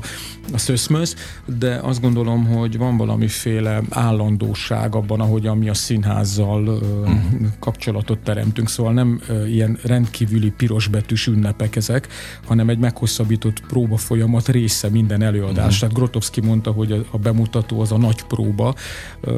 a 0.53 0.57
szöszmöz, 0.57 1.15
de 1.59 1.75
azt 1.75 2.01
gondolom, 2.01 2.45
hogy 2.45 2.77
van 2.77 2.97
valamiféle 2.97 3.81
állandóság 3.89 4.95
abban, 4.95 5.19
ahogy 5.19 5.51
mi 5.55 5.69
a 5.69 5.73
színházzal 5.73 6.67
uh-huh. 6.67 7.19
kapcsolatot 7.59 8.19
teremtünk, 8.19 8.69
szóval 8.69 8.93
nem 8.93 9.21
ilyen 9.47 9.77
rendkívüli 9.83 10.49
pirosbetűs 10.49 11.27
ünnepek 11.27 11.68
nincsenek 11.69 11.75
ezek, 11.75 12.07
hanem 12.45 12.69
egy 12.69 12.77
meghosszabbított 12.77 13.59
próba 13.67 13.97
folyamat 13.97 14.47
része 14.47 14.89
minden 14.89 15.21
előadás. 15.21 15.75
Mm. 15.75 15.79
Tehát 15.79 15.95
Grotowski 15.95 16.41
mondta, 16.41 16.71
hogy 16.71 17.05
a 17.11 17.17
bemutató 17.17 17.81
az 17.81 17.91
a 17.91 17.97
nagy 17.97 18.23
próba. 18.23 18.75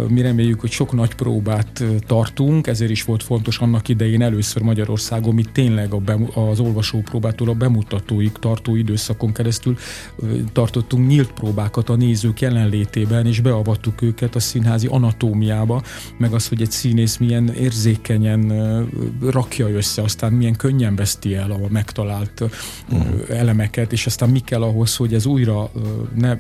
Mi 0.07 0.21
reméljük, 0.21 0.59
hogy 0.59 0.71
sok 0.71 0.91
nagy 0.91 1.15
próbát 1.15 1.83
tartunk, 2.07 2.67
ezért 2.67 2.91
is 2.91 3.03
volt 3.03 3.23
fontos 3.23 3.57
annak 3.57 3.87
idején 3.87 4.21
először 4.21 4.61
Magyarországon, 4.61 5.33
mi 5.33 5.43
tényleg 5.53 5.93
a 5.93 5.97
bem- 5.97 6.35
az 6.35 6.59
olvasópróbától 6.59 7.49
a 7.49 7.53
bemutatóig 7.53 8.31
tartó 8.31 8.75
időszakon 8.75 9.33
keresztül 9.33 9.77
tartottunk 10.51 11.07
nyílt 11.07 11.31
próbákat 11.31 11.89
a 11.89 11.95
nézők 11.95 12.41
jelenlétében, 12.41 13.25
és 13.25 13.39
beavattuk 13.39 14.01
őket 14.01 14.35
a 14.35 14.39
színházi 14.39 14.87
anatómiába, 14.87 15.81
meg 16.17 16.33
az, 16.33 16.47
hogy 16.47 16.61
egy 16.61 16.71
színész 16.71 17.17
milyen 17.17 17.49
érzékenyen 17.53 18.41
rakja 19.21 19.69
össze, 19.69 20.01
aztán 20.01 20.33
milyen 20.33 20.55
könnyen 20.55 20.95
veszti 20.95 21.35
el 21.35 21.51
a 21.51 21.59
megtalált 21.69 22.20
talált 22.21 22.55
uh-huh. 22.89 23.39
elemeket, 23.39 23.91
és 23.91 24.05
aztán 24.05 24.29
mi 24.29 24.39
kell 24.39 24.61
ahhoz, 24.61 24.95
hogy 24.95 25.13
ez 25.13 25.25
újra 25.25 25.71
ne 26.15 26.37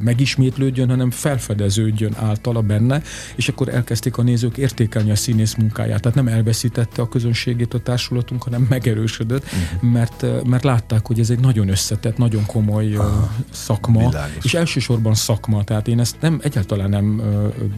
megismétlődjön, 0.00 0.88
hanem 0.88 1.10
felfedeződjön 1.10 2.14
általa 2.16 2.60
benne, 2.60 3.02
és 3.36 3.48
akkor 3.48 3.68
elkezdték 3.68 4.16
a 4.16 4.22
nézők 4.22 4.56
értékelni 4.56 5.10
a 5.10 5.16
színész 5.16 5.54
munkáját. 5.54 6.00
Tehát 6.00 6.16
nem 6.16 6.28
elveszítette 6.28 7.02
a 7.02 7.08
közönségét 7.08 7.74
a 7.74 7.78
társulatunk, 7.78 8.42
hanem 8.42 8.66
megerősödött, 8.68 9.44
uh-huh. 9.44 9.90
mert, 9.90 10.26
mert 10.46 10.64
látták, 10.64 11.06
hogy 11.06 11.20
ez 11.20 11.30
egy 11.30 11.40
nagyon 11.40 11.68
összetett, 11.68 12.16
nagyon 12.16 12.46
komoly 12.46 12.96
uh, 12.96 13.04
szakma, 13.50 14.08
világos. 14.08 14.44
és 14.44 14.54
elsősorban 14.54 15.14
szakma. 15.14 15.64
Tehát 15.64 15.88
én 15.88 16.00
ezt 16.00 16.16
nem 16.20 16.40
egyáltalán 16.42 16.90
nem 16.90 17.22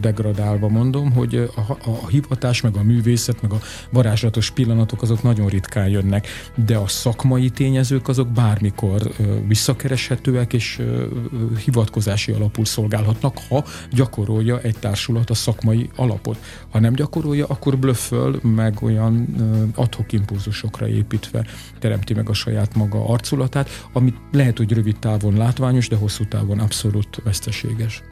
degradálva 0.01 0.67
mondom, 0.67 1.11
hogy 1.11 1.35
a, 1.55 1.89
a 1.89 2.07
hivatás, 2.07 2.61
meg 2.61 2.75
a 2.75 2.83
művészet, 2.83 3.41
meg 3.41 3.51
a 3.51 3.59
varázslatos 3.89 4.51
pillanatok 4.51 5.01
azok 5.01 5.23
nagyon 5.23 5.47
ritkán 5.47 5.87
jönnek, 5.87 6.27
de 6.65 6.77
a 6.77 6.87
szakmai 6.87 7.49
tényezők 7.49 8.07
azok 8.07 8.27
bármikor 8.27 9.11
visszakereshetőek, 9.47 10.53
és 10.53 10.81
hivatás 11.63 11.80
hivatkozási 11.81 12.31
alapul 12.31 12.65
szolgálhatnak, 12.65 13.37
ha 13.49 13.63
gyakorolja 13.91 14.59
egy 14.59 14.77
társulat 14.79 15.29
a 15.29 15.33
szakmai 15.33 15.89
alapot. 15.95 16.37
Ha 16.69 16.79
nem 16.79 16.93
gyakorolja, 16.93 17.45
akkor 17.47 17.77
blöfföl, 17.77 18.39
meg 18.41 18.77
olyan 18.81 19.35
adhok 19.75 20.11
impulzusokra 20.11 20.87
építve 20.87 21.45
teremti 21.79 22.13
meg 22.13 22.29
a 22.29 22.33
saját 22.33 22.75
maga 22.75 23.05
arculatát, 23.05 23.69
amit 23.93 24.15
lehet, 24.31 24.57
hogy 24.57 24.71
rövid 24.71 24.99
távon 24.99 25.37
látványos, 25.37 25.87
de 25.87 25.95
hosszú 25.95 26.27
távon 26.27 26.59
abszolút 26.59 27.21
veszteséges. 27.23 28.03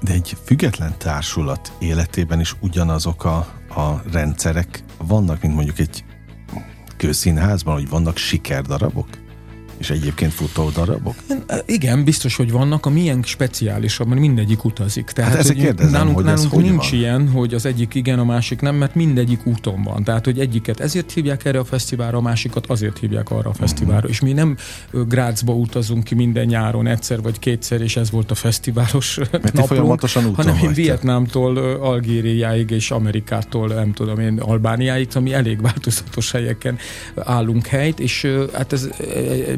De 0.00 0.12
egy 0.12 0.36
független 0.44 0.94
társulat 0.98 1.72
életében 1.78 2.40
is 2.40 2.54
ugyanazok 2.60 3.24
a, 3.24 3.36
a 3.68 4.02
rendszerek 4.12 4.82
vannak, 4.98 5.42
mint 5.42 5.54
mondjuk 5.54 5.78
egy 5.78 6.04
közszínházban, 6.96 7.74
hogy 7.74 7.88
vannak 7.88 8.16
sikerdarabok? 8.16 9.08
És 9.78 9.90
egyébként 9.90 10.32
futó 10.32 10.70
darabok? 10.70 11.14
Igen, 11.66 12.04
biztos, 12.04 12.36
hogy 12.36 12.50
vannak. 12.50 12.86
A 12.86 12.90
milyen 12.90 13.22
speciálisabb, 13.22 14.08
mert 14.08 14.20
mindegyik 14.20 14.64
utazik. 14.64 15.04
Tehát, 15.04 15.30
hát 15.30 15.40
ezek 15.40 15.56
kérdezem, 15.56 15.92
nálunk, 15.92 16.14
hogy 16.14 16.24
nálunk 16.24 16.52
ez 16.52 16.58
nincs 16.58 16.90
van? 16.90 16.98
ilyen, 16.98 17.28
hogy 17.28 17.54
az 17.54 17.66
egyik 17.66 17.94
igen, 17.94 18.18
a 18.18 18.24
másik 18.24 18.60
nem, 18.60 18.74
mert 18.74 18.94
mindegyik 18.94 19.46
úton 19.46 19.82
van. 19.82 20.04
Tehát, 20.04 20.24
hogy 20.24 20.38
egyiket 20.38 20.80
ezért 20.80 21.12
hívják 21.12 21.44
erre 21.44 21.58
a 21.58 21.64
fesztiválra, 21.64 22.18
a 22.18 22.20
másikat 22.20 22.66
azért 22.66 22.98
hívják 22.98 23.30
arra 23.30 23.48
a 23.48 23.52
mhm. 23.52 23.58
fesztiválra. 23.58 23.96
Uh-huh. 23.96 24.10
És 24.10 24.20
mi 24.20 24.32
nem 24.32 24.56
Grácsba 24.90 25.52
utazunk 25.52 26.04
ki 26.04 26.14
minden 26.14 26.46
nyáron 26.46 26.86
egyszer 26.86 27.22
vagy 27.22 27.38
kétszer, 27.38 27.80
és 27.80 27.96
ez 27.96 28.10
volt 28.10 28.30
a 28.30 28.34
fesztiválos 28.34 29.18
mert 29.30 29.52
naplónk, 29.52 30.00
hanem 30.34 30.58
én 30.62 30.72
Vietnámtól, 30.72 31.56
Algériáig 31.80 32.70
és 32.70 32.90
Amerikától, 32.90 33.68
nem 33.68 33.92
tudom 33.92 34.18
én, 34.18 34.38
Albániáig, 34.38 35.08
ami 35.14 35.32
elég 35.32 35.60
változatos 35.60 36.30
helyeken 36.30 36.78
állunk 37.14 37.66
helyt, 37.66 38.00
és 38.00 38.28
hát 38.52 38.72
ez 38.72 38.88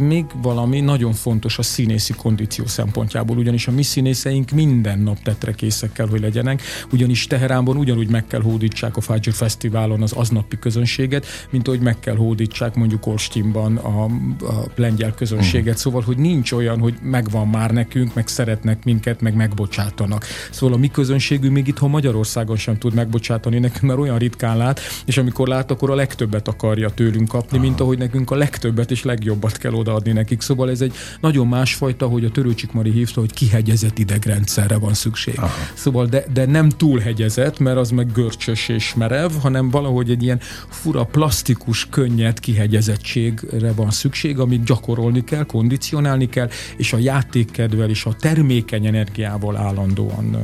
még 0.09 0.25
valami 0.43 0.81
nagyon 0.81 1.13
fontos 1.13 1.59
a 1.59 1.63
színészi 1.63 2.13
kondíció 2.13 2.67
szempontjából, 2.67 3.37
ugyanis 3.37 3.67
a 3.67 3.71
mi 3.71 3.83
színészeink 3.83 4.51
minden 4.51 4.99
nap 4.99 5.23
tetre 5.23 5.53
készek 5.53 5.93
kell, 5.93 6.09
hogy 6.09 6.21
legyenek, 6.21 6.63
ugyanis 6.93 7.27
Teheránban 7.27 7.77
ugyanúgy 7.77 8.09
meg 8.09 8.27
kell 8.27 8.41
hódítsák 8.41 8.97
a 8.97 9.01
Fajr 9.01 9.33
Fesztiválon 9.33 10.03
az 10.03 10.13
aznapi 10.13 10.59
közönséget, 10.59 11.27
mint 11.51 11.69
ahogy 11.69 11.81
meg 11.81 11.99
kell 12.01 12.17
hódítsák 12.17 12.75
mondjuk 12.75 13.07
Olstinban 13.07 13.77
a, 13.77 14.05
a 14.05 14.65
lengyel 14.75 15.15
közönséget, 15.15 15.75
mm. 15.75 15.77
szóval, 15.77 16.03
hogy 16.03 16.17
nincs 16.17 16.53
olyan, 16.53 16.79
hogy 16.79 16.95
megvan 17.03 17.49
már 17.49 17.71
nekünk, 17.71 18.15
meg 18.15 18.29
szeretnek 18.29 18.85
minket, 18.85 19.21
meg 19.21 19.35
megbocsátanak. 19.35 20.25
Szóval 20.51 20.75
a 20.75 20.79
mi 20.79 20.89
közönségünk 20.89 21.55
még 21.55 21.67
itthon 21.67 21.91
Magyarországon 21.91 22.57
sem 22.57 22.79
tud 22.79 22.95
megbocsátani 22.95 23.59
nekünk, 23.59 23.83
mert 23.83 23.99
olyan 23.99 24.19
ritkán 24.19 24.57
lát, 24.57 24.81
és 25.05 25.19
amikor 25.19 25.49
lát, 25.49 25.71
akkor 25.71 25.91
a 25.91 25.95
legtöbbet 25.95 26.49
akarja 26.49 26.91
tőlünk 26.91 27.29
kapni, 27.29 27.59
mint 27.59 27.81
ahogy 27.81 27.99
nekünk 27.99 28.31
a 28.31 28.35
legtöbbet 28.35 28.91
és 28.91 29.05
legjobbat 29.05 29.57
kell 29.57 29.73
odaadni 29.99 30.13
nekik. 30.13 30.41
Szóval 30.41 30.71
ez 30.71 30.81
egy 30.81 30.95
nagyon 31.21 31.47
másfajta, 31.47 32.07
hogy 32.07 32.25
a 32.25 32.31
Törőcsik 32.31 32.73
Mari 32.73 32.91
hívta, 32.91 33.21
hogy 33.21 33.33
kihegyezett 33.33 33.99
idegrendszerre 33.99 34.79
van 34.79 34.95
szükség. 34.95 35.39
Aha. 35.39 35.51
Szóval 35.75 36.07
de, 36.07 36.25
de 36.33 36.47
nem 36.47 36.69
túlhegyezett, 36.69 37.59
mert 37.59 37.77
az 37.77 37.91
meg 37.91 38.13
görcsös 38.13 38.69
és 38.69 38.95
merev, 38.95 39.31
hanem 39.41 39.71
valahogy 39.71 40.11
egy 40.11 40.23
ilyen 40.23 40.41
fura, 40.69 41.05
plastikus, 41.05 41.87
könnyed 41.91 42.41
kihegyezettségre 42.41 43.73
van 43.73 43.91
szükség, 43.91 44.39
amit 44.39 44.65
gyakorolni 44.65 45.25
kell, 45.25 45.45
kondicionálni 45.45 46.29
kell, 46.29 46.49
és 46.77 46.93
a 46.93 46.99
játékkedvel 46.99 47.89
és 47.89 48.05
a 48.05 48.13
termékeny 48.13 48.87
energiával 48.87 49.57
állandóan 49.57 50.37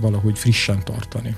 valahogy 0.00 0.38
frissen 0.38 0.84
tartani. 0.84 1.36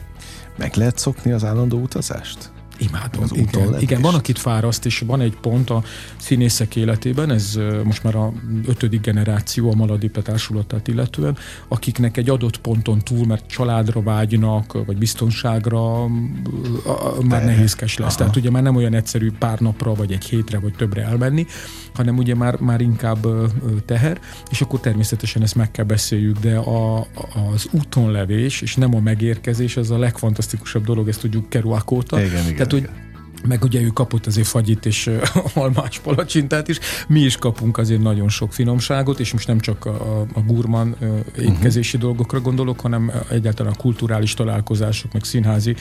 Meg 0.57 0.75
lehet 0.75 0.99
szokni 0.99 1.33
az 1.33 1.45
állandó 1.45 1.79
utazást? 1.79 2.54
Imádom. 2.79 3.23
Az 3.23 3.37
igen, 3.37 3.81
igen, 3.81 4.01
van, 4.01 4.15
akit 4.15 4.39
fáraszt, 4.39 4.87
és 4.87 5.03
van 5.07 5.21
egy 5.21 5.37
pont 5.41 5.71
a 5.71 5.83
színészek 6.17 6.77
életében, 6.77 7.31
ez 7.31 7.59
most 7.85 8.03
már 8.03 8.15
a 8.15 8.33
ötödik 8.67 9.01
generáció 9.01 9.71
a 9.71 9.75
Maladipe 9.75 10.23
társulatát 10.23 10.89
illetően, 10.89 11.37
akiknek 11.69 12.17
egy 12.17 12.31
adott 12.31 12.59
ponton 12.59 12.99
túl, 12.99 13.27
mert 13.27 13.47
családra 13.47 14.03
vágynak, 14.03 14.85
vagy 14.87 14.97
biztonságra 14.97 16.07
már 17.23 17.41
De, 17.41 17.45
nehézkes 17.45 17.99
lesz. 17.99 18.09
Aha. 18.09 18.19
Tehát 18.19 18.37
ugye 18.37 18.51
már 18.51 18.63
nem 18.63 18.77
olyan 18.77 18.95
egyszerű 18.95 19.31
pár 19.39 19.59
napra, 19.59 19.95
vagy 19.95 20.13
egy 20.13 20.25
hétre, 20.25 20.59
vagy 20.59 20.73
többre 20.73 21.03
elmenni, 21.03 21.47
hanem 21.95 22.17
ugye 22.17 22.35
már, 22.35 22.61
már 22.61 22.81
inkább 22.81 23.27
teher, 23.85 24.21
és 24.51 24.61
akkor 24.61 24.81
természetesen 24.81 25.43
ezt 25.43 25.55
meg 25.55 25.71
kell 25.71 25.85
beszéljük, 25.85 26.39
de 26.39 26.57
a, 26.57 26.99
az 27.53 27.69
útonlevés, 27.71 28.61
és 28.61 28.75
nem 28.75 28.95
a 28.95 29.01
megérkezés, 29.01 29.77
az 29.77 29.91
a 29.91 29.99
legfantasztikusabb 29.99 30.85
dolog, 30.85 31.09
ezt 31.09 31.21
tudjuk 31.21 31.49
Kerouac 31.49 31.93
óta. 31.93 32.21
Igen, 32.21 32.49
igen, 32.49 32.64
Tehát, 32.67 32.85
igen. 32.85 32.95
hogy 32.95 33.04
meg 33.49 33.65
ugye 33.65 33.81
ő 33.81 33.87
kapott 33.87 34.27
azért 34.27 34.47
fagyit 34.47 34.87
és 34.87 35.11
almás 35.55 35.99
palacsintát 35.99 36.69
is, 36.69 36.79
mi 37.09 37.21
is 37.21 37.37
kapunk 37.37 37.79
azért 37.79 38.03
nagyon 38.03 38.29
sok 38.29 38.53
finomságot, 38.53 39.21
és 39.21 39.33
most 39.33 39.47
nem 39.47 39.61
csak 39.61 39.85
a, 39.85 40.21
a 40.21 40.41
gurman 40.41 40.97
étkezési 41.39 41.97
uh-huh. 41.97 42.11
dolgokra 42.11 42.41
gondolok, 42.41 42.81
hanem 42.81 43.13
egyáltalán 43.31 43.73
a 43.73 43.77
kulturális 43.77 44.35
találkozások, 44.35 45.13
meg 45.13 45.25
színházi 45.25 45.75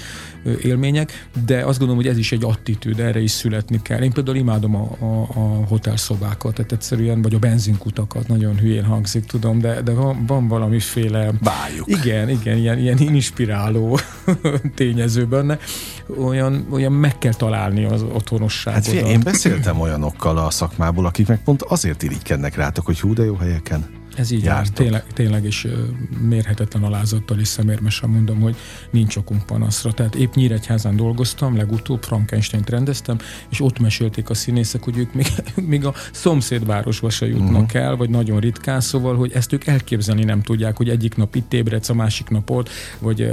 élmények, 0.61 1.27
de 1.45 1.57
azt 1.57 1.79
gondolom, 1.79 2.03
hogy 2.03 2.11
ez 2.11 2.17
is 2.17 2.31
egy 2.31 2.43
attitűd, 2.43 2.99
erre 2.99 3.19
is 3.19 3.31
születni 3.31 3.81
kell. 3.81 4.01
Én 4.01 4.11
például 4.11 4.37
imádom 4.37 4.75
a, 4.75 4.95
a, 4.99 5.21
a 5.21 5.65
hotelszobákat, 5.67 6.53
tehát 6.53 6.71
egyszerűen, 6.71 7.21
vagy 7.21 7.33
a 7.33 7.39
benzinkutakat, 7.39 8.27
nagyon 8.27 8.57
hülyén 8.57 8.85
hangzik, 8.85 9.25
tudom, 9.25 9.59
de, 9.59 9.81
de 9.81 9.91
van, 9.91 10.25
van 10.25 10.47
valamiféle... 10.47 11.31
Bájuk. 11.41 11.87
Igen, 11.87 12.29
igen, 12.29 12.57
ilyen, 12.57 12.77
ilyen 12.77 12.97
inspiráló 12.97 13.99
tényező 14.75 15.25
benne. 15.25 15.57
Olyan, 16.17 16.67
olyan 16.69 16.91
meg 16.91 17.17
kell 17.17 17.33
találni 17.33 17.51
találni 17.53 17.83
az 17.83 18.01
otthonosságot. 18.13 18.85
Hát 18.85 18.93
én 18.93 19.19
beszéltem 19.23 19.79
olyanokkal 19.79 20.37
a 20.37 20.49
szakmából, 20.49 21.05
akik 21.05 21.27
meg 21.27 21.39
pont 21.43 21.61
azért 21.61 22.03
irigykednek 22.03 22.55
rátok, 22.55 22.85
hogy 22.85 22.99
hú, 22.99 23.13
de 23.13 23.23
jó 23.23 23.35
helyeken 23.35 23.85
ez 24.15 24.31
így 24.31 24.43
jár, 24.43 24.67
tényleg, 24.67 25.03
tényleg 25.13 25.45
is 25.45 25.67
mérhetetlen 26.21 26.83
alázattal 26.83 27.39
és 27.39 27.47
szemérmesen 27.47 28.09
mondom, 28.09 28.39
hogy 28.39 28.55
nincs 28.91 29.15
okunk 29.15 29.45
panaszra. 29.45 29.91
Tehát 29.91 30.15
épp 30.15 30.33
Nyíregyházán 30.33 30.95
dolgoztam, 30.95 31.57
legutóbb 31.57 32.03
Frankenstein-t 32.03 32.69
rendeztem, 32.69 33.17
és 33.49 33.61
ott 33.61 33.79
mesélték 33.79 34.29
a 34.29 34.33
színészek, 34.33 34.83
hogy 34.83 34.97
ők 34.97 35.13
még, 35.13 35.27
még 35.71 35.85
a 35.85 35.93
szomszédvárosba 36.11 37.09
se 37.09 37.27
jutnak 37.27 37.61
uh-huh. 37.61 37.81
el, 37.81 37.95
vagy 37.95 38.09
nagyon 38.09 38.39
ritkán, 38.39 38.81
szóval, 38.81 39.15
hogy 39.15 39.31
ezt 39.31 39.53
ők 39.53 39.67
elképzelni 39.67 40.23
nem 40.23 40.41
tudják, 40.41 40.77
hogy 40.77 40.89
egyik 40.89 41.15
nap 41.15 41.35
itt 41.35 41.53
ébredsz, 41.53 41.89
a 41.89 41.93
másik 41.93 42.29
nap 42.29 42.49
ott, 42.49 42.69
vagy 42.99 43.31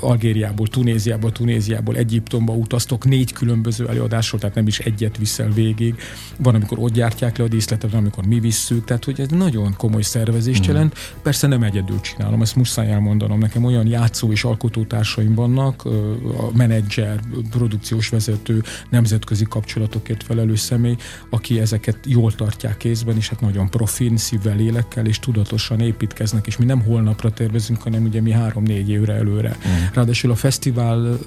Algériából, 0.00 0.66
Tunéziából, 0.66 1.32
Tunéziából, 1.32 1.96
Egyiptomba 1.96 2.52
utaztok 2.52 3.04
négy 3.04 3.32
különböző 3.32 3.88
előadásról, 3.88 4.40
tehát 4.40 4.54
nem 4.54 4.66
is 4.66 4.78
egyet 4.78 5.18
viszel 5.18 5.50
végig. 5.50 5.94
Van, 6.36 6.54
amikor 6.54 6.78
ott 6.78 6.92
gyártják 6.92 7.36
le 7.36 7.44
a 7.44 7.48
díszletet, 7.48 7.90
van, 7.90 8.00
amikor 8.00 8.26
mi 8.26 8.40
visszük, 8.40 8.84
tehát 8.84 9.04
hogy 9.04 9.20
ez 9.20 9.28
nagyon 9.28 9.74
komoly 9.76 10.02
szer 10.02 10.21
szervezést 10.24 10.66
mm. 10.66 10.72
jelent. 10.72 10.98
Persze 11.22 11.46
nem 11.46 11.62
egyedül 11.62 12.00
csinálom, 12.00 12.42
ezt 12.42 12.56
muszáj 12.56 12.90
elmondanom. 12.90 13.38
Nekem 13.38 13.64
olyan 13.64 13.86
játszó 13.86 14.30
és 14.30 14.44
alkotótársaim 14.44 15.34
vannak, 15.34 15.84
a 16.36 16.56
menedzser, 16.56 17.20
produkciós 17.50 18.08
vezető, 18.08 18.62
nemzetközi 18.90 19.44
kapcsolatokért 19.48 20.22
felelős 20.22 20.60
személy, 20.60 20.96
aki 21.30 21.60
ezeket 21.60 21.98
jól 22.06 22.32
tartják 22.32 22.76
kézben, 22.76 23.16
és 23.16 23.28
hát 23.28 23.40
nagyon 23.40 23.70
profin, 23.70 24.16
szívvel, 24.16 24.56
lélekkel 24.56 25.06
és 25.06 25.18
tudatosan 25.18 25.80
építkeznek, 25.80 26.46
és 26.46 26.56
mi 26.56 26.64
nem 26.64 26.82
holnapra 26.82 27.30
tervezünk, 27.30 27.82
hanem 27.82 28.04
ugye 28.04 28.20
mi 28.20 28.30
három-négy 28.30 28.90
évre 28.90 29.14
előre. 29.14 29.48
Mm. 29.48 29.70
Ráadásul 29.94 30.30
a 30.30 30.36
fesztivál 30.36 31.18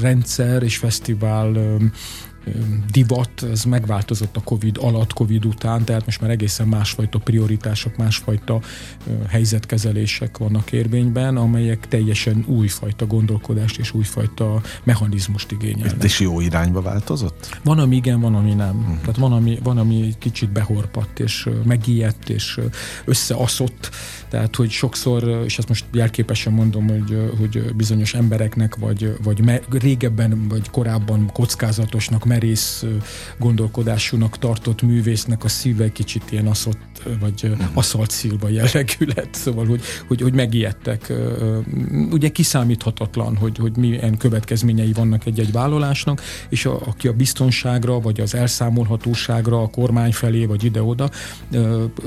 rendszer 0.00 0.62
és 0.62 0.76
fesztivál 0.76 1.78
divat, 2.90 3.46
ez 3.50 3.64
megváltozott 3.64 4.36
a 4.36 4.40
Covid 4.40 4.78
alatt, 4.80 5.12
Covid 5.12 5.44
után, 5.44 5.84
tehát 5.84 6.04
most 6.04 6.20
már 6.20 6.30
egészen 6.30 6.68
másfajta 6.68 7.18
prioritások, 7.18 7.96
másfajta 7.96 8.60
helyzetkezelések 9.28 10.38
vannak 10.38 10.72
érvényben, 10.72 11.36
amelyek 11.36 11.88
teljesen 11.88 12.44
újfajta 12.46 13.06
gondolkodást 13.06 13.78
és 13.78 13.92
újfajta 13.92 14.60
mechanizmust 14.84 15.52
igényelnek. 15.52 16.02
És 16.02 16.20
jó 16.20 16.40
irányba 16.40 16.82
változott? 16.82 17.58
Van, 17.64 17.78
ami 17.78 17.96
igen, 17.96 18.20
van, 18.20 18.34
ami 18.34 18.52
nem. 18.52 18.78
Uh-huh. 18.78 19.00
Tehát 19.00 19.16
van 19.16 19.32
ami, 19.32 19.58
van, 19.62 19.78
ami 19.78 20.02
egy 20.02 20.18
kicsit 20.18 20.50
behorpadt, 20.50 21.20
és 21.20 21.48
megijedt, 21.64 22.28
és 22.28 22.60
összeaszott, 23.04 23.90
tehát, 24.28 24.56
hogy 24.56 24.70
sokszor, 24.70 25.42
és 25.44 25.58
ezt 25.58 25.68
most 25.68 25.84
jelképesen 25.92 26.52
mondom, 26.52 26.88
hogy, 26.88 27.32
hogy 27.38 27.74
bizonyos 27.74 28.14
embereknek, 28.14 28.76
vagy, 28.76 29.16
vagy 29.22 29.44
me, 29.44 29.60
régebben, 29.70 30.48
vagy 30.48 30.70
korábban 30.70 31.30
kockázatosnak, 31.32 32.24
merész 32.32 32.84
gondolkodásúnak 33.38 34.38
tartott 34.38 34.82
művésznek 34.82 35.44
a 35.44 35.48
szíve 35.48 35.92
kicsit 35.92 36.30
ilyen 36.30 36.46
aszott, 36.46 36.91
vagy 37.20 37.44
uh-huh. 37.44 37.66
aszalt 37.74 38.10
szilva 38.10 38.48
jellegű 38.48 39.06
lett, 39.14 39.34
szóval, 39.34 39.66
hogy, 39.66 39.80
hogy, 40.06 40.20
hogy 40.20 40.34
megijedtek. 40.34 41.12
Ugye 42.10 42.28
kiszámíthatatlan, 42.28 43.36
hogy, 43.36 43.58
hogy 43.58 43.76
milyen 43.76 44.16
következményei 44.16 44.92
vannak 44.92 45.26
egy-egy 45.26 45.52
vállalásnak, 45.52 46.22
és 46.48 46.66
a, 46.66 46.80
aki 46.86 47.08
a 47.08 47.12
biztonságra, 47.12 48.00
vagy 48.00 48.20
az 48.20 48.34
elszámolhatóságra, 48.34 49.62
a 49.62 49.68
kormány 49.68 50.12
felé, 50.12 50.44
vagy 50.44 50.64
ide-oda 50.64 51.10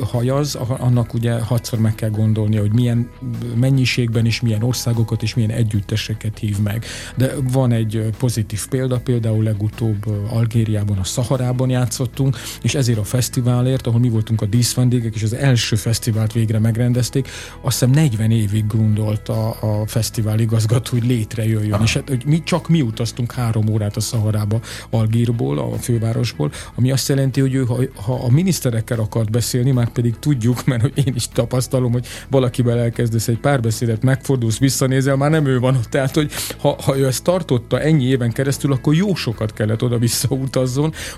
hajaz, 0.01 0.55
annak 0.55 1.13
ugye 1.13 1.39
hatszor 1.39 1.79
meg 1.79 1.95
kell 1.95 2.09
gondolnia, 2.09 2.59
hogy 2.59 2.73
milyen 2.73 3.09
mennyiségben 3.55 4.25
és 4.25 4.41
milyen 4.41 4.63
országokat 4.63 5.23
és 5.23 5.33
milyen 5.33 5.49
együtteseket 5.49 6.39
hív 6.39 6.59
meg. 6.59 6.85
De 7.15 7.33
van 7.51 7.71
egy 7.71 8.09
pozitív 8.17 8.67
példa, 8.67 8.99
például 8.99 9.43
legutóbb 9.43 10.05
Algériában, 10.29 10.97
a 10.97 11.03
Szaharában 11.03 11.69
játszottunk, 11.69 12.37
és 12.61 12.75
ezért 12.75 12.97
a 12.97 13.03
fesztiválért, 13.03 13.87
ahol 13.87 13.99
mi 13.99 14.09
voltunk 14.09 14.41
a 14.41 14.45
díszvendégek, 14.89 15.15
és 15.15 15.23
az 15.23 15.33
első 15.33 15.75
fesztivált 15.75 16.33
végre 16.33 16.59
megrendezték, 16.59 17.29
azt 17.61 17.79
hiszem 17.79 17.89
40 17.89 18.31
évig 18.31 18.67
gondolt 18.67 19.29
a, 19.29 19.47
a 19.61 19.87
fesztivál 19.87 20.39
igazgató, 20.39 20.89
hogy 20.91 21.05
létrejöjjön. 21.05 21.73
Aha. 21.73 21.83
És 21.83 21.93
hát, 21.93 22.09
hogy 22.09 22.23
mi 22.25 22.43
csak 22.43 22.69
mi 22.69 22.81
utaztunk 22.81 23.31
három 23.31 23.69
órát 23.69 23.95
a 23.95 23.99
Szaharába 23.99 24.59
Algírból, 24.89 25.57
a 25.57 25.77
fővárosból, 25.77 26.51
ami 26.75 26.91
azt 26.91 27.07
jelenti, 27.07 27.41
hogy 27.41 27.53
ő, 27.53 27.63
ha, 27.63 27.77
ha 27.95 28.13
a 28.13 28.31
miniszterekkel 28.31 28.99
akart 28.99 29.31
beszélni, 29.31 29.71
már 29.71 29.89
pedig 29.89 30.15
tudjuk, 30.19 30.65
mert 30.65 30.81
hogy 30.81 30.93
én 31.05 31.13
is 31.15 31.27
tapasztalom, 31.27 31.91
hogy 31.91 32.07
valakivel 32.29 32.79
elkezdesz 32.79 33.27
egy 33.27 33.39
párbeszédet, 33.39 34.03
megfordulsz, 34.03 34.57
visszanézel, 34.57 35.15
már 35.15 35.29
nem 35.29 35.45
ő 35.45 35.59
van 35.59 35.75
ott. 35.75 35.89
Tehát, 35.89 36.15
hogy 36.15 36.31
ha, 36.57 36.77
ha 36.83 36.97
ő 36.97 37.05
ezt 37.05 37.23
tartotta 37.23 37.79
ennyi 37.79 38.03
éven 38.03 38.31
keresztül, 38.31 38.71
akkor 38.71 38.95
jó 38.95 39.15
sokat 39.15 39.53
kellett 39.53 39.83
oda-vissza 39.83 40.27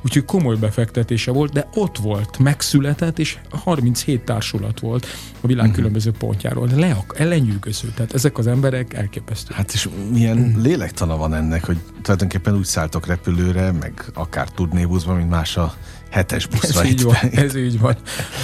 úgyhogy 0.03 0.25
komoly 0.25 0.55
befektetése 0.55 1.31
volt, 1.31 1.53
de 1.53 1.67
ott 1.73 1.97
volt, 1.97 2.39
megszületett, 2.39 3.19
és 3.19 3.37
37 3.57 4.21
társulat 4.21 4.79
volt 4.79 5.07
a 5.41 5.47
világ 5.47 5.61
uh-huh. 5.61 5.75
különböző 5.75 6.11
pontjáról. 6.11 6.69
Le, 6.75 6.97
ellenyűgöző. 7.15 7.91
Tehát 7.95 8.13
ezek 8.13 8.37
az 8.37 8.47
emberek 8.47 8.93
elképesztő. 8.93 9.53
Hát 9.53 9.73
és 9.73 9.89
milyen 10.11 10.37
uh-huh. 10.37 10.63
lélektana 10.63 11.17
van 11.17 11.33
ennek, 11.33 11.65
hogy 11.65 11.77
tulajdonképpen 12.01 12.55
úgy 12.55 12.65
szálltok 12.65 13.05
repülőre, 13.05 13.71
meg 13.71 14.05
akár 14.13 14.49
tudnébuszba, 14.49 15.13
mint 15.13 15.29
más 15.29 15.57
a 15.57 15.73
hetes 16.09 16.47
buszra. 16.47 16.81
Ez 16.81 16.89
így 16.89 17.03
van, 17.03 17.15
ez 17.31 17.55
így 17.55 17.79
van. 17.79 17.95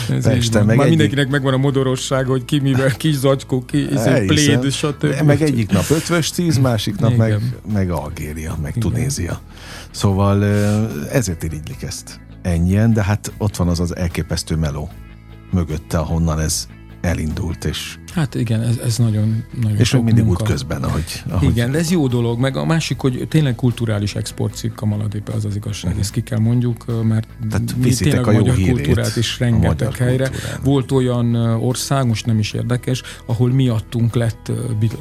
Ez 0.09 0.27
így 0.27 0.51
van. 0.51 0.65
Meg 0.65 0.77
Már 0.77 0.85
egyik... 0.85 0.97
mindenkinek 0.97 1.29
megvan 1.29 1.53
a 1.53 1.57
modorosság, 1.57 2.25
hogy 2.25 2.45
ki 2.45 2.59
mivel, 2.59 2.91
kis 2.91 3.15
zacskó, 3.15 3.65
ki 3.65 3.91
izé, 3.91 4.25
pléd, 4.25 4.71
stb. 4.71 5.21
Meg 5.25 5.41
egyik 5.41 5.71
nap 5.71 5.89
ötvös 5.89 6.29
tíz, 6.29 6.57
másik 6.57 6.99
nap 6.99 7.15
meg, 7.15 7.39
meg 7.73 7.89
Algéria, 7.89 8.57
meg 8.61 8.75
Igen. 8.75 8.89
Tunézia. 8.89 9.41
Szóval 9.91 10.43
ezért 11.11 11.43
irigylik 11.43 11.83
ezt 11.83 12.19
ennyien, 12.41 12.93
de 12.93 13.03
hát 13.03 13.31
ott 13.37 13.55
van 13.55 13.67
az 13.67 13.79
az 13.79 13.95
elképesztő 13.95 14.55
meló 14.55 14.89
mögötte, 15.53 15.99
ahonnan 15.99 16.39
ez 16.39 16.67
elindult, 17.01 17.65
és 17.65 17.97
Hát 18.13 18.35
igen, 18.35 18.61
ez, 18.61 18.77
ez 18.77 18.97
nagyon, 18.97 19.43
nagyon 19.61 19.77
És 19.77 19.91
még 19.91 20.03
mindig 20.03 20.23
munka. 20.23 20.41
út 20.43 20.49
közben, 20.49 20.83
ahogy, 20.83 21.23
ahogy... 21.29 21.49
Igen, 21.49 21.71
de 21.71 21.77
ez 21.77 21.91
jó 21.91 22.07
dolog, 22.07 22.39
meg 22.39 22.57
a 22.57 22.65
másik, 22.65 22.99
hogy 22.99 23.25
tényleg 23.29 23.55
kulturális 23.55 24.15
exportcikk 24.15 24.81
a 24.81 24.85
Maladépe, 24.85 25.31
az 25.33 25.45
az 25.45 25.55
igazság, 25.55 25.85
uh-huh. 25.85 26.01
ezt 26.03 26.11
ki 26.11 26.21
kell 26.21 26.39
mondjuk, 26.39 27.03
mert 27.03 27.27
Tehát 27.49 27.75
mi 27.77 27.93
tényleg 27.93 28.27
a, 28.27 28.29
a 28.29 28.33
magyar 28.33 28.55
kultúrát 28.55 29.15
is 29.15 29.39
rengeteg 29.39 29.95
helyre. 29.95 30.27
Kultúrán. 30.27 30.59
Volt 30.63 30.91
olyan 30.91 31.35
ország, 31.35 32.07
most 32.07 32.25
nem 32.25 32.39
is 32.39 32.53
érdekes, 32.53 33.01
ahol 33.25 33.51
miattunk 33.51 34.15
lett 34.15 34.51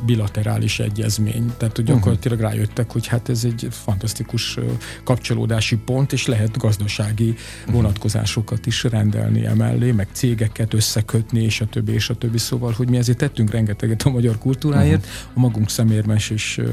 bilaterális 0.07 0.79
egyezmény. 0.79 1.53
Tehát, 1.57 1.77
hogy 1.77 1.85
gyakorlatilag 1.85 2.39
uh-huh. 2.39 2.53
rájöttek, 2.53 2.93
hogy 2.93 3.07
hát 3.07 3.29
ez 3.29 3.45
egy 3.45 3.67
fantasztikus 3.71 4.59
kapcsolódási 5.05 5.77
pont, 5.77 6.13
és 6.13 6.27
lehet 6.27 6.59
gazdasági 6.59 7.29
uh-huh. 7.29 7.75
vonatkozásokat 7.75 8.67
is 8.67 8.85
rendelni 8.85 9.47
emellé, 9.47 9.93
meg 9.93 10.09
cégeket 10.13 10.75
összekötni, 10.75 11.43
és 11.43 11.61
a 11.61 11.67
többi, 11.67 11.93
és 11.93 12.11
a 12.11 12.15
többi. 12.15 12.39
Szóval, 12.39 12.73
hogy 12.77 12.89
mi 12.89 13.01
ezért 13.03 13.19
tettünk 13.19 13.51
rengeteget 13.51 14.03
a 14.03 14.11
magyar 14.11 14.39
kultúráért, 14.39 15.05
uh-huh. 15.07 15.31
a 15.35 15.41
magunk 15.41 15.71
szemérmes 15.71 16.31
és 16.31 16.59
uh, 16.59 16.69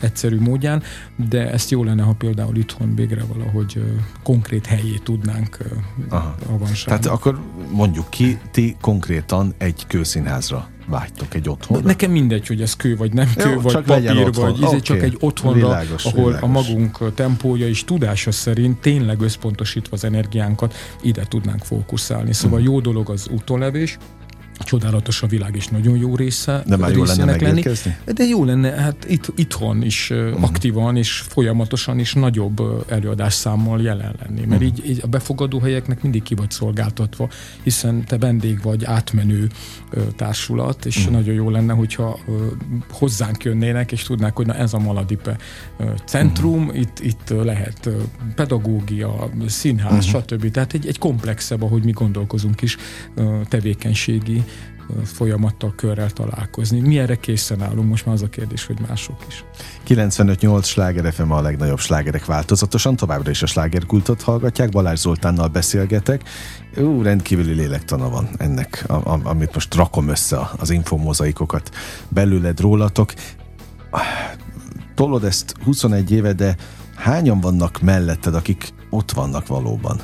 egyszerű 0.00 0.40
módján, 0.40 0.82
de 1.28 1.50
ezt 1.52 1.70
jó 1.70 1.84
lenne, 1.84 2.02
ha 2.02 2.12
például 2.12 2.56
itthon 2.56 2.94
végre 2.94 3.22
valahogy 3.24 3.72
uh, 3.76 3.82
konkrét 4.22 4.66
helyét 4.66 5.02
tudnánk 5.02 5.58
avanzsálni. 6.46 6.84
Tehát 6.84 7.06
akkor 7.06 7.38
mondjuk 7.70 8.10
ki, 8.10 8.38
ti 8.50 8.76
konkrétan 8.80 9.54
egy 9.58 9.84
kőszínházra 9.86 10.68
vágytok 10.86 11.34
egy 11.34 11.48
otthon. 11.48 11.82
Nekem 11.84 12.10
mindegy, 12.10 12.46
hogy 12.46 12.60
ez 12.62 12.76
kő 12.76 12.96
vagy 12.96 13.12
nem 13.12 13.32
kő, 13.36 13.50
Jó, 13.50 13.60
vagy 13.60 13.72
csak 13.72 13.84
papír, 13.84 14.10
otthon. 14.26 14.44
vagy 14.44 14.62
okay. 14.62 14.68
Oké. 14.68 14.80
csak 14.80 15.02
egy 15.02 15.16
otthonra, 15.20 15.54
Világos, 15.66 16.04
ahol 16.04 16.24
világos. 16.24 16.48
a 16.48 16.52
magunk 16.52 17.14
tempója 17.14 17.68
és 17.68 17.84
tudása 17.84 18.30
szerint 18.30 18.80
tényleg 18.80 19.20
összpontosítva 19.20 19.96
az 19.96 20.04
energiánkat 20.04 20.74
ide 21.02 21.24
tudnánk 21.28 21.64
fókuszálni. 21.64 22.32
Szóval 22.32 22.58
Mhm. 22.60 22.68
jó 22.68 22.80
dolog 22.80 23.10
az 23.10 23.28
útonlevés, 23.28 23.98
csodálatos 24.58 25.22
a 25.22 25.26
világ 25.26 25.56
és 25.56 25.66
nagyon 25.68 25.96
jó 25.96 26.16
része. 26.16 26.62
De 26.66 26.76
már 26.76 26.92
jó 26.92 27.04
lenne 27.04 27.36
lenni. 27.36 27.62
De 28.14 28.24
jó 28.24 28.44
lenne, 28.44 28.70
hát 28.70 29.06
itt, 29.08 29.32
itthon 29.36 29.82
is 29.82 30.10
uh, 30.10 30.32
aktívan 30.40 30.96
és 30.96 31.10
folyamatosan 31.28 31.98
is 31.98 32.12
nagyobb 32.14 32.60
előadásszámmal 32.88 33.80
jelen 33.82 34.14
lenni. 34.22 34.40
Mert 34.46 34.60
Mhm. 34.60 34.62
így, 34.70 34.82
így 34.88 35.00
a 35.02 35.06
befogadó 35.06 35.58
helyeknek 35.58 36.02
mindig 36.02 36.22
ki 36.22 36.34
vagy 36.34 36.50
szolgáltatva, 36.50 37.28
hiszen 37.62 38.04
te 38.04 38.18
vendég 38.18 38.62
vagy, 38.62 38.84
átmenő 38.84 39.48
társulat, 40.16 40.84
és 40.84 41.04
Mhm. 41.04 41.12
nagyon 41.12 41.34
jó 41.34 41.50
lenne, 41.50 41.72
hogyha 41.72 42.18
ö, 42.28 42.46
hozzánk 42.90 43.44
jönnének, 43.44 43.92
és 43.92 44.02
tudnák, 44.02 44.36
hogy 44.36 44.46
na 44.46 44.54
ez 44.54 44.72
a 44.74 44.78
Maladipe 44.78 45.36
centrum, 46.06 46.62
Mhm. 46.64 46.76
itt, 46.76 46.98
itt 47.00 47.28
lehet 47.42 47.88
pedagógia, 48.34 49.30
színház, 49.46 50.06
Mhm. 50.06 50.16
stb. 50.16 50.50
Tehát 50.50 50.72
egy, 50.72 50.86
egy 50.86 50.98
komplexebb, 50.98 51.62
ahogy 51.62 51.84
mi 51.84 51.90
gondolkozunk 51.90 52.62
is, 52.62 52.76
tevékenységi 53.48 54.43
folyamattal, 55.04 55.72
körrel 55.76 56.10
találkozni. 56.10 56.80
Mi 56.80 56.98
erre 56.98 57.16
készen 57.16 57.62
állunk? 57.62 57.88
Most 57.88 58.06
már 58.06 58.14
az 58.14 58.22
a 58.22 58.28
kérdés, 58.28 58.66
hogy 58.66 58.80
mások 58.88 59.24
is. 59.28 59.44
95-8 59.88 60.64
sláger 60.64 61.12
FM 61.12 61.30
a 61.30 61.40
legnagyobb 61.40 61.78
slágerek 61.78 62.24
változatosan, 62.24 62.96
továbbra 62.96 63.30
is 63.30 63.42
a 63.42 63.46
slágerkultot 63.46 64.22
hallgatják, 64.22 64.70
Balázs 64.70 65.00
Zoltánnal 65.00 65.48
beszélgetek. 65.48 66.22
Ú, 66.76 67.02
rendkívüli 67.02 67.52
lélektana 67.52 68.08
van 68.08 68.28
ennek, 68.38 68.84
a, 68.88 68.92
a, 68.92 69.20
amit 69.22 69.54
most 69.54 69.74
rakom 69.74 70.08
össze 70.08 70.50
az 70.56 70.70
infomozaikokat 70.70 71.70
belőled 72.08 72.60
rólatok. 72.60 73.12
Tolod 74.94 75.24
ezt 75.24 75.54
21 75.64 76.10
éve, 76.10 76.32
de 76.32 76.56
hányan 76.94 77.40
vannak 77.40 77.80
melletted, 77.80 78.34
akik 78.34 78.68
ott 78.90 79.12
vannak 79.12 79.46
valóban? 79.46 80.00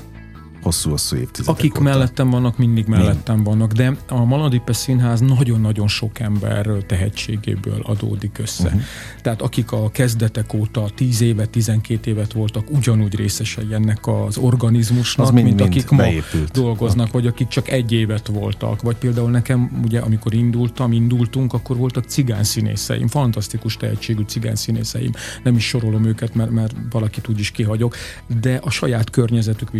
Hosszú-hosszú 0.62 1.16
évtizedek 1.16 1.58
Akik 1.58 1.72
óta. 1.74 1.82
mellettem 1.82 2.30
vannak, 2.30 2.58
mindig 2.58 2.86
mellettem 2.86 3.42
vannak, 3.44 3.72
de 3.72 3.96
a 4.08 4.24
Maladipe 4.24 4.72
Színház 4.72 5.20
nagyon-nagyon 5.20 5.88
sok 5.88 6.20
ember 6.20 6.66
tehetségéből 6.66 7.80
adódik 7.82 8.38
össze. 8.38 8.64
Uh-huh. 8.64 8.80
Tehát 9.22 9.42
akik 9.42 9.72
a 9.72 9.90
kezdetek 9.90 10.54
óta 10.54 10.88
10 10.94 11.20
évet, 11.20 11.50
12 11.50 12.10
évet 12.10 12.32
voltak, 12.32 12.70
ugyanúgy 12.70 13.14
részesei 13.14 13.72
ennek 13.72 14.06
az 14.06 14.36
organizmusnak, 14.36 15.26
Az 15.26 15.32
mint 15.32 15.60
akik 15.60 15.90
ma 15.90 15.96
beépült. 15.96 16.50
dolgoznak, 16.50 17.12
vagy 17.12 17.26
akik 17.26 17.48
csak 17.48 17.68
egy 17.70 17.92
évet 17.92 18.26
voltak. 18.26 18.82
Vagy 18.82 18.96
például 18.96 19.30
nekem, 19.30 19.80
ugye 19.84 20.00
amikor 20.00 20.34
indultam, 20.34 20.92
indultunk, 20.92 21.52
akkor 21.52 21.76
voltak 21.76 22.04
cigány 22.04 22.44
színészeim, 22.44 23.08
fantasztikus 23.08 23.76
tehetségű 23.76 24.22
cigány 24.26 24.54
színészeim. 24.54 25.12
Nem 25.42 25.56
is 25.56 25.66
sorolom 25.66 26.04
őket, 26.04 26.34
mert, 26.34 26.50
mert 26.50 26.74
valakit 26.90 27.28
úgyis 27.28 27.50
kihagyok, 27.50 27.96
de 28.40 28.60
a 28.62 28.70
saját 28.70 29.10
környezetük 29.10 29.70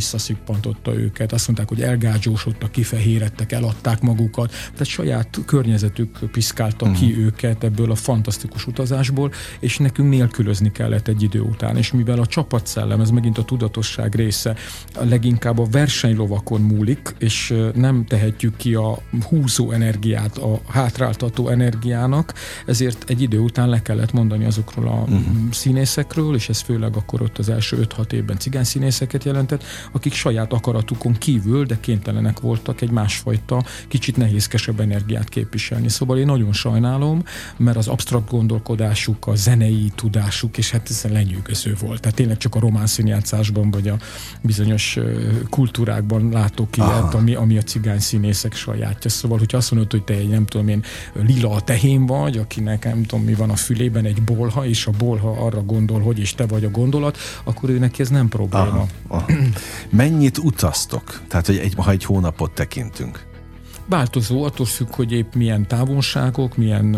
visszaszippantotta 0.70 0.94
őket. 0.94 1.32
Azt 1.32 1.46
mondták, 1.46 1.68
hogy 1.68 1.82
elgágyósodtak, 1.82 2.70
kifehérettek, 2.70 3.52
eladták 3.52 4.00
magukat. 4.00 4.50
Tehát 4.50 4.86
saját 4.86 5.38
környezetük 5.46 6.18
piszkálta 6.30 6.86
uh-huh. 6.86 7.00
ki 7.00 7.18
őket 7.18 7.64
ebből 7.64 7.90
a 7.90 7.94
fantasztikus 7.94 8.66
utazásból, 8.66 9.32
és 9.60 9.78
nekünk 9.78 10.08
nélkülözni 10.08 10.72
kellett 10.72 11.08
egy 11.08 11.22
idő 11.22 11.40
után. 11.40 11.76
És 11.76 11.92
mivel 11.92 12.18
a 12.18 12.26
csapatszellem, 12.26 13.00
ez 13.00 13.10
megint 13.10 13.38
a 13.38 13.44
tudatosság 13.44 14.14
része, 14.14 14.54
leginkább 15.00 15.58
a 15.58 15.66
versenylovakon 15.70 16.60
múlik, 16.60 17.14
és 17.18 17.54
nem 17.74 18.04
tehetjük 18.04 18.56
ki 18.56 18.74
a 18.74 18.98
húzó 19.28 19.70
energiát 19.70 20.38
a 20.38 20.60
hátráltató 20.68 21.48
energiának, 21.48 22.34
ezért 22.66 23.10
egy 23.10 23.22
idő 23.22 23.38
után 23.38 23.68
le 23.68 23.82
kellett 23.82 24.12
mondani 24.12 24.44
azokról 24.44 24.88
a 24.88 25.00
uh-huh. 25.00 25.22
színészekről, 25.50 26.34
és 26.34 26.48
ez 26.48 26.60
főleg 26.60 26.96
akkor 26.96 27.22
ott 27.22 27.38
az 27.38 27.48
első 27.48 27.86
5-6 27.96 28.12
évben 28.12 28.38
cigány 28.38 28.64
színészeket 28.64 29.24
jelentett, 29.24 29.64
akik 29.92 30.12
saját 30.12 30.52
akaratukon 30.60 31.12
kívül, 31.12 31.64
de 31.64 31.80
kénytelenek 31.80 32.40
voltak 32.40 32.80
egy 32.80 32.90
másfajta, 32.90 33.64
kicsit 33.88 34.16
nehézkesebb 34.16 34.80
energiát 34.80 35.28
képviselni. 35.28 35.88
Szóval 35.88 36.18
én 36.18 36.26
nagyon 36.26 36.52
sajnálom, 36.52 37.22
mert 37.56 37.76
az 37.76 37.88
absztrakt 37.88 38.30
gondolkodásuk, 38.30 39.26
a 39.26 39.34
zenei 39.34 39.92
tudásuk, 39.94 40.58
és 40.58 40.70
hát 40.70 40.90
ez 40.90 41.04
lenyűgöző 41.10 41.76
volt. 41.80 42.00
Tehát 42.00 42.16
tényleg 42.16 42.36
csak 42.36 42.54
a 42.54 42.60
román 42.60 42.86
színjátszásban, 42.86 43.70
vagy 43.70 43.88
a 43.88 43.96
bizonyos 44.42 44.98
kultúrákban 45.50 46.28
látok 46.32 46.76
ilyet, 46.76 47.14
ami, 47.14 47.34
ami 47.34 47.56
a 47.56 47.62
cigány 47.62 48.00
színészek 48.00 48.54
sajátja. 48.54 49.10
Szóval, 49.10 49.38
hogyha 49.38 49.56
azt 49.56 49.70
mondod, 49.70 49.90
hogy 49.90 50.02
te 50.02 50.14
egy 50.14 50.28
nem 50.28 50.46
tudom 50.46 50.68
én 50.68 50.82
lila 51.12 51.50
a 51.50 51.60
tehén 51.60 52.06
vagy, 52.06 52.36
akinek 52.36 52.84
nem 52.84 53.02
tudom 53.02 53.24
mi 53.24 53.34
van 53.34 53.50
a 53.50 53.56
fülében, 53.56 54.04
egy 54.04 54.22
bolha, 54.22 54.66
és 54.66 54.86
a 54.86 54.90
bolha 54.98 55.30
arra 55.30 55.62
gondol, 55.62 56.00
hogy 56.00 56.18
és 56.18 56.34
te 56.34 56.46
vagy 56.46 56.64
a 56.64 56.70
gondolat, 56.70 57.18
akkor 57.44 57.70
ő 57.70 57.78
neki 57.78 58.02
ez 58.02 58.08
nem 58.08 58.28
probléma. 58.28 58.66
Aha, 58.66 58.86
aha. 59.08 59.26
Mennyit 59.90 60.38
utaztok? 60.52 61.20
Tehát, 61.28 61.46
hogy 61.46 61.56
egy, 61.56 61.74
ha 61.76 61.90
egy 61.90 62.04
hónapot 62.04 62.50
tekintünk. 62.50 63.26
Változó, 63.88 64.44
attól 64.44 64.66
függ, 64.66 64.94
hogy 64.94 65.12
épp 65.12 65.34
milyen 65.34 65.66
távolságok, 65.66 66.56
milyen 66.56 66.90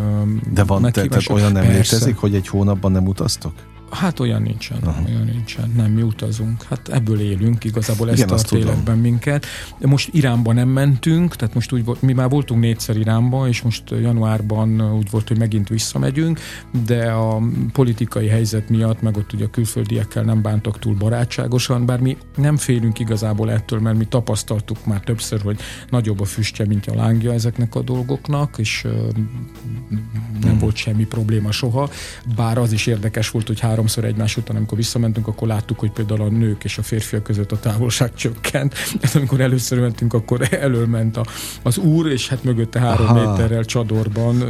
De 0.52 0.64
van, 0.64 0.82
te, 0.82 0.90
tehát 0.90 1.28
olyan 1.28 1.52
nem 1.52 1.64
Persze. 1.64 1.94
létezik, 1.94 2.16
hogy 2.16 2.34
egy 2.34 2.48
hónapban 2.48 2.92
nem 2.92 3.06
utaztok? 3.06 3.52
Hát 3.92 4.20
olyan 4.20 4.42
nincsen, 4.42 4.78
Aha. 4.82 5.02
olyan 5.06 5.24
nincsen. 5.24 5.72
Nem, 5.76 5.90
mi 5.90 6.02
utazunk. 6.02 6.62
Hát 6.62 6.88
ebből 6.88 7.20
élünk, 7.20 7.64
igazából 7.64 8.08
ez 8.08 8.14
Igen, 8.14 8.28
tart 8.28 8.46
tudom. 8.46 8.64
életben 8.64 8.98
minket. 8.98 9.46
Most 9.80 10.08
Iránba 10.12 10.52
nem 10.52 10.68
mentünk, 10.68 11.36
tehát 11.36 11.54
most 11.54 11.72
úgy 11.72 11.84
mi 12.00 12.12
már 12.12 12.28
voltunk 12.28 12.60
négyszer 12.60 12.96
Iránba, 12.96 13.48
és 13.48 13.62
most 13.62 13.82
januárban 13.90 14.92
úgy 14.92 15.10
volt, 15.10 15.28
hogy 15.28 15.38
megint 15.38 15.68
visszamegyünk, 15.68 16.40
de 16.86 17.10
a 17.10 17.40
politikai 17.72 18.28
helyzet 18.28 18.68
miatt, 18.68 19.02
meg 19.02 19.16
ott 19.16 19.32
ugye 19.32 19.44
a 19.44 19.50
külföldiekkel 19.50 20.22
nem 20.22 20.42
bántak 20.42 20.78
túl 20.78 20.94
barátságosan, 20.94 21.86
bár 21.86 22.00
mi 22.00 22.16
nem 22.36 22.56
félünk 22.56 22.98
igazából 22.98 23.50
ettől, 23.50 23.80
mert 23.80 23.98
mi 23.98 24.04
tapasztaltuk 24.04 24.86
már 24.86 25.00
többször, 25.00 25.40
hogy 25.40 25.60
nagyobb 25.90 26.20
a 26.20 26.24
füstje, 26.24 26.66
mint 26.66 26.86
a 26.86 26.94
lángja 26.94 27.32
ezeknek 27.32 27.74
a 27.74 27.82
dolgoknak, 27.82 28.54
és 28.58 28.86
nem 30.42 30.58
volt 30.58 30.76
semmi 30.76 31.04
probléma 31.04 31.52
soha, 31.52 31.90
bár 32.36 32.58
az 32.58 32.72
is 32.72 32.86
érdekes 32.86 33.30
volt, 33.30 33.46
hogy 33.46 33.60
háromszor 33.82 34.04
egymás 34.04 34.36
után, 34.36 34.56
amikor 34.56 34.78
visszamentünk, 34.78 35.26
akkor 35.26 35.48
láttuk, 35.48 35.78
hogy 35.78 35.90
például 35.90 36.20
a 36.20 36.28
nők 36.28 36.64
és 36.64 36.78
a 36.78 36.82
férfiak 36.82 37.22
között 37.22 37.52
a 37.52 37.60
távolság 37.60 38.14
csökkent. 38.22 38.74
Tehát 39.00 39.16
amikor 39.16 39.40
először 39.40 39.80
mentünk, 39.80 40.14
akkor 40.14 40.48
elől 40.50 40.86
ment 40.86 41.16
a, 41.16 41.24
az 41.62 41.78
úr, 41.78 42.10
és 42.10 42.28
hát 42.28 42.44
mögötte 42.44 42.80
három 42.80 43.06
Aha. 43.06 43.30
méterrel 43.30 43.64
csadorban 43.64 44.44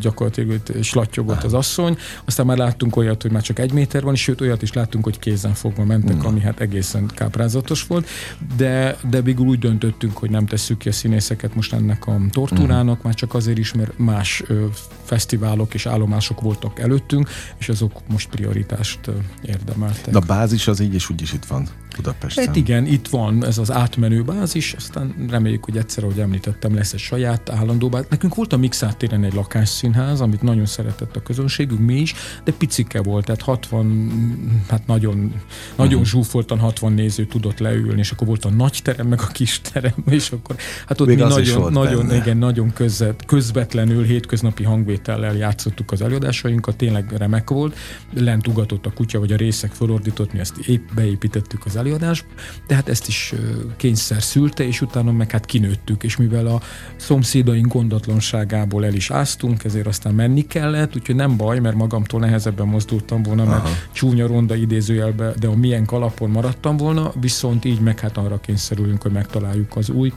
gyakorlatilag 0.00 0.50
őt 0.50 0.84
slattyogott 0.84 1.42
az 1.42 1.54
asszony. 1.54 1.96
Aztán 2.24 2.46
már 2.46 2.56
láttunk 2.56 2.96
olyat, 2.96 3.22
hogy 3.22 3.30
már 3.30 3.42
csak 3.42 3.58
egy 3.58 3.72
méter 3.72 4.02
van, 4.02 4.14
és 4.14 4.22
sőt 4.22 4.40
olyat 4.40 4.62
is 4.62 4.72
láttunk, 4.72 5.04
hogy 5.04 5.18
kézen 5.18 5.54
fogva 5.54 5.84
mentek, 5.84 6.24
ami 6.24 6.40
hát 6.40 6.60
egészen 6.60 7.06
káprázatos 7.14 7.86
volt. 7.86 8.08
De, 8.56 8.96
de 9.10 9.20
végül 9.20 9.46
úgy 9.46 9.58
döntöttünk, 9.58 10.16
hogy 10.16 10.30
nem 10.30 10.46
tesszük 10.46 10.78
ki 10.78 10.88
a 10.88 10.92
színészeket 10.92 11.54
most 11.54 11.72
ennek 11.72 12.06
a 12.06 12.16
tortúrának, 12.30 13.02
már 13.02 13.14
csak 13.14 13.34
azért 13.34 13.58
is, 13.58 13.72
mert 13.72 13.98
más 13.98 14.42
ö, 14.46 14.64
fesztiválok 15.04 15.74
és 15.74 15.86
állomások 15.86 16.40
voltak 16.40 16.78
előttünk, 16.78 17.28
és 17.58 17.68
azok 17.68 17.92
most 18.08 18.28
prioritást 18.68 19.10
érdemeltek. 19.42 20.12
De 20.12 20.18
a 20.18 20.26
bázis 20.26 20.68
az 20.68 20.80
így 20.80 20.94
és 20.94 21.10
úgy 21.10 21.22
is 21.22 21.32
itt 21.32 21.44
van 21.44 21.68
Budapesten. 21.96 22.46
Hát 22.46 22.56
igen, 22.56 22.86
itt 22.86 23.08
van 23.08 23.44
ez 23.44 23.58
az 23.58 23.72
átmenő 23.72 24.22
bázis, 24.22 24.72
aztán 24.72 25.26
reméljük, 25.30 25.64
hogy 25.64 25.76
egyszer, 25.76 26.04
ahogy 26.04 26.18
említettem, 26.18 26.74
lesz 26.74 26.92
egy 26.92 26.98
saját 26.98 27.50
állandó 27.50 27.88
bázis. 27.88 28.08
Nekünk 28.08 28.34
volt 28.34 28.52
a 28.52 28.56
Mixát 28.56 28.96
téren 28.96 29.24
egy 29.24 29.34
lakásszínház, 29.34 30.20
amit 30.20 30.42
nagyon 30.42 30.66
szeretett 30.66 31.16
a 31.16 31.22
közönségünk, 31.22 31.80
mi 31.80 31.94
is, 31.94 32.14
de 32.44 32.52
picike 32.52 33.02
volt, 33.02 33.24
tehát 33.24 33.42
60, 33.42 34.62
hát 34.68 34.86
nagyon, 34.86 35.32
nagyon 35.76 35.92
uh-huh. 35.92 36.08
zsúfoltan 36.08 36.58
60 36.58 36.92
néző 36.92 37.26
tudott 37.26 37.58
leülni, 37.58 37.98
és 37.98 38.10
akkor 38.10 38.26
volt 38.26 38.44
a 38.44 38.50
nagy 38.50 38.80
terem, 38.82 39.06
meg 39.06 39.20
a 39.20 39.26
kis 39.26 39.60
terem, 39.60 40.04
és 40.18 40.30
akkor 40.30 40.56
hát 40.86 41.00
ott 41.00 41.06
Még 41.06 41.16
mi 41.16 41.22
nagyon, 41.22 41.72
nagyon, 41.72 42.06
benne. 42.06 42.20
igen, 42.20 42.36
nagyon 42.36 42.72
közvet, 42.72 43.24
közvetlenül 43.26 44.04
hétköznapi 44.04 44.62
hangvétellel 44.62 45.36
játszottuk 45.36 45.92
az 45.92 46.02
előadásainkat, 46.02 46.76
tényleg 46.76 47.12
remek 47.16 47.50
volt, 47.50 47.76
lent 48.14 48.46
ugatott 48.58 48.86
a 48.86 48.92
kutya, 48.92 49.18
vagy 49.18 49.32
a 49.32 49.36
részek 49.36 49.72
fölordított, 49.72 50.32
mi 50.32 50.38
ezt 50.38 50.56
épp 50.56 50.88
beépítettük 50.94 51.64
az 51.64 51.76
előadásba, 51.76 52.28
de 52.66 52.74
hát 52.74 52.88
ezt 52.88 53.08
is 53.08 53.34
kényszer 53.76 54.22
szülte, 54.22 54.66
és 54.66 54.80
utána 54.80 55.12
meg 55.12 55.30
hát 55.30 55.46
kinőttük, 55.46 56.02
és 56.02 56.16
mivel 56.16 56.46
a 56.46 56.60
szomszédaink 56.96 57.72
gondatlanságából 57.72 58.84
el 58.84 58.94
is 58.94 59.10
áztunk, 59.10 59.64
ezért 59.64 59.86
aztán 59.86 60.14
menni 60.14 60.46
kellett, 60.46 60.96
úgyhogy 60.96 61.14
nem 61.14 61.36
baj, 61.36 61.58
mert 61.58 61.76
magamtól 61.76 62.20
nehezebben 62.20 62.66
mozdultam 62.66 63.22
volna, 63.22 63.44
mert 63.44 63.64
Aha. 63.64 63.74
csúnya 63.92 64.26
ronda 64.26 64.54
idézőjelbe, 64.54 65.32
de 65.38 65.46
a 65.46 65.56
milyen 65.56 65.84
kalapon 65.84 66.30
maradtam 66.30 66.76
volna, 66.76 67.12
viszont 67.20 67.64
így 67.64 67.80
meg 67.80 67.98
hát 67.98 68.16
arra 68.16 68.40
kényszerülünk, 68.40 69.02
hogy 69.02 69.12
megtaláljuk 69.12 69.76
az 69.76 69.90
új 69.90 70.12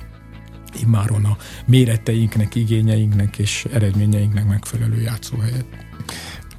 immáron 0.81 1.25
a 1.25 1.37
méreteinknek, 1.65 2.55
igényeinknek 2.55 3.37
és 3.37 3.65
eredményeinknek 3.71 4.47
megfelelő 4.47 5.01
játszóhelyet. 5.01 5.65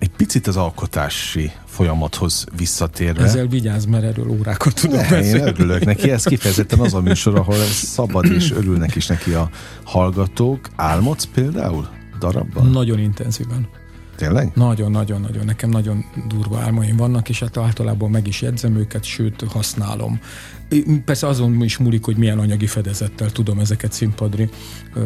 Egy 0.02 0.10
picit 0.10 0.46
az 0.46 0.56
alkotási 0.56 1.52
folyamathoz 1.66 2.44
visszatérve. 2.56 3.22
Ezzel 3.22 3.46
vigyázz, 3.46 3.84
mert 3.84 4.04
erről 4.04 4.28
órákat 4.28 4.74
tudok 4.74 4.96
Ne, 4.96 5.04
én 5.04 5.10
beszélni. 5.10 5.50
örülök 5.50 5.84
neki, 5.84 6.10
ez 6.10 6.24
kifejezetten 6.24 6.78
az 6.78 6.94
a 6.94 7.00
műsor, 7.00 7.38
ahol 7.38 7.54
ez 7.54 7.70
szabad 7.70 8.24
és 8.24 8.50
örülnek 8.52 8.94
is 8.94 9.06
neki 9.06 9.32
a 9.32 9.50
hallgatók. 9.84 10.68
Álmodsz 10.76 11.24
például? 11.24 11.88
darabban? 12.18 12.66
Nagyon 12.66 12.98
intenzíven. 12.98 13.68
Tényleg? 14.16 14.50
Nagyon-nagyon-nagyon. 14.54 15.44
Nekem 15.44 15.70
nagyon 15.70 16.04
durva 16.28 16.58
álmaim 16.60 16.96
vannak, 16.96 17.28
és 17.28 17.40
hát 17.40 17.56
általában 17.56 18.10
meg 18.10 18.26
is 18.26 18.42
jegyzem 18.42 18.76
őket, 18.76 19.04
sőt 19.04 19.44
használom. 19.48 20.20
Persze 21.04 21.26
azon 21.26 21.62
is 21.62 21.76
múlik, 21.76 22.04
hogy 22.04 22.16
milyen 22.16 22.38
anyagi 22.38 22.66
fedezettel 22.66 23.30
tudom 23.30 23.58
ezeket 23.58 23.92
színpadri 23.92 24.48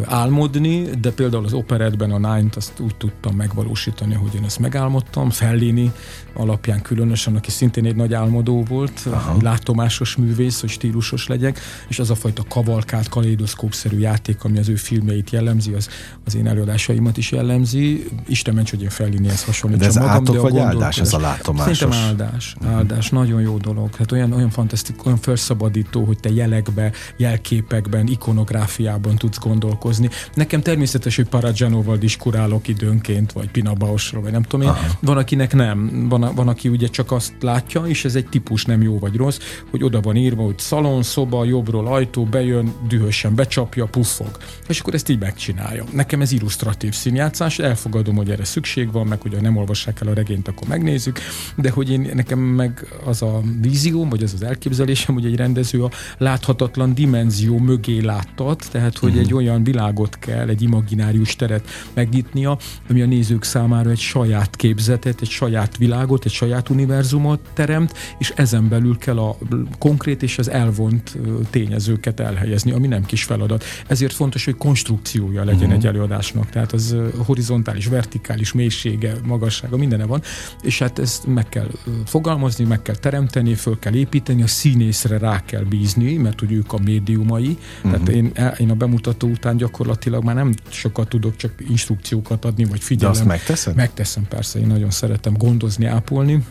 álmodni, 0.04 0.82
de 1.00 1.10
például 1.10 1.44
az 1.44 1.52
operetben 1.52 2.10
a 2.10 2.34
Nine-t 2.34 2.56
azt 2.56 2.80
úgy 2.80 2.96
tudtam 2.96 3.36
megvalósítani, 3.36 4.14
hogy 4.14 4.34
én 4.34 4.44
ezt 4.44 4.58
megálmodtam. 4.58 5.30
Fellini 5.30 5.92
alapján 6.34 6.82
különösen, 6.82 7.36
aki 7.36 7.50
szintén 7.50 7.86
egy 7.86 7.96
nagy 7.96 8.14
álmodó 8.14 8.64
volt, 8.68 9.00
Aha. 9.10 9.36
látomásos 9.40 10.16
művész, 10.16 10.60
hogy 10.60 10.70
stílusos 10.70 11.26
legyek, 11.26 11.60
és 11.88 11.98
az 11.98 12.10
a 12.10 12.14
fajta 12.14 12.42
kavalkált, 12.48 13.08
kaleidoszkópszerű 13.08 13.98
játék, 13.98 14.44
ami 14.44 14.58
az 14.58 14.68
ő 14.68 14.74
filmjeit 14.74 15.30
jellemzi, 15.30 15.72
az, 15.72 15.88
az 16.24 16.36
én 16.36 16.46
előadásaimat 16.46 17.16
is 17.16 17.32
jellemzi. 17.32 18.06
Isten 18.26 18.54
ments, 18.54 18.70
hogy 18.70 18.82
én 18.82 18.88
Fellinihez 18.88 19.44
hasonlítsam 19.44 19.88
de 19.88 19.98
ez 19.98 20.04
magam, 20.04 20.10
átok 20.10 20.34
de 20.34 20.40
a 20.40 20.42
vagy 20.42 20.58
áldás 20.58 20.98
ez 20.98 21.12
a 21.12 21.18
látomásos? 21.18 21.76
Szerintem 21.76 22.02
áldás. 22.06 22.56
Áldás. 22.64 23.04
Uh-huh. 23.04 23.20
Nagyon 23.20 23.40
jó 23.40 23.56
dolog. 23.56 23.94
Hát 23.94 24.12
olyan, 24.12 24.32
olyan 24.32 24.50
fantasztik, 24.50 25.06
olyan 25.06 25.18
felszabadító, 25.56 26.04
hogy 26.04 26.18
te 26.20 26.30
jelekbe, 26.30 26.92
jelképekben, 27.16 28.06
ikonográfiában 28.06 29.16
tudsz 29.16 29.38
gondolkozni. 29.38 30.08
Nekem 30.34 30.62
természetes, 30.62 31.16
hogy 31.16 31.28
Parajanóval 31.28 31.96
diskurálok 31.96 32.68
időnként, 32.68 33.32
vagy 33.32 33.50
Pina 33.50 33.72
Bausról, 33.72 34.22
vagy 34.22 34.32
nem 34.32 34.42
tudom 34.42 34.66
én. 34.66 34.72
Aha. 34.72 34.98
Van, 35.00 35.16
akinek 35.16 35.54
nem. 35.54 36.06
Van, 36.08 36.34
van, 36.34 36.48
aki 36.48 36.68
ugye 36.68 36.86
csak 36.86 37.12
azt 37.12 37.34
látja, 37.40 37.82
és 37.86 38.04
ez 38.04 38.14
egy 38.14 38.26
típus 38.26 38.64
nem 38.64 38.82
jó 38.82 38.98
vagy 38.98 39.16
rossz, 39.16 39.38
hogy 39.70 39.82
oda 39.82 40.00
van 40.00 40.16
írva, 40.16 40.42
hogy 40.42 40.58
szalon, 40.58 41.02
szoba, 41.02 41.44
jobbról 41.44 41.86
ajtó, 41.86 42.24
bejön, 42.24 42.72
dühösen 42.88 43.34
becsapja, 43.34 43.84
puffog. 43.84 44.38
És 44.68 44.80
akkor 44.80 44.94
ezt 44.94 45.08
így 45.08 45.18
megcsinálja. 45.18 45.84
Nekem 45.92 46.20
ez 46.20 46.32
illusztratív 46.32 46.94
színjátszás, 46.94 47.58
elfogadom, 47.58 48.16
hogy 48.16 48.30
erre 48.30 48.44
szükség 48.44 48.92
van, 48.92 49.06
meg 49.06 49.20
hogy 49.20 49.36
nem 49.40 49.56
olvassák 49.56 50.00
el 50.00 50.08
a 50.08 50.14
regényt, 50.14 50.48
akkor 50.48 50.68
megnézzük, 50.68 51.18
de 51.56 51.70
hogy 51.70 51.90
én 51.90 52.10
nekem 52.14 52.38
meg 52.38 52.86
az 53.04 53.22
a 53.22 53.40
vízióm, 53.60 54.08
vagy 54.08 54.22
az 54.22 54.32
az 54.32 54.42
elképzelésem, 54.42 55.14
hogy 55.14 55.24
egy 55.26 55.36
rendező 55.46 55.84
a 55.84 55.90
láthatatlan 56.18 56.94
dimenzió 56.94 57.58
mögé 57.58 58.00
láttat, 58.00 58.68
tehát 58.70 58.98
hogy 58.98 59.08
uh-huh. 59.08 59.24
egy 59.24 59.34
olyan 59.34 59.64
világot 59.64 60.18
kell, 60.18 60.48
egy 60.48 60.62
imaginárius 60.62 61.36
teret 61.36 61.68
megnyitnia, 61.94 62.58
ami 62.88 63.02
a 63.02 63.06
nézők 63.06 63.44
számára 63.44 63.90
egy 63.90 63.98
saját 63.98 64.56
képzetet, 64.56 65.20
egy 65.20 65.28
saját 65.28 65.76
világot, 65.76 66.24
egy 66.24 66.32
saját 66.32 66.68
univerzumot 66.68 67.40
teremt, 67.52 67.94
és 68.18 68.32
ezen 68.36 68.68
belül 68.68 68.98
kell 68.98 69.18
a 69.18 69.36
konkrét 69.78 70.22
és 70.22 70.38
az 70.38 70.50
elvont 70.50 71.16
tényezőket 71.50 72.20
elhelyezni, 72.20 72.72
ami 72.72 72.86
nem 72.86 73.04
kis 73.04 73.24
feladat. 73.24 73.64
Ezért 73.86 74.12
fontos, 74.12 74.44
hogy 74.44 74.56
konstrukciója 74.56 75.44
legyen 75.44 75.60
uh-huh. 75.60 75.74
egy 75.74 75.86
előadásnak, 75.86 76.50
tehát 76.50 76.72
az 76.72 76.96
horizontális, 77.26 77.86
vertikális 77.86 78.52
mélysége, 78.52 79.14
magassága, 79.24 79.76
mindene 79.76 80.04
van, 80.04 80.22
és 80.62 80.78
hát 80.78 80.98
ezt 80.98 81.26
meg 81.26 81.48
kell 81.48 81.70
fogalmazni, 82.04 82.64
meg 82.64 82.82
kell 82.82 82.96
teremteni, 82.96 83.54
föl 83.54 83.78
kell 83.78 83.94
építeni, 83.94 84.42
a 84.42 84.46
színészre 84.46 85.18
rá 85.18 85.35
kell 85.44 85.62
bízni, 85.62 86.16
mert 86.16 86.40
hogy 86.40 86.52
ők 86.52 86.72
a 86.72 86.78
médiumai, 86.84 87.58
uh-huh. 87.76 87.92
tehát 87.92 88.08
én, 88.08 88.32
én 88.58 88.70
a 88.70 88.74
bemutató 88.74 89.28
után 89.28 89.56
gyakorlatilag 89.56 90.24
már 90.24 90.34
nem 90.34 90.54
sokat 90.68 91.08
tudok 91.08 91.36
csak 91.36 91.52
instrukciókat 91.68 92.44
adni, 92.44 92.64
vagy 92.64 92.80
figyelem. 92.80 93.12
De 93.12 93.18
azt 93.18 93.28
megteszed? 93.28 93.74
Megteszem, 93.74 94.24
persze, 94.28 94.58
én 94.58 94.66
nagyon 94.66 94.90
szeretem 94.90 95.36
gondozni, 95.36 95.86
ápolni, 95.86 96.44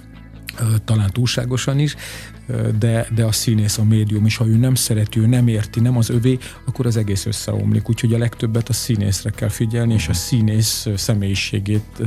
talán 0.85 1.09
túlságosan 1.11 1.79
is, 1.79 1.95
de, 2.79 3.07
de 3.15 3.23
a 3.23 3.31
színész, 3.31 3.77
a 3.77 3.83
médium, 3.83 4.25
és 4.25 4.37
ha 4.37 4.45
ő 4.45 4.55
nem 4.55 4.75
szereti, 4.75 5.19
ő 5.19 5.25
nem 5.25 5.47
érti, 5.47 5.79
nem 5.79 5.97
az 5.97 6.09
övé, 6.09 6.37
akkor 6.65 6.85
az 6.85 6.97
egész 6.97 7.25
összeomlik. 7.25 7.89
Úgyhogy 7.89 8.13
a 8.13 8.17
legtöbbet 8.17 8.69
a 8.69 8.73
színészre 8.73 9.29
kell 9.29 9.49
figyelni, 9.49 9.93
és 9.93 10.07
a 10.07 10.13
színész 10.13 10.87
személyiségét 10.95 12.01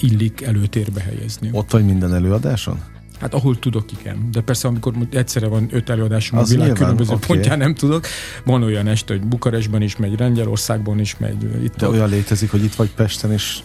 illik 0.00 0.42
előtérbe 0.42 1.00
helyezni. 1.00 1.48
Ott 1.52 1.70
vagy 1.70 1.84
minden 1.84 2.14
előadáson? 2.14 2.80
Hát 3.20 3.34
ahol 3.34 3.58
tudok, 3.58 3.84
igen. 4.00 4.28
De 4.32 4.40
persze, 4.40 4.68
amikor 4.68 4.94
egyszerre 5.10 5.46
van 5.46 5.68
öt 5.70 5.88
előadásom 5.88 6.38
az 6.38 6.48
a 6.48 6.52
világ 6.52 6.66
nyilván, 6.66 6.82
különböző 6.82 7.14
okay. 7.14 7.26
pontján 7.26 7.58
nem 7.58 7.74
tudok. 7.74 8.06
Van 8.44 8.62
olyan 8.62 8.86
este, 8.86 9.12
hogy 9.12 9.22
Bukarestben 9.22 9.82
is 9.82 9.96
megy, 9.96 10.18
Lengyelországban 10.18 10.98
is 10.98 11.16
megy. 11.18 11.64
Itt 11.64 11.76
De 11.76 11.86
a... 11.86 11.90
olyan 11.90 12.08
létezik, 12.08 12.50
hogy 12.50 12.64
itt 12.64 12.74
vagy 12.74 12.90
Pesten, 12.90 13.32
és 13.32 13.58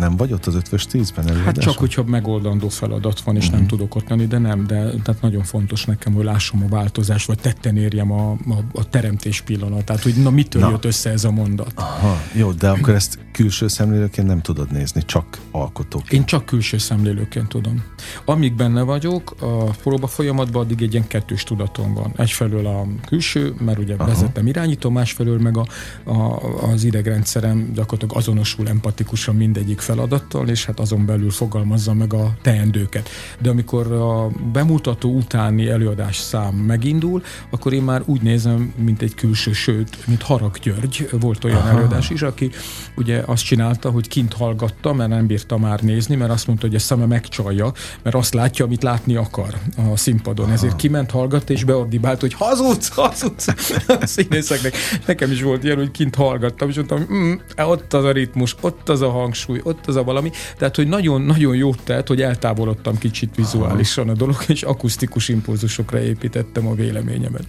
nem 0.00 0.16
vagy 0.16 0.32
ott 0.32 0.46
az 0.46 0.54
ötvös 0.54 0.86
tízben 0.86 1.24
előadáson? 1.24 1.54
Hát 1.54 1.62
csak, 1.62 1.78
hogyha 1.78 2.04
megoldandó 2.04 2.68
feladat 2.68 3.20
van, 3.20 3.36
és 3.36 3.40
uh-huh. 3.40 3.58
nem 3.58 3.66
mhm. 3.66 3.76
tudok 3.76 3.94
ott 3.94 4.08
lenni, 4.08 4.26
de 4.26 4.38
nem, 4.38 4.66
de 4.66 4.76
tehát 4.76 5.20
nagyon 5.20 5.42
fontos 5.42 5.84
nekem, 5.84 6.12
hogy 6.12 6.24
lássam 6.24 6.62
a 6.62 6.68
változást, 6.68 7.26
vagy 7.26 7.38
tetten 7.38 7.76
érjem 7.76 8.12
a, 8.12 8.30
a, 8.30 8.64
a 8.72 8.88
teremtés 8.88 9.40
pillanatát, 9.40 10.02
hogy 10.02 10.14
na 10.14 10.30
mitől 10.30 10.62
na. 10.62 10.70
jött 10.70 10.84
össze 10.84 11.10
ez 11.10 11.24
a 11.24 11.30
mondat. 11.30 11.72
Aha, 11.74 12.20
jó, 12.32 12.52
de 12.52 12.68
akkor 12.68 12.94
ezt 12.94 13.18
külső 13.32 13.68
szemlélőként 13.68 14.26
nem 14.26 14.40
tudod 14.40 14.70
nézni, 14.70 15.02
csak 15.04 15.38
alkotóként. 15.50 16.12
Én 16.12 16.24
csak 16.24 16.44
külső 16.44 16.78
szemlélőként 16.78 17.48
tudom. 17.48 17.84
Amíg 18.24 18.54
benne 18.54 18.82
vagyok, 18.82 19.34
a 19.40 19.64
próba 19.64 20.06
folyamatban 20.06 20.62
addig 20.62 20.82
egy 20.82 20.92
ilyen 20.92 21.06
kettős 21.06 21.44
tudatom 21.44 21.94
van. 21.94 22.12
Egyfelől 22.16 22.66
a 22.66 22.86
külső, 23.06 23.54
mert 23.58 23.78
ugye 23.78 23.94
Aha. 23.94 24.06
vezetem, 24.06 24.46
irányítom, 24.46 24.92
másfelől 24.92 25.38
meg 25.38 25.56
a, 25.56 25.66
a, 26.04 26.40
az 26.72 26.84
idegrendszerem 26.84 27.72
gyakorlatilag 27.74 28.16
azonosul 28.16 28.68
empatikusan 28.68 29.34
mindegyik 29.34 29.78
feladattal, 29.90 30.48
és 30.48 30.64
hát 30.64 30.80
azon 30.80 31.06
belül 31.06 31.30
fogalmazza 31.30 31.94
meg 31.94 32.14
a 32.14 32.32
teendőket. 32.42 33.08
De 33.38 33.50
amikor 33.50 33.92
a 33.92 34.28
bemutató 34.52 35.14
utáni 35.14 35.68
előadás 35.68 36.16
szám 36.16 36.54
megindul, 36.54 37.22
akkor 37.50 37.72
én 37.72 37.82
már 37.82 38.02
úgy 38.04 38.22
nézem, 38.22 38.74
mint 38.76 39.02
egy 39.02 39.14
külső, 39.14 39.52
sőt, 39.52 40.06
mint 40.06 40.22
Harag 40.22 40.58
György, 40.58 41.08
volt 41.20 41.44
olyan 41.44 41.56
Aha. 41.56 41.68
előadás 41.68 42.10
is, 42.10 42.22
aki 42.22 42.50
ugye 42.96 43.22
azt 43.26 43.44
csinálta, 43.44 43.90
hogy 43.90 44.08
kint 44.08 44.32
hallgatta, 44.32 44.92
mert 44.92 45.10
nem 45.10 45.26
bírta 45.26 45.58
már 45.58 45.80
nézni, 45.80 46.16
mert 46.16 46.30
azt 46.30 46.46
mondta, 46.46 46.66
hogy 46.66 46.74
a 46.74 46.78
szeme 46.78 47.06
megcsalja, 47.06 47.72
mert 48.02 48.16
azt 48.16 48.34
látja, 48.34 48.64
amit 48.64 48.82
látni 48.82 49.14
akar 49.14 49.54
a 49.92 49.96
színpadon. 49.96 50.44
Aha. 50.44 50.54
Ezért 50.54 50.76
kiment, 50.76 51.10
hallgatta, 51.10 51.52
és 51.52 51.64
beordibált, 51.64 52.20
hogy 52.20 52.32
hazudsz, 52.32 52.88
hazudsz 52.88 53.48
a 53.88 54.06
színészeknek. 54.06 54.74
Nekem 55.06 55.30
is 55.30 55.42
volt 55.42 55.64
ilyen, 55.64 55.76
hogy 55.76 55.90
kint 55.90 56.14
hallgattam, 56.14 56.68
és 56.68 56.74
mondtam, 56.74 57.06
mm, 57.12 57.32
ott 57.56 57.92
az 57.92 58.04
a 58.04 58.12
ritmus, 58.12 58.56
ott 58.60 58.88
az 58.88 59.00
a 59.00 59.10
hangsúly, 59.10 59.60
ott 59.62 59.79
az 59.86 59.96
a 59.96 60.04
valami. 60.04 60.30
Tehát, 60.58 60.76
hogy 60.76 60.88
nagyon-nagyon 60.88 61.56
jót 61.56 61.82
tett, 61.84 62.08
hogy 62.08 62.22
eltávolodtam 62.22 62.98
kicsit 62.98 63.34
vizuálisan 63.34 64.08
a 64.08 64.12
dolog, 64.12 64.36
és 64.46 64.62
akusztikus 64.62 65.28
impulzusokra 65.28 66.00
építettem 66.00 66.66
a 66.66 66.74
véleményemet. 66.74 67.44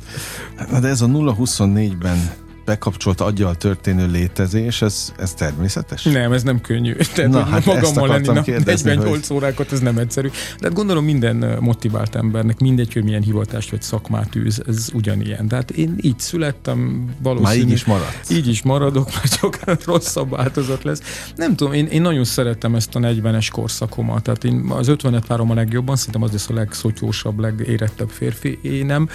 Na 0.72 0.80
de 0.80 0.88
ez 0.88 1.02
a 1.02 1.08
0-24-ben 1.08 2.32
bekapcsolt 2.66 3.22
aggyal 3.22 3.56
történő 3.56 4.12
létezés, 4.12 4.82
ez, 4.82 5.14
ez 5.18 5.34
természetes? 5.34 6.04
Nem, 6.04 6.32
ez 6.32 6.44
nem 6.44 6.62
könnyű. 6.62 6.94
Tehát, 7.16 7.32
Na, 7.32 7.44
hát 7.44 7.66
magammal 7.66 8.08
lenni 8.08 8.28
nap 8.28 8.46
48 8.46 9.28
hogy... 9.28 9.38
órákat, 9.38 9.72
ez 9.72 9.80
nem 9.80 9.98
egyszerű. 9.98 10.28
De 10.28 10.68
hát 10.68 10.74
gondolom 10.74 11.04
minden 11.04 11.58
motivált 11.60 12.16
embernek, 12.16 12.60
mindegy, 12.60 12.94
hogy 12.94 13.04
milyen 13.04 13.22
hivatást 13.22 13.70
vagy 13.70 13.82
szakmát 13.82 14.36
űz, 14.36 14.64
ez 14.68 14.90
ugyanilyen. 14.94 15.48
Tehát 15.48 15.72
én 15.72 15.96
így 16.02 16.20
születtem, 16.20 17.10
valószínű. 17.24 17.48
Már 17.48 17.58
így 17.58 17.72
is 17.72 17.86
marad. 17.86 18.08
Így 18.30 18.48
is 18.48 18.62
maradok, 18.62 19.10
mert 19.16 19.40
csak 19.40 19.86
rosszabb 19.86 20.30
változat 20.30 20.84
lesz. 20.84 21.32
Nem 21.36 21.56
tudom, 21.56 21.74
én, 21.74 21.86
én 21.86 22.02
nagyon 22.02 22.24
szeretem 22.24 22.76
ezt 22.76 22.96
a 22.96 23.00
40-es 23.00 23.48
korszakomat. 23.52 24.24
Tehát 24.24 24.44
én 24.44 24.66
az 24.70 24.88
50-et 24.90 25.24
várom 25.28 25.52
a 25.52 25.54
legjobban, 25.54 25.96
szerintem 25.96 26.24
az 26.24 26.32
lesz 26.32 26.50
a 26.50 26.54
legszotyósabb, 26.54 27.40
legérettebb 27.40 28.10
férfi 28.10 28.60
énem, 28.62 29.10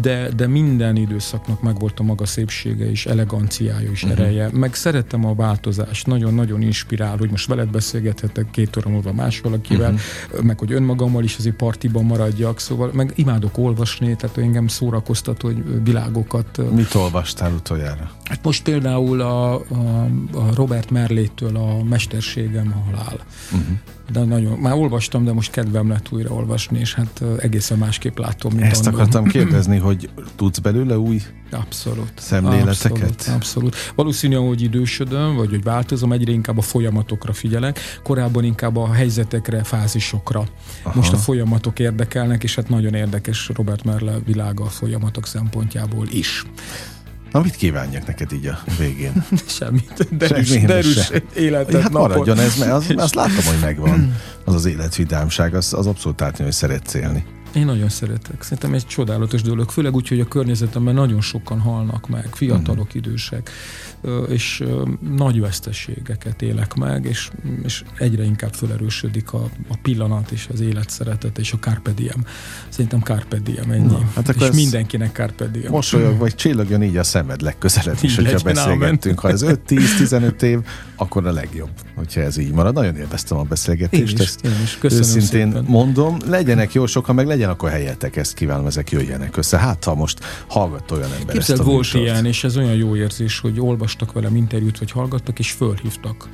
de, 0.00 0.28
de 0.36 0.46
minden 0.46 0.96
időszaknak 0.96 1.62
megvolt 1.62 2.00
a 2.00 2.02
maga 2.02 2.26
szépsége 2.26 2.89
és 2.90 3.06
eleganciája 3.06 3.90
és 3.90 4.02
uh-huh. 4.02 4.18
ereje. 4.18 4.48
Meg 4.52 4.74
szeretem 4.74 5.24
a 5.24 5.34
változást, 5.34 6.06
nagyon-nagyon 6.06 6.62
inspirál, 6.62 7.16
hogy 7.16 7.30
most 7.30 7.46
veled 7.46 7.68
beszélgethetek 7.68 8.50
két 8.50 8.76
óra 8.76 8.90
múlva 8.90 9.12
más 9.12 9.40
valakivel, 9.40 9.92
uh-huh. 9.92 10.42
meg 10.42 10.58
hogy 10.58 10.72
önmagammal 10.72 11.24
is 11.24 11.36
azért 11.36 11.56
partiban 11.56 12.04
maradjak, 12.04 12.60
szóval 12.60 12.90
meg 12.92 13.12
imádok 13.14 13.58
olvasni, 13.58 14.16
tehát 14.16 14.38
engem 14.38 14.66
szórakoztat, 14.66 15.42
hogy 15.42 15.82
világokat. 15.84 16.72
Mit 16.74 16.94
olvastál 16.94 17.52
utoljára? 17.52 18.10
Hát 18.24 18.44
most 18.44 18.62
például 18.62 19.20
a, 19.20 19.54
a, 19.54 20.04
a 20.32 20.54
Robert 20.54 20.90
Merlétől 20.90 21.56
a 21.56 21.82
Mesterségem 21.82 22.74
a 22.76 22.90
halál. 22.90 23.18
Uh-huh 23.52 23.78
de 24.12 24.24
nagyon, 24.24 24.58
már 24.58 24.74
olvastam, 24.74 25.24
de 25.24 25.32
most 25.32 25.50
kedvem 25.50 25.88
lett 25.88 26.12
újra 26.12 26.34
olvasni, 26.34 26.78
és 26.78 26.94
hát 26.94 27.22
egészen 27.38 27.78
másképp 27.78 28.18
látom, 28.18 28.52
mint 28.52 28.66
Ezt 28.66 28.86
annól. 28.86 29.00
akartam 29.00 29.24
kérdezni, 29.36 29.78
hogy 29.78 30.10
tudsz 30.36 30.58
belőle 30.58 30.98
új 30.98 31.22
Abszolút. 31.52 32.12
Szemléleteket? 32.16 33.02
Abszolút, 33.02 33.26
abszolút. 33.34 33.76
Valószínű, 33.94 34.34
hogy 34.34 34.62
idősödöm, 34.62 35.34
vagy 35.36 35.50
hogy 35.50 35.62
változom, 35.62 36.12
egyre 36.12 36.32
inkább 36.32 36.58
a 36.58 36.62
folyamatokra 36.62 37.32
figyelek, 37.32 37.80
korábban 38.02 38.44
inkább 38.44 38.76
a 38.76 38.92
helyzetekre, 38.92 39.64
fázisokra. 39.64 40.44
Aha. 40.82 40.96
Most 40.96 41.12
a 41.12 41.16
folyamatok 41.16 41.78
érdekelnek, 41.78 42.42
és 42.42 42.54
hát 42.54 42.68
nagyon 42.68 42.94
érdekes 42.94 43.50
Robert 43.54 43.84
Merle 43.84 44.18
világa 44.24 44.64
a 44.64 44.68
folyamatok 44.68 45.26
szempontjából 45.26 46.06
is. 46.10 46.44
Na, 47.32 47.40
mit 47.40 47.56
kívánjak 47.56 48.06
neked 48.06 48.32
így 48.32 48.46
a 48.46 48.58
végén? 48.78 49.24
Semmit. 49.46 50.16
Derűs, 50.16 50.48
Semmi, 50.48 50.64
derűs 50.66 51.04
se. 51.04 51.22
életet, 51.36 51.82
Hát 51.82 51.92
napot. 51.92 52.08
maradjon 52.08 52.38
ez, 52.38 52.56
mert 52.58 52.72
az, 52.72 52.92
azt 52.96 53.14
látom, 53.22 53.44
hogy 53.44 53.58
megvan. 53.60 54.16
Az 54.44 54.54
az 54.54 54.64
életvidámság, 54.64 55.54
az, 55.54 55.72
az 55.74 55.86
abszolút 55.86 56.22
átni, 56.22 56.44
hogy 56.44 56.52
szeretsz 56.52 56.94
élni. 56.94 57.24
Én 57.54 57.64
nagyon 57.64 57.88
szeretek. 57.88 58.42
Szerintem 58.42 58.74
egy 58.74 58.86
csodálatos 58.86 59.42
dolog, 59.42 59.70
főleg 59.70 59.94
úgy, 59.94 60.08
hogy 60.08 60.20
a 60.20 60.28
környezetemben 60.28 60.94
nagyon 60.94 61.20
sokan 61.20 61.60
halnak 61.60 62.08
meg, 62.08 62.28
fiatalok, 62.32 62.86
uh-huh. 62.86 62.94
idősek, 62.94 63.50
és 64.28 64.64
nagy 65.16 65.40
veszteségeket 65.40 66.42
élek 66.42 66.74
meg, 66.74 67.04
és, 67.04 67.30
és 67.62 67.84
egyre 67.98 68.24
inkább 68.24 68.54
felerősödik 68.54 69.32
a, 69.32 69.48
a 69.68 69.76
pillanat 69.82 70.30
és 70.30 70.48
az 70.52 70.60
élet 70.60 70.90
szeretet 70.90 71.38
és 71.38 71.52
a 71.52 71.58
Carpe 71.58 71.90
Diem. 71.90 72.24
Szerintem 72.68 73.00
Carpe 73.00 73.38
Diem 73.38 73.70
ennyi. 73.70 73.86
Na, 73.86 74.10
hát 74.14 74.28
és 74.28 74.50
mindenkinek 74.50 75.12
Carpe 75.12 75.46
Diem. 75.46 75.70
Mosolyog, 75.70 76.18
vagy 76.18 76.34
csillagjon 76.34 76.82
így 76.82 76.96
a 76.96 77.04
szemed 77.04 77.40
legközelebb 77.40 77.98
is, 78.00 78.16
hogyha 78.16 78.38
beszélgettünk. 78.44 79.18
Ha 79.18 79.28
ez 79.28 79.44
5-10-15 79.44 80.42
év, 80.42 80.58
akkor 80.96 81.26
a 81.26 81.32
legjobb, 81.32 81.70
hogyha 81.94 82.20
ez 82.20 82.36
így 82.36 82.52
marad. 82.52 82.74
Nagyon 82.74 82.96
élveztem 82.96 83.38
a 83.38 83.42
beszélgetést. 83.42 84.12
Én 84.12 84.18
is, 84.18 84.20
ezt 84.20 84.44
én 84.44 84.62
is. 84.62 84.78
Köszönöm 84.78 85.04
őszintén 85.04 85.46
szépen. 85.46 85.64
mondom, 85.68 86.16
legyenek 86.26 86.72
jó 86.72 86.86
sokan, 86.86 87.14
meg 87.14 87.26
legyen 87.40 87.54
akkor 87.54 87.70
helyetek, 87.70 88.16
ezt 88.16 88.34
kívánom, 88.34 88.66
ezek 88.66 88.90
jöjjenek 88.90 89.36
össze. 89.36 89.58
Hát, 89.58 89.84
ha 89.84 89.94
most 89.94 90.18
hallgat 90.48 90.90
olyan 90.90 91.12
ember 91.12 91.34
Képzeld, 91.34 91.58
ezt 91.58 91.68
a 91.68 91.70
volt 91.70 91.76
műsort. 91.78 92.04
ilyen, 92.04 92.26
és 92.26 92.44
ez 92.44 92.56
olyan 92.56 92.74
jó 92.74 92.96
érzés, 92.96 93.38
hogy 93.38 93.60
olvastak 93.60 94.12
velem 94.12 94.36
interjút, 94.36 94.78
vagy 94.78 94.90
hallgattak, 94.90 95.38
és 95.38 95.50
fölhívtak 95.50 96.28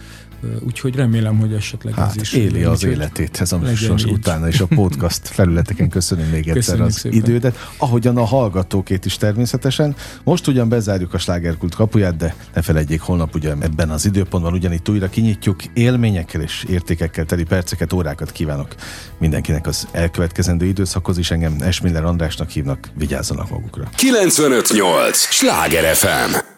Úgyhogy 0.66 0.95
remélem, 0.95 1.39
hogy 1.39 1.53
esetleg 1.53 1.95
hát, 1.95 2.09
ez 2.09 2.22
is. 2.22 2.32
éli 2.32 2.64
az 2.64 2.84
életét 2.84 3.41
ez 3.41 3.53
a 3.53 3.59
műsor 3.59 4.01
utána, 4.07 4.49
és 4.49 4.61
a 4.61 4.66
podcast 4.80 5.28
felületeken 5.28 5.89
köszönöm 5.89 6.26
még 6.26 6.39
egyszer 6.39 6.55
Köszönjük 6.55 6.87
az 6.87 6.95
szépen. 6.95 7.18
idődet, 7.18 7.59
ahogyan 7.76 8.16
a 8.16 8.24
hallgatókét 8.24 9.05
is 9.05 9.16
természetesen. 9.16 9.97
Most 10.24 10.47
ugyan 10.47 10.68
bezárjuk 10.68 11.14
a 11.14 11.18
slágerkult 11.18 11.74
kapuját, 11.74 12.16
de 12.16 12.34
ne 12.55 12.62
felejtjék, 12.62 13.01
holnap 13.01 13.34
ugye 13.34 13.55
ebben 13.61 13.91
az 13.91 14.05
időpontban 14.05 14.53
ugyanitt 14.53 14.89
újra 14.89 15.09
kinyitjuk 15.09 15.64
élményekkel 15.74 16.41
és 16.41 16.64
értékekkel 16.68 17.24
teli 17.24 17.45
perceket, 17.45 17.93
órákat 17.93 18.32
kívánok 18.32 18.74
mindenkinek 19.18 19.66
az 19.66 19.89
elkövetkezendő 19.93 20.66
időszakhoz 20.66 21.18
is. 21.18 21.30
Engem 21.30 21.57
Esmiller 21.61 22.05
Andrásnak 22.05 22.51
hívnak, 22.51 22.89
vigyázzanak 22.99 23.51
magukra. 23.51 23.89
958! 23.97 25.18
Sláger 25.18 25.95
FM! 25.95 26.55